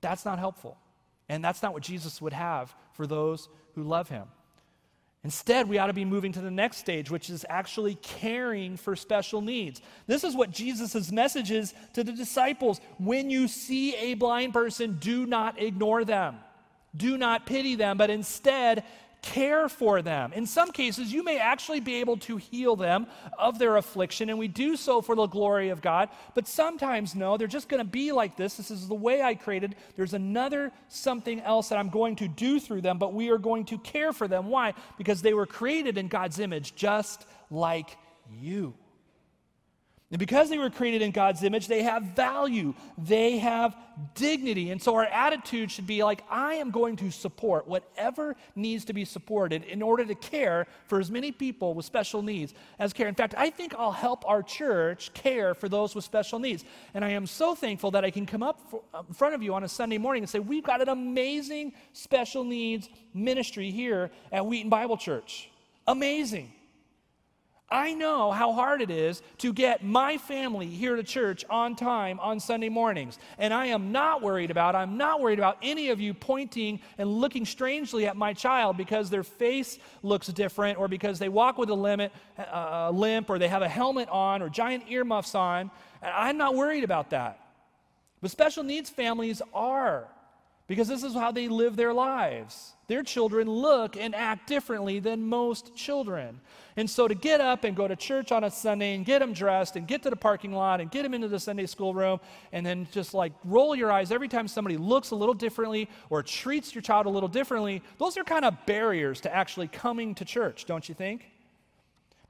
That's 0.00 0.24
not 0.24 0.38
helpful. 0.38 0.76
And 1.28 1.42
that's 1.42 1.62
not 1.62 1.72
what 1.72 1.82
Jesus 1.82 2.20
would 2.20 2.34
have 2.34 2.74
for 2.92 3.06
those 3.06 3.48
who 3.74 3.82
love 3.82 4.08
him. 4.08 4.28
Instead, 5.24 5.70
we 5.70 5.78
ought 5.78 5.86
to 5.86 5.94
be 5.94 6.04
moving 6.04 6.32
to 6.32 6.40
the 6.42 6.50
next 6.50 6.76
stage, 6.76 7.10
which 7.10 7.30
is 7.30 7.46
actually 7.48 7.94
caring 7.94 8.76
for 8.76 8.94
special 8.94 9.40
needs. 9.40 9.80
This 10.06 10.22
is 10.22 10.36
what 10.36 10.50
Jesus' 10.50 11.10
message 11.10 11.50
is 11.50 11.72
to 11.94 12.04
the 12.04 12.12
disciples. 12.12 12.78
When 12.98 13.30
you 13.30 13.48
see 13.48 13.96
a 13.96 14.14
blind 14.14 14.52
person, 14.52 14.98
do 15.00 15.24
not 15.24 15.60
ignore 15.60 16.04
them. 16.04 16.36
Do 16.96 17.18
not 17.18 17.46
pity 17.46 17.74
them, 17.74 17.96
but 17.96 18.10
instead 18.10 18.84
care 19.24 19.70
for 19.70 20.02
them. 20.02 20.34
In 20.34 20.46
some 20.46 20.70
cases, 20.70 21.10
you 21.10 21.24
may 21.24 21.38
actually 21.38 21.80
be 21.80 21.96
able 21.96 22.18
to 22.18 22.36
heal 22.36 22.76
them 22.76 23.06
of 23.38 23.58
their 23.58 23.78
affliction, 23.78 24.28
and 24.28 24.38
we 24.38 24.48
do 24.48 24.76
so 24.76 25.00
for 25.00 25.16
the 25.16 25.26
glory 25.26 25.70
of 25.70 25.80
God. 25.80 26.10
But 26.34 26.46
sometimes, 26.46 27.14
no, 27.14 27.38
they're 27.38 27.48
just 27.48 27.70
going 27.70 27.82
to 27.82 27.90
be 27.90 28.12
like 28.12 28.36
this. 28.36 28.56
This 28.56 28.70
is 28.70 28.86
the 28.86 28.94
way 28.94 29.22
I 29.22 29.34
created. 29.34 29.76
There's 29.96 30.12
another 30.12 30.72
something 30.88 31.40
else 31.40 31.70
that 31.70 31.78
I'm 31.78 31.88
going 31.88 32.16
to 32.16 32.28
do 32.28 32.60
through 32.60 32.82
them, 32.82 32.98
but 32.98 33.14
we 33.14 33.30
are 33.30 33.38
going 33.38 33.64
to 33.66 33.78
care 33.78 34.12
for 34.12 34.28
them. 34.28 34.48
Why? 34.48 34.74
Because 34.98 35.22
they 35.22 35.32
were 35.32 35.46
created 35.46 35.96
in 35.96 36.08
God's 36.08 36.38
image, 36.38 36.74
just 36.74 37.26
like 37.50 37.96
you. 38.30 38.74
And 40.14 40.18
because 40.20 40.48
they 40.48 40.58
were 40.58 40.70
created 40.70 41.02
in 41.02 41.10
God's 41.10 41.42
image, 41.42 41.66
they 41.66 41.82
have 41.82 42.04
value, 42.14 42.72
they 42.96 43.38
have 43.38 43.76
dignity. 44.14 44.70
And 44.70 44.80
so 44.80 44.94
our 44.94 45.06
attitude 45.06 45.72
should 45.72 45.88
be 45.88 46.04
like, 46.04 46.22
I 46.30 46.54
am 46.54 46.70
going 46.70 46.94
to 46.98 47.10
support 47.10 47.66
whatever 47.66 48.36
needs 48.54 48.84
to 48.84 48.92
be 48.92 49.04
supported 49.04 49.64
in 49.64 49.82
order 49.82 50.04
to 50.04 50.14
care 50.14 50.68
for 50.86 51.00
as 51.00 51.10
many 51.10 51.32
people 51.32 51.74
with 51.74 51.84
special 51.84 52.22
needs 52.22 52.54
as 52.78 52.92
care. 52.92 53.08
In 53.08 53.16
fact, 53.16 53.34
I 53.36 53.50
think 53.50 53.74
I'll 53.76 53.90
help 53.90 54.24
our 54.28 54.40
church 54.40 55.12
care 55.14 55.52
for 55.52 55.68
those 55.68 55.96
with 55.96 56.04
special 56.04 56.38
needs. 56.38 56.62
And 56.94 57.04
I 57.04 57.08
am 57.08 57.26
so 57.26 57.56
thankful 57.56 57.90
that 57.90 58.04
I 58.04 58.12
can 58.12 58.24
come 58.24 58.44
up 58.44 58.60
in 59.08 59.14
front 59.14 59.34
of 59.34 59.42
you 59.42 59.52
on 59.52 59.64
a 59.64 59.68
Sunday 59.68 59.98
morning 59.98 60.22
and 60.22 60.30
say, 60.30 60.38
We've 60.38 60.62
got 60.62 60.80
an 60.80 60.90
amazing 60.90 61.72
special 61.92 62.44
needs 62.44 62.88
ministry 63.14 63.72
here 63.72 64.12
at 64.30 64.46
Wheaton 64.46 64.70
Bible 64.70 64.96
Church. 64.96 65.50
Amazing. 65.88 66.52
I 67.70 67.94
know 67.94 68.30
how 68.30 68.52
hard 68.52 68.82
it 68.82 68.90
is 68.90 69.22
to 69.38 69.52
get 69.52 69.82
my 69.82 70.18
family 70.18 70.66
here 70.66 70.96
to 70.96 71.02
church 71.02 71.44
on 71.48 71.74
time 71.74 72.20
on 72.20 72.38
Sunday 72.38 72.68
mornings. 72.68 73.18
And 73.38 73.54
I 73.54 73.66
am 73.66 73.90
not 73.90 74.22
worried 74.22 74.50
about, 74.50 74.74
I'm 74.74 74.96
not 74.98 75.20
worried 75.20 75.38
about 75.38 75.58
any 75.62 75.88
of 75.88 76.00
you 76.00 76.12
pointing 76.12 76.80
and 76.98 77.08
looking 77.10 77.46
strangely 77.46 78.06
at 78.06 78.16
my 78.16 78.34
child 78.34 78.76
because 78.76 79.08
their 79.08 79.22
face 79.22 79.78
looks 80.02 80.26
different 80.28 80.78
or 80.78 80.88
because 80.88 81.18
they 81.18 81.30
walk 81.30 81.56
with 81.56 81.70
a 81.70 81.74
limit, 81.74 82.12
uh, 82.38 82.90
limp 82.90 83.30
or 83.30 83.38
they 83.38 83.48
have 83.48 83.62
a 83.62 83.68
helmet 83.68 84.08
on 84.10 84.42
or 84.42 84.50
giant 84.50 84.84
earmuffs 84.88 85.34
on. 85.34 85.70
I'm 86.02 86.36
not 86.36 86.54
worried 86.54 86.84
about 86.84 87.10
that. 87.10 87.40
But 88.20 88.30
special 88.30 88.62
needs 88.62 88.90
families 88.90 89.40
are 89.52 90.08
because 90.66 90.88
this 90.88 91.02
is 91.02 91.14
how 91.14 91.30
they 91.30 91.48
live 91.48 91.76
their 91.76 91.92
lives. 91.92 92.72
Their 92.86 93.02
children 93.02 93.48
look 93.48 93.96
and 93.96 94.14
act 94.14 94.46
differently 94.46 94.98
than 94.98 95.22
most 95.22 95.74
children. 95.76 96.40
And 96.76 96.88
so 96.88 97.06
to 97.06 97.14
get 97.14 97.40
up 97.40 97.64
and 97.64 97.76
go 97.76 97.86
to 97.86 97.96
church 97.96 98.32
on 98.32 98.44
a 98.44 98.50
Sunday 98.50 98.94
and 98.94 99.04
get 99.04 99.20
them 99.20 99.32
dressed 99.32 99.76
and 99.76 99.86
get 99.86 100.02
to 100.02 100.10
the 100.10 100.16
parking 100.16 100.52
lot 100.52 100.80
and 100.80 100.90
get 100.90 101.02
them 101.02 101.14
into 101.14 101.28
the 101.28 101.38
Sunday 101.38 101.66
school 101.66 101.94
room 101.94 102.18
and 102.52 102.64
then 102.64 102.86
just 102.92 103.14
like 103.14 103.32
roll 103.44 103.74
your 103.74 103.92
eyes 103.92 104.10
every 104.10 104.28
time 104.28 104.48
somebody 104.48 104.76
looks 104.76 105.10
a 105.10 105.16
little 105.16 105.34
differently 105.34 105.88
or 106.10 106.22
treats 106.22 106.74
your 106.74 106.82
child 106.82 107.06
a 107.06 107.10
little 107.10 107.28
differently, 107.28 107.82
those 107.98 108.16
are 108.16 108.24
kind 108.24 108.44
of 108.44 108.54
barriers 108.66 109.20
to 109.22 109.34
actually 109.34 109.68
coming 109.68 110.14
to 110.14 110.24
church, 110.24 110.64
don't 110.64 110.88
you 110.88 110.94
think? 110.94 111.30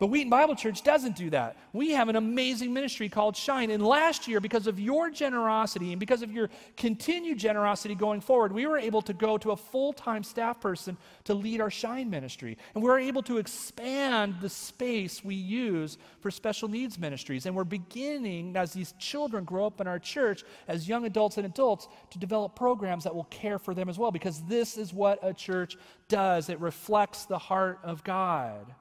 But 0.04 0.10
Wheaton 0.10 0.28
Bible 0.28 0.54
Church 0.54 0.82
doesn't 0.82 1.16
do 1.16 1.30
that. 1.30 1.56
We 1.72 1.92
have 1.92 2.10
an 2.10 2.16
amazing 2.16 2.74
ministry 2.74 3.08
called 3.08 3.34
Shine. 3.34 3.70
And 3.70 3.82
last 3.82 4.28
year, 4.28 4.38
because 4.38 4.66
of 4.66 4.78
your 4.78 5.08
generosity 5.08 5.92
and 5.92 5.98
because 5.98 6.20
of 6.20 6.30
your 6.30 6.50
continued 6.76 7.38
generosity 7.38 7.94
going 7.94 8.20
forward, 8.20 8.52
we 8.52 8.66
were 8.66 8.76
able 8.76 9.00
to 9.00 9.14
go 9.14 9.38
to 9.38 9.52
a 9.52 9.56
full 9.56 9.94
time 9.94 10.22
staff 10.22 10.60
person 10.60 10.98
to 11.24 11.32
lead 11.32 11.62
our 11.62 11.70
Shine 11.70 12.10
ministry. 12.10 12.58
And 12.74 12.84
we 12.84 12.90
were 12.90 12.98
able 12.98 13.22
to 13.22 13.38
expand 13.38 14.34
the 14.42 14.50
space 14.50 15.24
we 15.24 15.36
use 15.36 15.96
for 16.20 16.30
special 16.30 16.68
needs 16.68 16.98
ministries. 16.98 17.46
And 17.46 17.56
we're 17.56 17.64
beginning, 17.64 18.58
as 18.58 18.74
these 18.74 18.92
children 18.98 19.44
grow 19.44 19.64
up 19.64 19.80
in 19.80 19.86
our 19.86 19.98
church, 19.98 20.44
as 20.68 20.86
young 20.86 21.06
adults 21.06 21.38
and 21.38 21.46
adults, 21.46 21.88
to 22.10 22.18
develop 22.18 22.54
programs 22.54 23.04
that 23.04 23.14
will 23.14 23.24
care 23.24 23.58
for 23.58 23.72
them 23.72 23.88
as 23.88 23.98
well, 23.98 24.10
because 24.10 24.42
this 24.42 24.76
is 24.76 24.92
what 24.92 25.18
a 25.22 25.32
church 25.32 25.78
does 26.08 26.50
it 26.50 26.60
reflects 26.60 27.24
the 27.24 27.38
heart 27.38 27.78
of 27.82 28.04
God. 28.04 28.74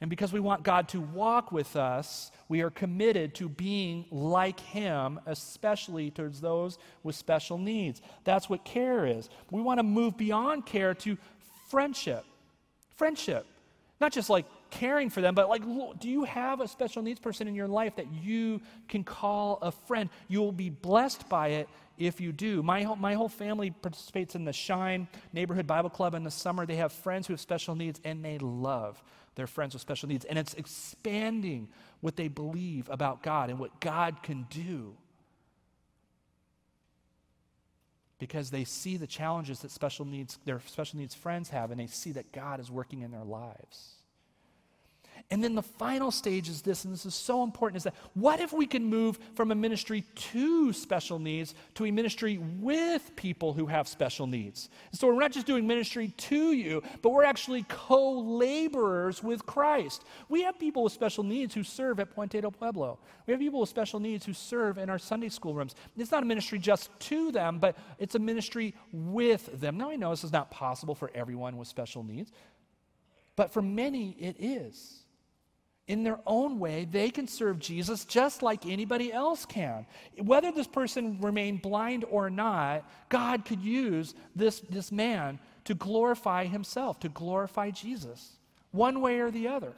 And 0.00 0.08
because 0.08 0.32
we 0.32 0.38
want 0.38 0.62
God 0.62 0.88
to 0.90 1.00
walk 1.00 1.50
with 1.50 1.74
us, 1.74 2.30
we 2.48 2.60
are 2.60 2.70
committed 2.70 3.34
to 3.36 3.48
being 3.48 4.04
like 4.10 4.60
Him, 4.60 5.18
especially 5.26 6.10
towards 6.10 6.40
those 6.40 6.78
with 7.02 7.16
special 7.16 7.58
needs. 7.58 8.00
That's 8.22 8.48
what 8.48 8.64
care 8.64 9.06
is. 9.06 9.28
We 9.50 9.60
want 9.60 9.78
to 9.80 9.82
move 9.82 10.16
beyond 10.16 10.66
care 10.66 10.94
to 10.94 11.18
friendship. 11.68 12.24
Friendship. 12.94 13.44
Not 14.00 14.12
just 14.12 14.30
like 14.30 14.46
caring 14.70 15.10
for 15.10 15.20
them, 15.20 15.34
but 15.34 15.48
like, 15.48 15.62
do 15.98 16.08
you 16.08 16.24
have 16.24 16.60
a 16.60 16.68
special 16.68 17.02
needs 17.02 17.20
person 17.20 17.48
in 17.48 17.54
your 17.54 17.68
life 17.68 17.96
that 17.96 18.12
you 18.12 18.60
can 18.88 19.04
call 19.04 19.58
a 19.62 19.72
friend? 19.72 20.10
You 20.28 20.40
will 20.40 20.52
be 20.52 20.70
blessed 20.70 21.28
by 21.28 21.48
it 21.48 21.68
if 21.98 22.20
you 22.20 22.32
do. 22.32 22.62
My 22.62 22.82
whole, 22.82 22.96
my 22.96 23.14
whole 23.14 23.28
family 23.28 23.70
participates 23.70 24.34
in 24.34 24.44
the 24.44 24.52
Shine 24.52 25.08
Neighborhood 25.32 25.66
Bible 25.66 25.90
Club 25.90 26.14
in 26.14 26.24
the 26.24 26.30
summer. 26.30 26.64
They 26.64 26.76
have 26.76 26.92
friends 26.92 27.26
who 27.26 27.32
have 27.32 27.40
special 27.40 27.74
needs, 27.74 28.00
and 28.04 28.24
they 28.24 28.38
love 28.38 29.02
their 29.34 29.46
friends 29.46 29.74
with 29.74 29.82
special 29.82 30.08
needs. 30.08 30.24
And 30.24 30.38
it's 30.38 30.54
expanding 30.54 31.68
what 32.00 32.16
they 32.16 32.28
believe 32.28 32.88
about 32.90 33.22
God 33.22 33.50
and 33.50 33.58
what 33.58 33.80
God 33.80 34.22
can 34.22 34.46
do. 34.50 34.94
Because 38.18 38.50
they 38.50 38.64
see 38.64 38.96
the 38.96 39.06
challenges 39.06 39.60
that 39.60 39.70
special 39.70 40.04
needs, 40.04 40.38
their 40.44 40.60
special 40.66 40.98
needs 40.98 41.14
friends 41.14 41.50
have, 41.50 41.70
and 41.70 41.78
they 41.78 41.86
see 41.86 42.12
that 42.12 42.32
God 42.32 42.58
is 42.58 42.70
working 42.70 43.02
in 43.02 43.12
their 43.12 43.24
lives. 43.24 43.97
And 45.30 45.44
then 45.44 45.54
the 45.54 45.62
final 45.62 46.10
stage 46.10 46.48
is 46.48 46.62
this, 46.62 46.86
and 46.86 46.94
this 46.94 47.04
is 47.04 47.14
so 47.14 47.42
important, 47.42 47.76
is 47.76 47.82
that 47.82 47.94
what 48.14 48.40
if 48.40 48.50
we 48.50 48.66
can 48.66 48.82
move 48.82 49.18
from 49.34 49.50
a 49.50 49.54
ministry 49.54 50.02
to 50.14 50.72
special 50.72 51.18
needs 51.18 51.54
to 51.74 51.84
a 51.84 51.90
ministry 51.90 52.38
with 52.38 53.14
people 53.14 53.52
who 53.52 53.66
have 53.66 53.86
special 53.86 54.26
needs? 54.26 54.70
And 54.90 54.98
so 54.98 55.06
we're 55.06 55.20
not 55.20 55.32
just 55.32 55.46
doing 55.46 55.66
ministry 55.66 56.14
to 56.16 56.52
you, 56.52 56.82
but 57.02 57.10
we're 57.10 57.24
actually 57.24 57.66
co 57.68 58.20
laborers 58.20 59.22
with 59.22 59.44
Christ. 59.44 60.02
We 60.30 60.44
have 60.44 60.58
people 60.58 60.82
with 60.82 60.94
special 60.94 61.24
needs 61.24 61.52
who 61.52 61.62
serve 61.62 62.00
at 62.00 62.14
Puente 62.14 62.40
del 62.40 62.50
Pueblo. 62.50 62.98
We 63.26 63.32
have 63.32 63.40
people 63.40 63.60
with 63.60 63.68
special 63.68 64.00
needs 64.00 64.24
who 64.24 64.32
serve 64.32 64.78
in 64.78 64.88
our 64.88 64.98
Sunday 64.98 65.28
school 65.28 65.52
rooms. 65.52 65.74
It's 65.98 66.10
not 66.10 66.22
a 66.22 66.26
ministry 66.26 66.58
just 66.58 66.88
to 67.00 67.32
them, 67.32 67.58
but 67.58 67.76
it's 67.98 68.14
a 68.14 68.18
ministry 68.18 68.74
with 68.92 69.60
them. 69.60 69.76
Now, 69.76 69.90
I 69.90 69.96
know 69.96 70.08
this 70.08 70.24
is 70.24 70.32
not 70.32 70.50
possible 70.50 70.94
for 70.94 71.10
everyone 71.14 71.58
with 71.58 71.68
special 71.68 72.02
needs, 72.02 72.32
but 73.36 73.52
for 73.52 73.60
many 73.60 74.16
it 74.18 74.36
is 74.38 75.04
in 75.88 76.04
their 76.04 76.20
own 76.26 76.58
way, 76.58 76.86
they 76.88 77.10
can 77.10 77.26
serve 77.26 77.58
Jesus 77.58 78.04
just 78.04 78.42
like 78.42 78.66
anybody 78.66 79.10
else 79.10 79.46
can. 79.46 79.86
Whether 80.22 80.52
this 80.52 80.66
person 80.66 81.18
remained 81.20 81.62
blind 81.62 82.04
or 82.10 82.28
not, 82.28 82.88
God 83.08 83.46
could 83.46 83.62
use 83.62 84.14
this, 84.36 84.60
this 84.60 84.92
man 84.92 85.40
to 85.64 85.74
glorify 85.74 86.44
himself, 86.44 87.00
to 87.00 87.08
glorify 87.08 87.70
Jesus, 87.70 88.36
one 88.70 89.00
way 89.00 89.18
or 89.20 89.30
the 89.30 89.48
other. 89.48 89.72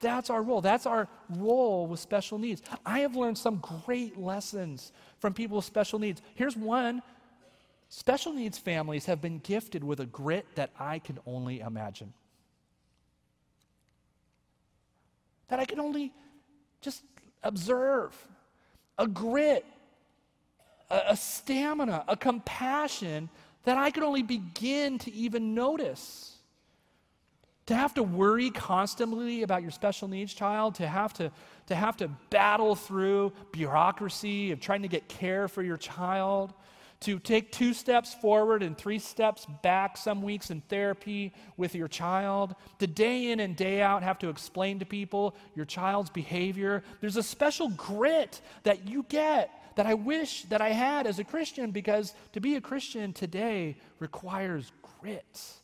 That's 0.00 0.30
our 0.30 0.42
role. 0.42 0.62
That's 0.62 0.86
our 0.86 1.08
role 1.28 1.86
with 1.86 2.00
special 2.00 2.38
needs. 2.38 2.62
I 2.86 3.00
have 3.00 3.14
learned 3.14 3.36
some 3.36 3.62
great 3.84 4.18
lessons 4.18 4.92
from 5.18 5.34
people 5.34 5.56
with 5.56 5.66
special 5.66 5.98
needs. 5.98 6.22
Here's 6.34 6.56
one 6.56 7.02
special 7.90 8.32
needs 8.32 8.56
families 8.56 9.04
have 9.06 9.20
been 9.20 9.40
gifted 9.40 9.84
with 9.84 10.00
a 10.00 10.06
grit 10.06 10.46
that 10.54 10.70
I 10.78 11.00
can 11.00 11.18
only 11.26 11.60
imagine. 11.60 12.14
That 15.50 15.58
I 15.60 15.64
can 15.64 15.80
only 15.80 16.12
just 16.80 17.02
observe 17.42 18.16
a 18.98 19.06
grit, 19.06 19.66
a, 20.88 21.00
a 21.08 21.16
stamina, 21.16 22.04
a 22.08 22.16
compassion 22.16 23.28
that 23.64 23.76
I 23.76 23.90
could 23.90 24.02
only 24.02 24.22
begin 24.22 24.98
to 25.00 25.12
even 25.12 25.54
notice. 25.54 26.36
To 27.66 27.76
have 27.76 27.94
to 27.94 28.02
worry 28.02 28.50
constantly 28.50 29.42
about 29.42 29.62
your 29.62 29.70
special 29.70 30.08
needs 30.08 30.34
child, 30.34 30.76
to 30.76 30.88
have 30.88 31.12
to, 31.14 31.30
to 31.66 31.74
have 31.74 31.96
to 31.98 32.08
battle 32.30 32.74
through 32.74 33.32
bureaucracy 33.52 34.50
of 34.50 34.60
trying 34.60 34.82
to 34.82 34.88
get 34.88 35.08
care 35.08 35.46
for 35.46 35.62
your 35.62 35.76
child, 35.76 36.52
to 37.00 37.18
take 37.18 37.50
two 37.50 37.72
steps 37.72 38.12
forward 38.12 38.62
and 38.62 38.76
three 38.76 38.98
steps 38.98 39.46
back 39.62 39.96
some 39.96 40.22
weeks 40.22 40.50
in 40.50 40.60
therapy 40.62 41.32
with 41.56 41.74
your 41.74 41.88
child, 41.88 42.54
to 42.78 42.86
day 42.86 43.30
in 43.30 43.40
and 43.40 43.56
day 43.56 43.80
out 43.80 44.02
have 44.02 44.18
to 44.18 44.28
explain 44.28 44.78
to 44.78 44.84
people 44.84 45.34
your 45.54 45.64
child's 45.64 46.10
behavior. 46.10 46.82
There's 47.00 47.16
a 47.16 47.22
special 47.22 47.70
grit 47.70 48.40
that 48.64 48.86
you 48.86 49.04
get 49.08 49.50
that 49.76 49.86
I 49.86 49.94
wish 49.94 50.42
that 50.44 50.60
I 50.60 50.70
had 50.70 51.06
as 51.06 51.18
a 51.18 51.24
Christian 51.24 51.70
because 51.70 52.14
to 52.32 52.40
be 52.40 52.56
a 52.56 52.60
Christian 52.60 53.14
today 53.14 53.76
requires 53.98 54.70
grit. 55.00 55.54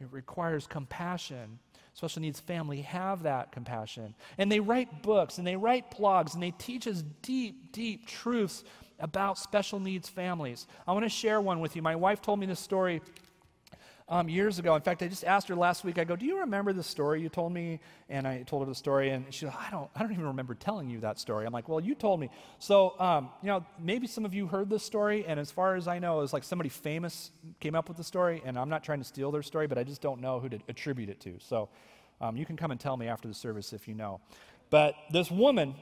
It 0.00 0.08
requires 0.10 0.66
compassion. 0.66 1.60
Special 1.94 2.22
needs 2.22 2.40
family 2.40 2.82
have 2.82 3.24
that 3.24 3.52
compassion. 3.52 4.14
And 4.38 4.50
they 4.50 4.58
write 4.58 5.02
books 5.02 5.38
and 5.38 5.46
they 5.46 5.56
write 5.56 5.96
blogs 5.96 6.34
and 6.34 6.42
they 6.42 6.52
teach 6.52 6.88
us 6.88 7.04
deep, 7.22 7.72
deep 7.72 8.08
truths 8.08 8.64
about 9.00 9.38
special 9.38 9.80
needs 9.80 10.08
families. 10.08 10.66
I 10.86 10.92
want 10.92 11.04
to 11.04 11.10
share 11.10 11.40
one 11.40 11.60
with 11.60 11.76
you. 11.76 11.82
My 11.82 11.96
wife 11.96 12.22
told 12.22 12.38
me 12.38 12.46
this 12.46 12.60
story 12.60 13.00
um, 14.10 14.28
years 14.28 14.58
ago. 14.58 14.74
In 14.74 14.82
fact, 14.82 15.02
I 15.02 15.08
just 15.08 15.24
asked 15.24 15.48
her 15.48 15.54
last 15.54 15.84
week. 15.84 15.98
I 15.98 16.04
go, 16.04 16.16
"Do 16.16 16.26
you 16.26 16.40
remember 16.40 16.72
the 16.72 16.82
story 16.82 17.22
you 17.22 17.28
told 17.28 17.52
me?" 17.52 17.78
And 18.08 18.26
I 18.26 18.42
told 18.42 18.62
her 18.62 18.68
the 18.68 18.74
story, 18.74 19.10
and 19.10 19.32
she 19.32 19.46
goes, 19.46 19.54
"I 19.56 19.70
don't. 19.70 19.88
I 19.94 20.00
don't 20.02 20.12
even 20.12 20.26
remember 20.26 20.54
telling 20.54 20.90
you 20.90 21.00
that 21.00 21.18
story." 21.18 21.46
I'm 21.46 21.52
like, 21.52 21.68
"Well, 21.68 21.80
you 21.80 21.94
told 21.94 22.18
me." 22.18 22.28
So, 22.58 22.98
um, 22.98 23.30
you 23.40 23.46
know, 23.46 23.64
maybe 23.78 24.08
some 24.08 24.24
of 24.24 24.34
you 24.34 24.48
heard 24.48 24.68
this 24.68 24.82
story, 24.82 25.24
and 25.26 25.38
as 25.38 25.50
far 25.52 25.76
as 25.76 25.86
I 25.86 26.00
know, 26.00 26.20
it's 26.20 26.32
like 26.32 26.44
somebody 26.44 26.68
famous 26.68 27.30
came 27.60 27.76
up 27.76 27.86
with 27.88 27.96
the 27.96 28.04
story, 28.04 28.42
and 28.44 28.58
I'm 28.58 28.68
not 28.68 28.82
trying 28.82 28.98
to 28.98 29.04
steal 29.04 29.30
their 29.30 29.42
story, 29.42 29.68
but 29.68 29.78
I 29.78 29.84
just 29.84 30.02
don't 30.02 30.20
know 30.20 30.40
who 30.40 30.48
to 30.48 30.58
attribute 30.68 31.08
it 31.08 31.20
to. 31.20 31.38
So, 31.38 31.68
um, 32.20 32.36
you 32.36 32.44
can 32.44 32.56
come 32.56 32.72
and 32.72 32.80
tell 32.80 32.96
me 32.96 33.06
after 33.06 33.28
the 33.28 33.34
service 33.34 33.72
if 33.72 33.86
you 33.86 33.94
know. 33.94 34.20
But 34.70 34.94
this 35.10 35.30
woman 35.30 35.74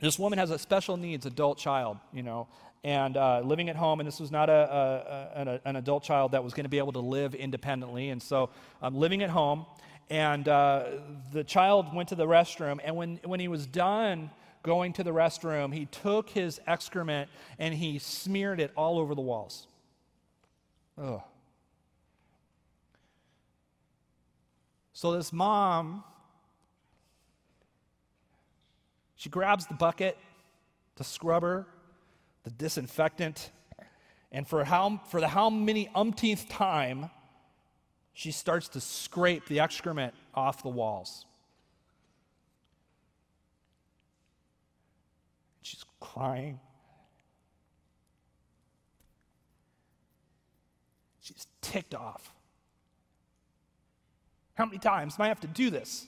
this 0.00 0.18
woman 0.18 0.38
has 0.38 0.50
a 0.50 0.58
special 0.58 0.96
needs 0.96 1.26
adult 1.26 1.58
child, 1.58 1.98
you 2.12 2.22
know, 2.22 2.48
and 2.82 3.16
uh, 3.16 3.40
living 3.44 3.68
at 3.68 3.76
home, 3.76 4.00
and 4.00 4.06
this 4.06 4.18
was 4.18 4.30
not 4.30 4.48
a, 4.48 4.52
a, 4.52 5.50
a 5.50 5.60
an 5.68 5.76
adult 5.76 6.02
child 6.02 6.32
that 6.32 6.42
was 6.42 6.54
going 6.54 6.64
to 6.64 6.70
be 6.70 6.78
able 6.78 6.92
to 6.92 7.00
live 7.00 7.34
independently. 7.34 8.08
And 8.08 8.22
so, 8.22 8.50
um, 8.80 8.94
living 8.94 9.22
at 9.22 9.30
home, 9.30 9.66
and 10.08 10.48
uh, 10.48 10.84
the 11.32 11.44
child 11.44 11.94
went 11.94 12.08
to 12.08 12.14
the 12.14 12.26
restroom, 12.26 12.80
and 12.82 12.96
when, 12.96 13.20
when 13.24 13.38
he 13.38 13.48
was 13.48 13.66
done 13.66 14.30
going 14.62 14.92
to 14.94 15.04
the 15.04 15.12
restroom, 15.12 15.72
he 15.72 15.86
took 15.86 16.30
his 16.30 16.60
excrement 16.66 17.30
and 17.58 17.74
he 17.74 17.98
smeared 17.98 18.60
it 18.60 18.72
all 18.76 18.98
over 18.98 19.14
the 19.14 19.20
walls. 19.20 19.66
Ugh. 21.00 21.22
So, 24.92 25.12
this 25.12 25.32
mom 25.32 26.04
She 29.20 29.28
grabs 29.28 29.66
the 29.66 29.74
bucket, 29.74 30.16
the 30.96 31.04
scrubber, 31.04 31.66
the 32.44 32.50
disinfectant, 32.50 33.50
and 34.32 34.48
for 34.48 34.64
how, 34.64 34.98
for 35.10 35.20
the 35.20 35.28
how 35.28 35.50
many 35.50 35.90
umpteenth 35.94 36.48
time, 36.48 37.10
she 38.14 38.32
starts 38.32 38.68
to 38.68 38.80
scrape 38.80 39.46
the 39.46 39.60
excrement 39.60 40.14
off 40.34 40.62
the 40.62 40.70
walls. 40.70 41.26
She's 45.60 45.84
crying. 46.00 46.58
She's 51.20 51.46
ticked 51.60 51.94
off. 51.94 52.32
How 54.54 54.64
many 54.64 54.78
times 54.78 55.16
am 55.18 55.26
I 55.26 55.28
have 55.28 55.40
to 55.40 55.46
do 55.46 55.68
this? 55.68 56.06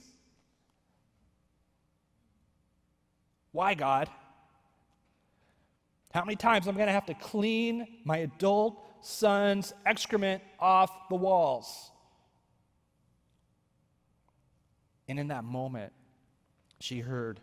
Why, 3.53 3.75
God? 3.75 4.09
How 6.13 6.25
many 6.25 6.37
times 6.37 6.67
I'm 6.67 6.75
going 6.75 6.89
to 6.89 6.93
have 6.93 7.07
to 7.07 7.15
clean 7.15 7.87
my 8.05 8.19
adult 8.19 8.79
son's 9.01 9.73
excrement 9.87 10.43
off 10.59 10.91
the 11.09 11.15
walls? 11.15 11.91
And 15.09 15.19
in 15.19 15.29
that 15.29 15.45
moment, 15.45 15.93
she 16.81 17.01
heard 17.01 17.41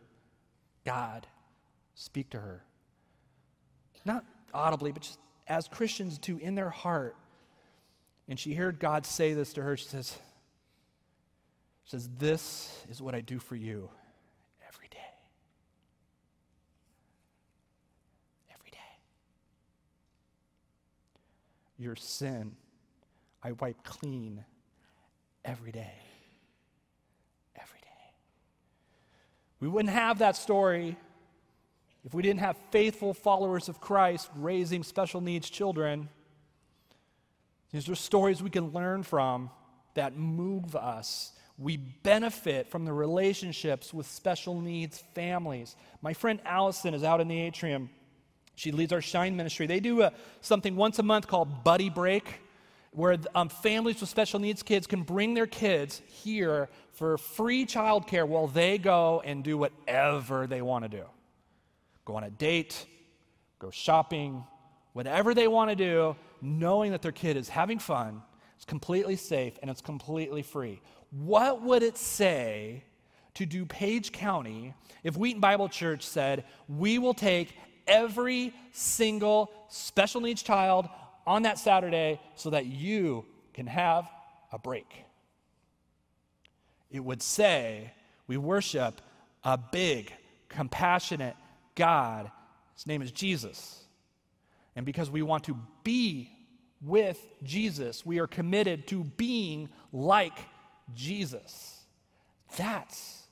God 0.86 1.28
speak 1.95 2.32
to 2.32 2.39
her. 2.39 2.64
Not 4.05 4.26
audibly, 4.53 4.91
but 4.91 5.03
just 5.03 5.20
as 5.47 5.68
Christians 5.68 6.18
do 6.18 6.38
in 6.38 6.55
their 6.55 6.70
heart. 6.70 7.16
And 8.28 8.39
she 8.39 8.53
heard 8.53 8.80
God 8.80 9.05
say 9.05 9.34
this 9.34 9.53
to 9.53 9.62
her. 9.62 9.76
She 9.76 9.86
says, 9.86 10.18
she 11.84 11.91
says, 11.91 12.10
This 12.18 12.86
is 12.89 13.01
what 13.01 13.16
I 13.16 13.22
do 13.22 13.39
for 13.39 13.55
you. 13.55 13.89
Your 21.80 21.96
sin 21.96 22.56
I 23.42 23.54
wipe 23.54 23.84
clean 23.84 24.44
every 25.46 25.72
day. 25.72 25.94
Every 27.56 27.80
day. 27.80 27.88
We 29.60 29.68
wouldn't 29.68 29.94
have 29.94 30.20
that 30.20 30.36
story 30.36 30.98
if 32.06 32.14
we 32.14 32.22
didn't 32.22 32.42
have 32.42 32.58
faithful 32.72 33.14
followers 33.14 33.70
of 33.70 33.80
Christ 33.80 34.30
raising 34.36 34.84
special 34.84 35.22
needs 35.22 35.50
children. 35.50 36.10
These 37.72 37.90
are 37.90 37.96
stories 37.96 38.42
we 38.42 38.50
can 38.50 38.72
learn 38.72 39.04
from 39.04 39.52
that 39.94 40.18
move 40.18 40.76
us. 40.76 41.34
We 41.58 41.78
benefit 41.78 42.70
from 42.70 42.86
the 42.86 42.94
relationships 42.94 43.94
with 43.94 44.08
special 44.08 44.62
needs 44.62 45.04
families. 45.14 45.76
My 46.02 46.14
friend 46.14 46.40
Allison 46.46 46.94
is 46.94 47.04
out 47.04 47.20
in 47.20 47.28
the 47.28 47.40
atrium 47.40 47.90
she 48.60 48.74
leads 48.74 48.91
our 48.91 49.01
Shine 49.01 49.38
ministry. 49.38 49.68
They 49.68 49.80
do 49.80 50.01
a, 50.01 50.12
something 50.41 50.76
once 50.76 50.99
a 50.99 51.03
month 51.03 51.28
called 51.28 51.64
Buddy 51.64 51.89
Break, 51.89 52.41
where 52.91 53.18
um, 53.34 53.47
families 53.47 54.01
with 54.01 54.10
special 54.10 54.38
needs 54.38 54.64
kids 54.64 54.86
can 54.86 55.03
bring 55.03 55.34
their 55.34 55.47
kids 55.47 56.01
here 56.07 56.68
for 56.91 57.18
free 57.18 57.66
childcare 57.66 58.28
while 58.28 58.47
they 58.47 58.78
go 58.78 59.22
and 59.24 59.45
do 59.45 59.57
whatever 59.57 60.45
they 60.45 60.62
want 60.62 60.84
to 60.84 60.89
do. 60.89 61.05
Go 62.03 62.18
on 62.18 62.26
a 62.26 62.30
date, 62.30 62.86
go 63.60 63.72
shopping, 63.72 64.43
whatever 64.91 65.34
they 65.34 65.47
want 65.47 65.70
to 65.70 65.76
do, 65.78 66.18
knowing 66.41 66.91
that 66.91 67.01
their 67.01 67.14
kid 67.14 67.38
is 67.38 67.47
having 67.47 67.80
fun, 67.80 68.22
it's 68.57 68.66
completely 68.66 69.16
safe, 69.16 69.57
and 69.62 69.72
it's 69.72 69.82
completely 69.82 70.41
free. 70.41 70.82
What 71.12 71.62
would 71.62 71.82
it 71.82 71.97
say 71.97 72.84
to 73.36 73.45
DuPage 73.45 74.12
County 74.12 74.74
if 75.05 75.16
Wheaton 75.16 75.39
Bible 75.39 75.70
Church 75.70 76.05
said, 76.05 76.43
We 76.68 76.99
will 76.99 77.14
take 77.14 77.55
every 77.90 78.54
single 78.72 79.52
special 79.68 80.22
needs 80.22 80.42
child 80.42 80.88
on 81.28 81.44
that 81.44 81.60
Saturday 81.60 82.20
so 82.36 82.52
that 82.52 82.66
you 82.66 83.26
can 83.54 83.68
have 83.68 84.10
a 84.52 84.58
break. 84.58 85.04
It 86.90 87.02
would 87.02 87.22
say, 87.22 87.94
We 88.28 88.38
worship 88.38 89.02
a 89.44 89.58
big, 89.58 90.14
compassionate 90.48 91.36
God. 91.76 92.32
His 92.76 92.88
name 92.88 93.02
is 93.02 93.12
Jesus. 93.12 93.84
And 94.76 94.86
because 94.86 95.10
we 95.10 95.22
want 95.22 95.44
to 95.46 95.58
be 95.84 96.32
with 96.82 97.20
Jesus, 97.44 98.06
we 98.06 98.20
are 98.20 98.28
committed 98.28 98.88
to 98.88 99.04
being 99.04 99.70
like 99.92 100.38
Jesus. 100.94 101.82
That's 102.58 103.24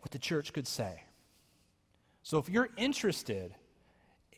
what 0.00 0.10
the 0.10 0.18
church 0.18 0.52
could 0.52 0.66
say. 0.66 1.04
So 2.22 2.38
if 2.38 2.48
you're 2.48 2.70
interested 2.76 3.54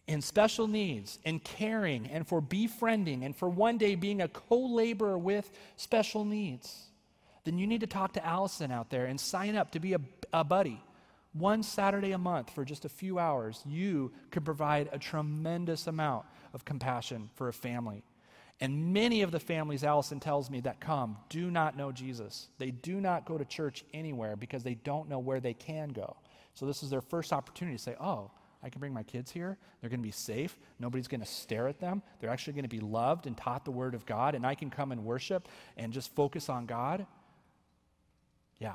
in 0.07 0.23
special 0.23 0.69
needs, 0.69 1.19
in 1.25 1.41
caring, 1.41 2.07
and 2.09 2.27
for 2.27 2.41
befriending, 2.41 3.25
and 3.25 3.35
for 3.35 3.49
one 3.49 3.77
day 3.77 3.95
being 3.95 4.23
a 4.23 4.29
co 4.29 4.59
laborer 4.59 5.19
with 5.19 5.51
special 5.77 6.25
needs, 6.25 6.87
then 7.45 7.59
you 7.59 7.67
need 7.67 7.81
to 7.81 7.87
talk 7.87 8.13
to 8.13 8.25
Allison 8.25 8.71
out 8.71 8.91
there 8.91 9.07
and 9.07 9.21
sign 9.21 9.57
up 9.57 9.73
to 9.73 9.81
be 9.81 9.95
a, 9.95 10.01
a 10.33 10.45
buddy. 10.45 10.83
One 11.33 11.63
Saturday 11.63 12.13
a 12.13 12.19
month 12.19 12.51
for 12.51 12.65
just 12.65 12.85
a 12.85 12.89
few 12.89 13.19
hours, 13.19 13.63
you 13.67 14.13
could 14.31 14.45
provide 14.45 14.89
a 14.93 14.99
tremendous 14.99 15.87
amount 15.87 16.25
of 16.55 16.65
compassion 16.65 17.29
for 17.35 17.49
a 17.49 17.53
family. 17.53 18.03
And 18.61 18.95
many 18.95 19.21
of 19.21 19.33
the 19.33 19.41
families, 19.41 19.85
Allison 19.85 20.19
tells 20.19 20.49
me, 20.51 20.61
that 20.61 20.81
come 20.81 21.19
do 21.29 21.51
not 21.51 21.77
know 21.77 21.93
Jesus. 21.93 22.49
They 22.59 22.71
do 22.71 23.01
not 23.01 23.27
go 23.27 23.37
to 23.37 23.45
church 23.45 23.85
anywhere 23.93 24.35
because 24.35 24.63
they 24.63 24.75
don't 24.75 25.11
know 25.11 25.19
where 25.19 25.41
they 25.41 25.53
can 25.53 25.91
go. 25.91 26.17
So, 26.55 26.65
this 26.65 26.83
is 26.83 26.89
their 26.89 27.03
first 27.03 27.35
opportunity 27.35 27.77
to 27.77 27.83
say, 27.83 27.97
Oh, 28.01 28.31
I 28.67 28.71
can 28.71 28.81
bring 28.81 28.93
my 28.93 29.03
kids 29.03 29.31
here. 29.31 29.57
They're 29.81 29.89
going 29.89 30.01
to 30.01 30.07
be 30.07 30.11
safe. 30.11 30.59
Nobody's 30.79 31.09
going 31.09 31.21
to 31.21 31.27
stare 31.27 31.69
at 31.69 31.81
them. 31.81 32.03
They're 32.21 32.31
actually 32.31 32.55
going 32.55 32.65
to 32.65 32.69
be 32.69 32.81
loved 32.81 33.27
and 33.27 33.37
taught 33.37 33.65
the 33.65 33.71
Word 33.71 33.95
of 33.95 34.05
God, 34.05 34.35
and 34.35 34.45
I 34.45 34.55
can 34.55 34.71
come 34.71 34.93
and 34.93 35.05
worship 35.05 35.49
and 35.77 35.93
just 35.93 36.15
focus 36.15 36.49
on 36.49 36.67
God. 36.67 37.07
Yeah, 38.59 38.75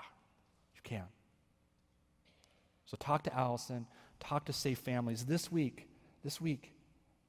you 0.75 0.81
can. 0.83 1.05
So 2.85 2.97
talk 2.99 3.23
to 3.23 3.35
Allison, 3.35 3.85
talk 4.19 4.45
to 4.45 4.53
Safe 4.53 4.79
Families 4.79 5.25
this 5.25 5.51
week. 5.51 5.87
This 6.23 6.39
week, 6.39 6.73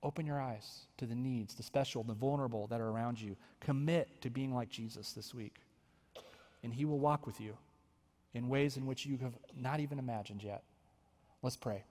Open 0.02 0.26
your 0.26 0.40
eyes 0.40 0.86
to 0.98 1.06
the 1.06 1.14
needs, 1.14 1.54
the 1.54 1.62
special, 1.62 2.02
the 2.02 2.12
vulnerable 2.12 2.66
that 2.68 2.80
are 2.80 2.88
around 2.88 3.20
you. 3.20 3.36
Commit 3.60 4.20
to 4.22 4.30
being 4.30 4.52
like 4.52 4.68
Jesus 4.68 5.12
this 5.12 5.32
week. 5.32 5.56
And 6.64 6.74
He 6.74 6.84
will 6.84 6.98
walk 6.98 7.24
with 7.26 7.40
you 7.40 7.56
in 8.34 8.48
ways 8.48 8.76
in 8.76 8.84
which 8.84 9.06
you 9.06 9.18
have 9.18 9.34
not 9.56 9.78
even 9.78 9.98
imagined 9.98 10.42
yet. 10.42 10.64
Let's 11.40 11.56
pray. 11.56 11.84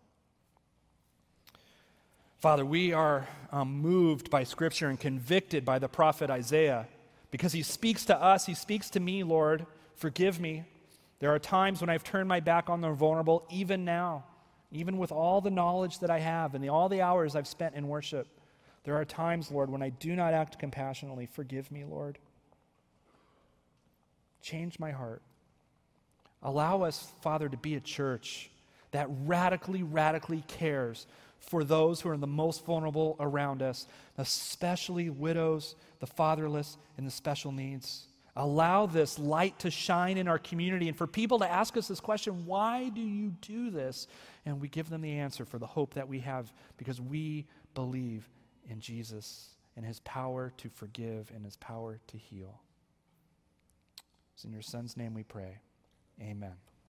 Father, 2.41 2.65
we 2.65 2.91
are 2.91 3.27
um, 3.51 3.71
moved 3.71 4.31
by 4.31 4.43
Scripture 4.43 4.89
and 4.89 4.99
convicted 4.99 5.63
by 5.63 5.77
the 5.77 5.87
prophet 5.87 6.31
Isaiah 6.31 6.87
because 7.29 7.53
he 7.53 7.61
speaks 7.61 8.03
to 8.05 8.19
us, 8.19 8.47
he 8.47 8.55
speaks 8.55 8.89
to 8.89 8.99
me, 8.99 9.21
Lord. 9.21 9.67
Forgive 9.93 10.39
me. 10.39 10.63
There 11.19 11.31
are 11.31 11.37
times 11.37 11.81
when 11.81 11.91
I've 11.91 12.03
turned 12.03 12.27
my 12.27 12.39
back 12.39 12.67
on 12.67 12.81
the 12.81 12.89
vulnerable, 12.89 13.45
even 13.51 13.85
now, 13.85 14.23
even 14.71 14.97
with 14.97 15.11
all 15.11 15.39
the 15.39 15.51
knowledge 15.51 15.99
that 15.99 16.09
I 16.09 16.17
have 16.17 16.55
and 16.55 16.63
the, 16.63 16.69
all 16.69 16.89
the 16.89 17.03
hours 17.03 17.35
I've 17.35 17.47
spent 17.47 17.75
in 17.75 17.87
worship. 17.87 18.27
There 18.85 18.95
are 18.95 19.05
times, 19.05 19.51
Lord, 19.51 19.69
when 19.69 19.83
I 19.83 19.89
do 19.89 20.15
not 20.15 20.33
act 20.33 20.57
compassionately. 20.57 21.27
Forgive 21.27 21.71
me, 21.71 21.83
Lord. 21.83 22.17
Change 24.41 24.79
my 24.79 24.89
heart. 24.89 25.21
Allow 26.41 26.81
us, 26.81 27.11
Father, 27.21 27.47
to 27.49 27.57
be 27.57 27.75
a 27.75 27.79
church 27.79 28.49
that 28.89 29.07
radically, 29.25 29.83
radically 29.83 30.43
cares 30.47 31.05
for 31.41 31.63
those 31.63 31.99
who 31.99 32.09
are 32.09 32.17
the 32.17 32.27
most 32.27 32.65
vulnerable 32.65 33.17
around 33.19 33.61
us, 33.61 33.87
especially 34.17 35.09
widows, 35.09 35.75
the 35.99 36.07
fatherless, 36.07 36.77
and 36.97 37.05
the 37.05 37.11
special 37.11 37.51
needs. 37.51 38.07
Allow 38.35 38.85
this 38.85 39.19
light 39.19 39.59
to 39.59 39.69
shine 39.69 40.17
in 40.17 40.29
our 40.29 40.39
community 40.39 40.87
and 40.87 40.97
for 40.97 41.07
people 41.07 41.39
to 41.39 41.51
ask 41.51 41.75
us 41.75 41.87
this 41.87 41.99
question 41.99 42.45
why 42.45 42.89
do 42.89 43.01
you 43.01 43.31
do 43.41 43.69
this? 43.69 44.07
And 44.45 44.61
we 44.61 44.69
give 44.69 44.89
them 44.89 45.01
the 45.01 45.17
answer 45.17 45.43
for 45.43 45.57
the 45.57 45.67
hope 45.67 45.95
that 45.95 46.07
we 46.07 46.19
have 46.19 46.53
because 46.77 47.01
we 47.01 47.45
believe 47.73 48.29
in 48.69 48.79
Jesus 48.79 49.49
and 49.75 49.85
his 49.85 49.99
power 50.01 50.53
to 50.57 50.69
forgive 50.69 51.31
and 51.35 51.43
his 51.43 51.57
power 51.57 51.99
to 52.07 52.17
heal. 52.17 52.61
It's 54.35 54.45
in 54.45 54.51
your 54.51 54.61
son's 54.61 54.95
name 54.95 55.13
we 55.13 55.23
pray. 55.23 55.57
Amen. 56.21 56.55